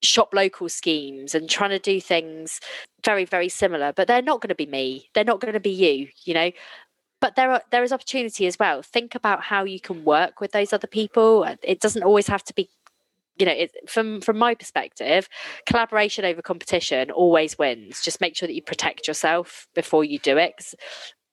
shop 0.03 0.33
local 0.35 0.69
schemes 0.69 1.35
and 1.35 1.49
trying 1.49 1.71
to 1.71 1.79
do 1.79 2.01
things 2.01 2.61
very 3.05 3.25
very 3.25 3.49
similar 3.49 3.93
but 3.93 4.07
they're 4.07 4.23
not 4.23 4.41
going 4.41 4.49
to 4.49 4.55
be 4.55 4.67
me 4.67 5.09
they're 5.15 5.25
not 5.25 5.41
going 5.41 5.55
to 5.55 5.61
be 5.61 5.71
you 5.71 6.09
you 6.25 6.35
know 6.35 6.51
but 7.21 7.37
there 7.37 7.51
are 7.53 7.63
there 7.71 7.83
is 7.83 7.93
opportunity 7.93 8.47
as 8.47 8.59
well 8.59 8.83
think 8.83 9.15
about 9.15 9.43
how 9.43 9.65
you 9.65 9.81
can 9.81 10.05
work 10.05 10.41
with 10.41 10.53
those 10.53 10.73
other 10.73 10.87
people 10.87 11.45
it 11.63 11.81
doesn't 11.81 12.03
always 12.03 12.27
have 12.27 12.43
to 12.45 12.55
be 12.55 12.69
you 13.39 13.47
know 13.47 13.53
it, 13.53 13.73
from 13.89 14.21
from 14.21 14.39
my 14.39 14.55
perspective 14.55 15.29
collaboration 15.67 16.25
over 16.25 16.43
competition 16.43 17.11
always 17.11 17.59
wins 17.59 18.03
just 18.03 18.21
make 18.21 18.37
sure 18.37 18.47
that 18.47 18.55
you 18.55 18.63
protect 18.63 19.07
yourself 19.07 19.67
before 19.75 20.05
you 20.05 20.19
do 20.19 20.37
it 20.37 20.75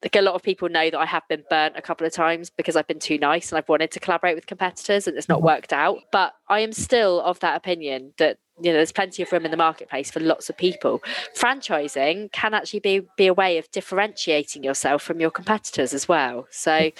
like 0.04 0.16
a 0.16 0.22
lot 0.22 0.34
of 0.34 0.42
people 0.42 0.68
know 0.68 0.90
that 0.90 0.98
I 0.98 1.06
have 1.06 1.22
been 1.28 1.44
burnt 1.48 1.76
a 1.76 1.82
couple 1.82 2.06
of 2.06 2.12
times 2.12 2.50
because 2.50 2.76
I've 2.76 2.86
been 2.86 2.98
too 2.98 3.16
nice 3.16 3.50
and 3.50 3.58
I've 3.58 3.68
wanted 3.70 3.90
to 3.92 4.00
collaborate 4.00 4.34
with 4.34 4.46
competitors 4.46 5.06
and 5.06 5.16
it's 5.16 5.30
not 5.30 5.38
mm-hmm. 5.38 5.46
worked 5.46 5.72
out. 5.72 5.98
But 6.12 6.34
I 6.48 6.60
am 6.60 6.72
still 6.72 7.22
of 7.22 7.40
that 7.40 7.56
opinion 7.56 8.12
that 8.18 8.36
you 8.60 8.70
know 8.70 8.74
there's 8.74 8.92
plenty 8.92 9.22
of 9.22 9.32
room 9.32 9.44
in 9.44 9.50
the 9.50 9.56
marketplace 9.56 10.10
for 10.10 10.20
lots 10.20 10.48
of 10.48 10.56
people. 10.56 11.02
Franchising 11.36 12.32
can 12.32 12.54
actually 12.54 12.80
be 12.80 13.02
be 13.16 13.26
a 13.26 13.34
way 13.34 13.58
of 13.58 13.70
differentiating 13.70 14.62
yourself 14.62 15.02
from 15.02 15.20
your 15.20 15.30
competitors 15.30 15.92
as 15.94 16.08
well. 16.08 16.46
So 16.50 16.90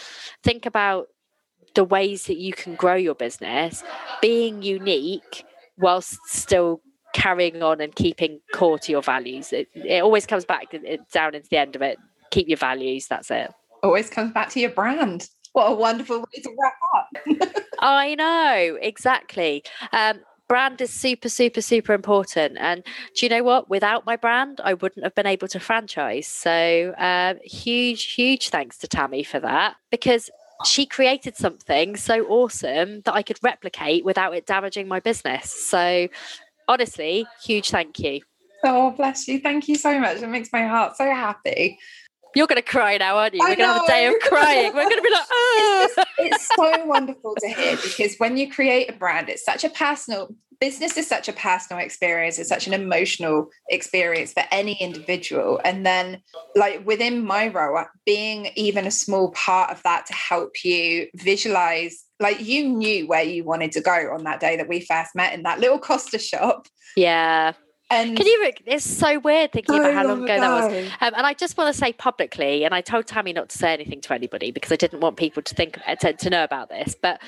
think 0.42 0.66
about 0.66 1.08
the 1.74 1.84
ways 1.84 2.24
that 2.24 2.36
you 2.36 2.52
can 2.52 2.74
grow 2.74 2.94
your 2.94 3.14
business, 3.14 3.82
being 4.22 4.62
unique 4.62 5.44
whilst 5.78 6.18
still 6.26 6.80
carrying 7.14 7.62
on 7.62 7.80
and 7.80 7.94
keeping 7.94 8.40
core 8.52 8.78
to 8.78 8.92
your 8.92 9.02
values. 9.02 9.52
It, 9.52 9.68
it 9.74 10.02
always 10.02 10.26
comes 10.26 10.44
back 10.44 10.74
down 11.12 11.34
into 11.34 11.48
the 11.48 11.56
end 11.56 11.76
of 11.76 11.82
it 11.82 11.98
keep 12.34 12.48
your 12.48 12.58
values. 12.58 13.06
That's 13.06 13.30
it. 13.30 13.50
Always 13.82 14.10
comes 14.10 14.32
back 14.32 14.50
to 14.50 14.60
your 14.60 14.70
brand. 14.70 15.28
What 15.52 15.70
a 15.70 15.74
wonderful 15.74 16.18
way 16.18 16.42
to 16.42 16.50
wrap 16.60 16.74
up. 16.96 17.64
I 17.78 18.14
know, 18.16 18.76
exactly. 18.80 19.62
Um, 19.92 20.20
brand 20.48 20.80
is 20.80 20.90
super, 20.90 21.28
super, 21.28 21.60
super 21.60 21.92
important. 21.92 22.56
And 22.58 22.84
do 23.14 23.26
you 23.26 23.30
know 23.30 23.42
what? 23.42 23.70
Without 23.70 24.06
my 24.06 24.16
brand, 24.16 24.60
I 24.62 24.74
wouldn't 24.74 25.04
have 25.04 25.14
been 25.14 25.26
able 25.26 25.48
to 25.48 25.60
franchise. 25.60 26.26
So, 26.26 26.94
um, 26.98 27.38
huge, 27.42 28.12
huge 28.12 28.50
thanks 28.50 28.78
to 28.78 28.88
Tammi 28.88 29.22
for 29.24 29.40
that 29.40 29.76
because 29.90 30.30
she 30.64 30.86
created 30.86 31.36
something 31.36 31.96
so 31.96 32.24
awesome 32.26 33.00
that 33.02 33.14
I 33.14 33.22
could 33.22 33.38
replicate 33.42 34.04
without 34.04 34.34
it 34.34 34.46
damaging 34.46 34.88
my 34.88 35.00
business. 35.00 35.50
So, 35.50 36.08
honestly, 36.68 37.26
huge 37.42 37.70
thank 37.70 37.98
you. 37.98 38.20
Oh, 38.62 38.92
bless 38.92 39.28
you. 39.28 39.40
Thank 39.40 39.68
you 39.68 39.74
so 39.74 39.98
much. 39.98 40.22
It 40.22 40.26
makes 40.28 40.50
my 40.52 40.66
heart 40.66 40.96
so 40.96 41.04
happy. 41.04 41.78
You're 42.34 42.46
going 42.46 42.60
to 42.60 42.62
cry 42.62 42.96
now, 42.96 43.16
aren't 43.16 43.34
you? 43.34 43.40
We're 43.40 43.56
going 43.56 43.58
to 43.58 43.66
have 43.66 43.84
a 43.84 43.86
day 43.86 44.06
of 44.06 44.14
crying. 44.22 44.74
We're 44.74 44.88
going 44.88 44.96
to 44.96 45.02
be 45.02 45.10
like, 45.10 45.26
oh. 45.30 45.80
It's, 45.84 45.94
just, 45.94 46.08
it's 46.18 46.48
so 46.56 46.84
wonderful 46.84 47.34
to 47.38 47.48
hear 47.48 47.76
because 47.76 48.16
when 48.16 48.36
you 48.36 48.50
create 48.50 48.90
a 48.90 48.92
brand, 48.92 49.28
it's 49.28 49.44
such 49.44 49.64
a 49.64 49.70
personal 49.70 50.34
business 50.60 50.96
is 50.96 51.06
such 51.06 51.28
a 51.28 51.32
personal 51.32 51.82
experience 51.82 52.38
it's 52.38 52.48
such 52.48 52.66
an 52.66 52.72
emotional 52.72 53.48
experience 53.68 54.32
for 54.32 54.44
any 54.50 54.74
individual 54.80 55.60
and 55.64 55.84
then 55.84 56.20
like 56.54 56.84
within 56.86 57.24
my 57.24 57.48
role 57.48 57.84
being 58.06 58.48
even 58.56 58.86
a 58.86 58.90
small 58.90 59.30
part 59.32 59.70
of 59.70 59.82
that 59.82 60.06
to 60.06 60.14
help 60.14 60.64
you 60.64 61.06
visualize 61.16 62.04
like 62.20 62.40
you 62.40 62.66
knew 62.66 63.06
where 63.06 63.22
you 63.22 63.44
wanted 63.44 63.72
to 63.72 63.80
go 63.80 64.10
on 64.14 64.24
that 64.24 64.40
day 64.40 64.56
that 64.56 64.68
we 64.68 64.80
first 64.80 65.14
met 65.14 65.34
in 65.34 65.42
that 65.42 65.60
little 65.60 65.78
costa 65.78 66.18
shop 66.18 66.66
yeah 66.96 67.52
and 67.94 68.16
Can 68.16 68.26
you? 68.26 68.52
It's 68.66 68.84
so 68.84 69.18
weird 69.18 69.52
thinking 69.52 69.76
about 69.76 69.94
how 69.94 70.06
long 70.06 70.24
ago 70.24 70.38
that 70.38 70.50
was. 70.50 70.92
Um, 71.00 71.14
and 71.16 71.26
I 71.26 71.34
just 71.34 71.56
want 71.56 71.72
to 71.72 71.78
say 71.78 71.92
publicly, 71.92 72.64
and 72.64 72.74
I 72.74 72.80
told 72.80 73.06
Tammi 73.06 73.32
not 73.32 73.48
to 73.50 73.58
say 73.58 73.72
anything 73.72 74.00
to 74.02 74.14
anybody 74.14 74.50
because 74.50 74.72
I 74.72 74.76
didn't 74.76 75.00
want 75.00 75.16
people 75.16 75.42
to 75.42 75.54
think 75.54 75.78
to, 76.00 76.12
to 76.12 76.30
know 76.30 76.44
about 76.44 76.68
this. 76.68 76.94
But 77.00 77.20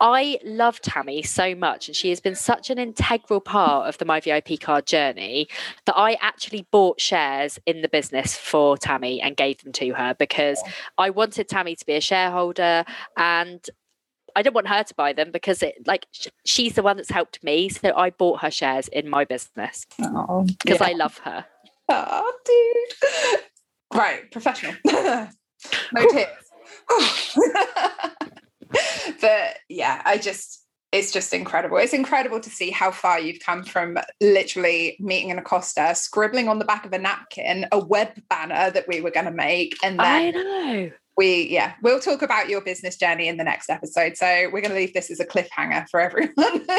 I 0.00 0.38
love 0.42 0.80
Tammi 0.80 1.22
so 1.22 1.54
much, 1.54 1.88
and 1.88 1.94
she 1.94 2.08
has 2.08 2.20
been 2.20 2.34
such 2.34 2.70
an 2.70 2.78
integral 2.78 3.40
part 3.40 3.86
of 3.86 3.98
the 3.98 4.06
My 4.06 4.18
VIP 4.18 4.58
card 4.58 4.86
journey 4.86 5.46
that 5.84 5.96
I 5.96 6.16
actually 6.22 6.66
bought 6.70 7.00
shares 7.00 7.58
in 7.66 7.82
the 7.82 7.88
business 7.88 8.34
for 8.34 8.78
Tammi 8.78 9.20
and 9.20 9.36
gave 9.36 9.62
them 9.62 9.72
to 9.72 9.92
her 9.92 10.14
because 10.18 10.62
I 10.96 11.10
wanted 11.10 11.48
Tammi 11.48 11.76
to 11.76 11.84
be 11.84 11.94
a 11.94 12.00
shareholder, 12.00 12.84
and 13.18 13.68
I 14.36 14.42
didn't 14.42 14.54
want 14.54 14.68
her 14.68 14.82
to 14.82 14.94
buy 14.94 15.12
them 15.12 15.30
because 15.30 15.62
it 15.62 15.86
like 15.86 16.06
she's 16.44 16.74
the 16.74 16.82
one 16.82 16.96
that's 16.96 17.10
helped 17.10 17.42
me. 17.42 17.68
So 17.68 17.92
I 17.96 18.10
bought 18.10 18.42
her 18.42 18.50
shares 18.50 18.88
in 18.88 19.08
my 19.08 19.24
business 19.24 19.86
because 19.96 20.56
yeah. 20.64 20.76
I 20.80 20.92
love 20.92 21.18
her. 21.18 21.44
Oh, 21.88 22.32
dude. 22.44 23.40
Right, 23.92 24.30
professional. 24.30 24.74
no 24.84 25.28
tips. 26.12 26.50
but 29.20 29.58
yeah, 29.68 30.02
I 30.04 30.18
just 30.18 30.64
it's 30.92 31.12
just 31.12 31.32
incredible. 31.32 31.76
It's 31.76 31.92
incredible 31.92 32.40
to 32.40 32.50
see 32.50 32.70
how 32.70 32.90
far 32.90 33.20
you've 33.20 33.40
come 33.40 33.62
from 33.62 33.98
literally 34.20 34.96
meeting 34.98 35.30
in 35.30 35.38
a 35.38 35.42
Costa, 35.42 35.94
scribbling 35.94 36.48
on 36.48 36.58
the 36.58 36.64
back 36.64 36.84
of 36.84 36.92
a 36.92 36.98
napkin 36.98 37.66
a 37.70 37.78
web 37.78 38.10
banner 38.28 38.70
that 38.70 38.88
we 38.88 39.00
were 39.00 39.10
going 39.10 39.26
to 39.26 39.32
make, 39.32 39.76
and 39.82 39.98
then 39.98 40.06
I 40.06 40.30
know 40.30 40.90
we 41.20 41.46
yeah 41.48 41.74
we'll 41.82 42.00
talk 42.00 42.22
about 42.22 42.48
your 42.48 42.62
business 42.62 42.96
journey 42.96 43.28
in 43.28 43.36
the 43.36 43.44
next 43.44 43.68
episode. 43.68 44.16
So 44.16 44.26
we're 44.50 44.62
going 44.62 44.70
to 44.70 44.74
leave 44.74 44.94
this 44.94 45.10
as 45.10 45.20
a 45.20 45.26
cliffhanger 45.26 45.86
for 45.90 46.00
everyone. 46.00 46.66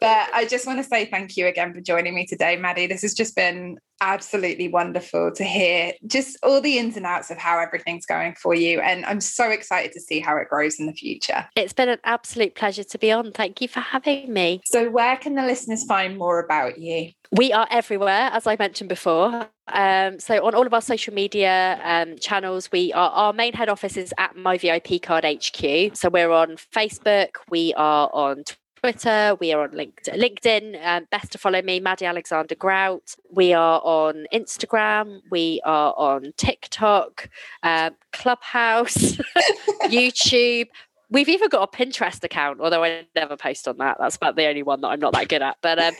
But 0.00 0.28
i 0.34 0.44
just 0.44 0.66
want 0.66 0.78
to 0.78 0.84
say 0.84 1.06
thank 1.06 1.36
you 1.36 1.46
again 1.46 1.72
for 1.72 1.80
joining 1.80 2.14
me 2.14 2.26
today 2.26 2.56
Maddy. 2.56 2.86
This 2.86 3.02
has 3.02 3.14
just 3.14 3.34
been 3.34 3.78
absolutely 4.00 4.68
wonderful 4.68 5.32
to 5.32 5.44
hear 5.44 5.92
just 6.06 6.36
all 6.42 6.60
the 6.60 6.78
ins 6.78 6.96
and 6.96 7.06
outs 7.06 7.30
of 7.30 7.38
how 7.38 7.58
everything's 7.58 8.04
going 8.04 8.34
for 8.34 8.54
you. 8.54 8.80
And 8.80 9.04
i'm 9.06 9.20
so 9.20 9.50
excited 9.50 9.92
to 9.92 10.00
see 10.00 10.20
how 10.20 10.36
it 10.36 10.48
grows 10.48 10.78
in 10.78 10.86
the 10.86 10.92
future. 10.92 11.46
It's 11.56 11.72
been 11.72 11.88
an 11.88 12.00
absolute 12.04 12.54
pleasure 12.54 12.84
to 12.84 12.98
be 12.98 13.10
on. 13.10 13.32
Thank 13.32 13.60
you 13.60 13.68
for 13.68 13.80
having 13.80 14.32
me. 14.32 14.60
So 14.66 14.90
where 14.90 15.16
can 15.16 15.34
the 15.34 15.42
listeners 15.42 15.84
find 15.84 16.18
more 16.18 16.40
about 16.40 16.78
you 16.78 17.10
we 17.32 17.52
are 17.52 17.66
everywhere, 17.70 18.30
as 18.32 18.46
I 18.46 18.56
mentioned 18.58 18.88
before. 18.88 19.48
Um, 19.68 20.20
so 20.20 20.44
on 20.46 20.54
all 20.54 20.66
of 20.66 20.74
our 20.74 20.80
social 20.80 21.12
media 21.12 21.80
um, 21.82 22.16
channels, 22.18 22.70
we 22.70 22.92
are 22.92 23.10
our 23.10 23.32
main 23.32 23.52
head 23.52 23.68
office 23.68 23.96
is 23.96 24.14
at 24.18 24.36
My 24.36 24.56
VIP 24.58 25.02
Card 25.02 25.24
HQ. 25.24 25.96
So 25.96 26.08
we're 26.08 26.30
on 26.30 26.56
Facebook, 26.56 27.36
we 27.50 27.74
are 27.74 28.08
on 28.12 28.44
Twitter, 28.76 29.36
we 29.40 29.52
are 29.52 29.62
on 29.62 29.70
LinkedIn. 29.70 30.84
Um, 30.86 31.06
best 31.10 31.32
to 31.32 31.38
follow 31.38 31.60
me, 31.62 31.80
Maddy 31.80 32.06
Alexander 32.06 32.54
Grout. 32.54 33.16
We 33.32 33.52
are 33.52 33.80
on 33.82 34.26
Instagram. 34.32 35.20
We 35.30 35.60
are 35.64 35.94
on 35.96 36.32
TikTok, 36.36 37.28
uh, 37.62 37.90
Clubhouse, 38.12 39.16
YouTube. 39.84 40.68
We've 41.08 41.28
even 41.28 41.48
got 41.48 41.68
a 41.72 41.76
Pinterest 41.76 42.22
account, 42.24 42.60
although 42.60 42.82
I 42.82 43.06
never 43.14 43.36
post 43.36 43.68
on 43.68 43.78
that. 43.78 43.96
That's 43.98 44.16
about 44.16 44.36
the 44.36 44.46
only 44.46 44.64
one 44.64 44.80
that 44.80 44.88
I'm 44.88 45.00
not 45.00 45.12
that 45.12 45.28
good 45.28 45.42
at. 45.42 45.56
But 45.62 45.78
um, 45.78 45.94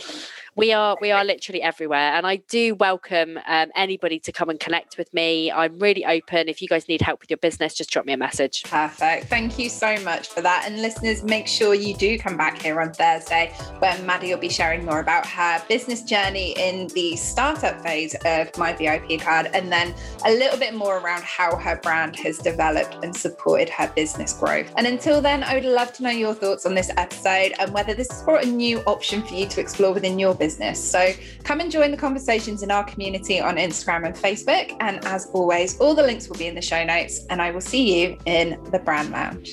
we 0.56 0.72
are 0.72 0.96
we 1.02 1.12
are 1.12 1.22
literally 1.22 1.60
everywhere, 1.60 2.14
and 2.14 2.26
I 2.26 2.36
do 2.36 2.74
welcome 2.74 3.38
um, 3.46 3.70
anybody 3.76 4.18
to 4.20 4.32
come 4.32 4.48
and 4.48 4.58
connect 4.58 4.96
with 4.96 5.12
me. 5.12 5.52
I'm 5.52 5.78
really 5.78 6.04
open. 6.06 6.48
If 6.48 6.62
you 6.62 6.68
guys 6.68 6.88
need 6.88 7.02
help 7.02 7.20
with 7.20 7.28
your 7.30 7.36
business, 7.36 7.74
just 7.74 7.90
drop 7.90 8.06
me 8.06 8.14
a 8.14 8.16
message. 8.16 8.64
Perfect. 8.64 9.26
Thank 9.26 9.58
you 9.58 9.68
so 9.68 10.00
much 10.00 10.28
for 10.28 10.40
that. 10.40 10.64
And 10.66 10.80
listeners, 10.80 11.22
make 11.22 11.46
sure 11.46 11.74
you 11.74 11.94
do 11.94 12.18
come 12.18 12.38
back 12.38 12.60
here 12.62 12.80
on 12.80 12.94
Thursday, 12.94 13.54
where 13.80 14.00
Maddy 14.02 14.30
will 14.30 14.40
be 14.40 14.48
sharing 14.48 14.86
more 14.86 15.00
about 15.00 15.26
her 15.26 15.62
business 15.68 16.02
journey 16.02 16.52
in 16.52 16.88
the 16.88 17.16
startup 17.16 17.82
phase 17.82 18.16
of 18.24 18.56
my 18.56 18.72
VIP 18.72 19.20
card, 19.20 19.50
and 19.52 19.70
then 19.70 19.94
a 20.24 20.30
little 20.30 20.58
bit 20.58 20.74
more 20.74 20.98
around 20.98 21.22
how 21.22 21.54
her 21.56 21.76
brand 21.82 22.16
has 22.16 22.38
developed 22.38 22.96
and 23.04 23.14
supported 23.14 23.68
her 23.68 23.92
business 23.94 24.32
growth. 24.32 24.72
And 24.78 24.86
until 24.86 25.20
then, 25.20 25.42
I 25.42 25.54
would 25.54 25.66
love 25.66 25.92
to 25.94 26.02
know 26.02 26.10
your 26.10 26.32
thoughts 26.32 26.64
on 26.64 26.74
this 26.74 26.90
episode 26.96 27.52
and 27.58 27.74
whether 27.74 27.92
this 27.92 28.10
has 28.10 28.22
brought 28.22 28.44
a 28.44 28.48
new 28.48 28.78
option 28.86 29.22
for 29.22 29.34
you 29.34 29.46
to 29.48 29.60
explore 29.60 29.92
within 29.92 30.18
your 30.18 30.34
business. 30.46 30.78
So 30.94 31.12
come 31.42 31.58
and 31.60 31.70
join 31.70 31.90
the 31.90 31.96
conversations 31.96 32.62
in 32.62 32.70
our 32.70 32.84
community 32.84 33.40
on 33.40 33.56
Instagram 33.56 34.06
and 34.06 34.14
Facebook. 34.14 34.76
And 34.80 35.04
as 35.04 35.26
always, 35.32 35.78
all 35.80 35.94
the 35.94 36.04
links 36.04 36.28
will 36.28 36.38
be 36.38 36.46
in 36.46 36.54
the 36.54 36.62
show 36.62 36.84
notes, 36.84 37.26
and 37.30 37.42
I 37.42 37.50
will 37.50 37.66
see 37.72 37.84
you 37.92 38.16
in 38.26 38.46
the 38.70 38.78
brand 38.78 39.10
lounge. 39.10 39.50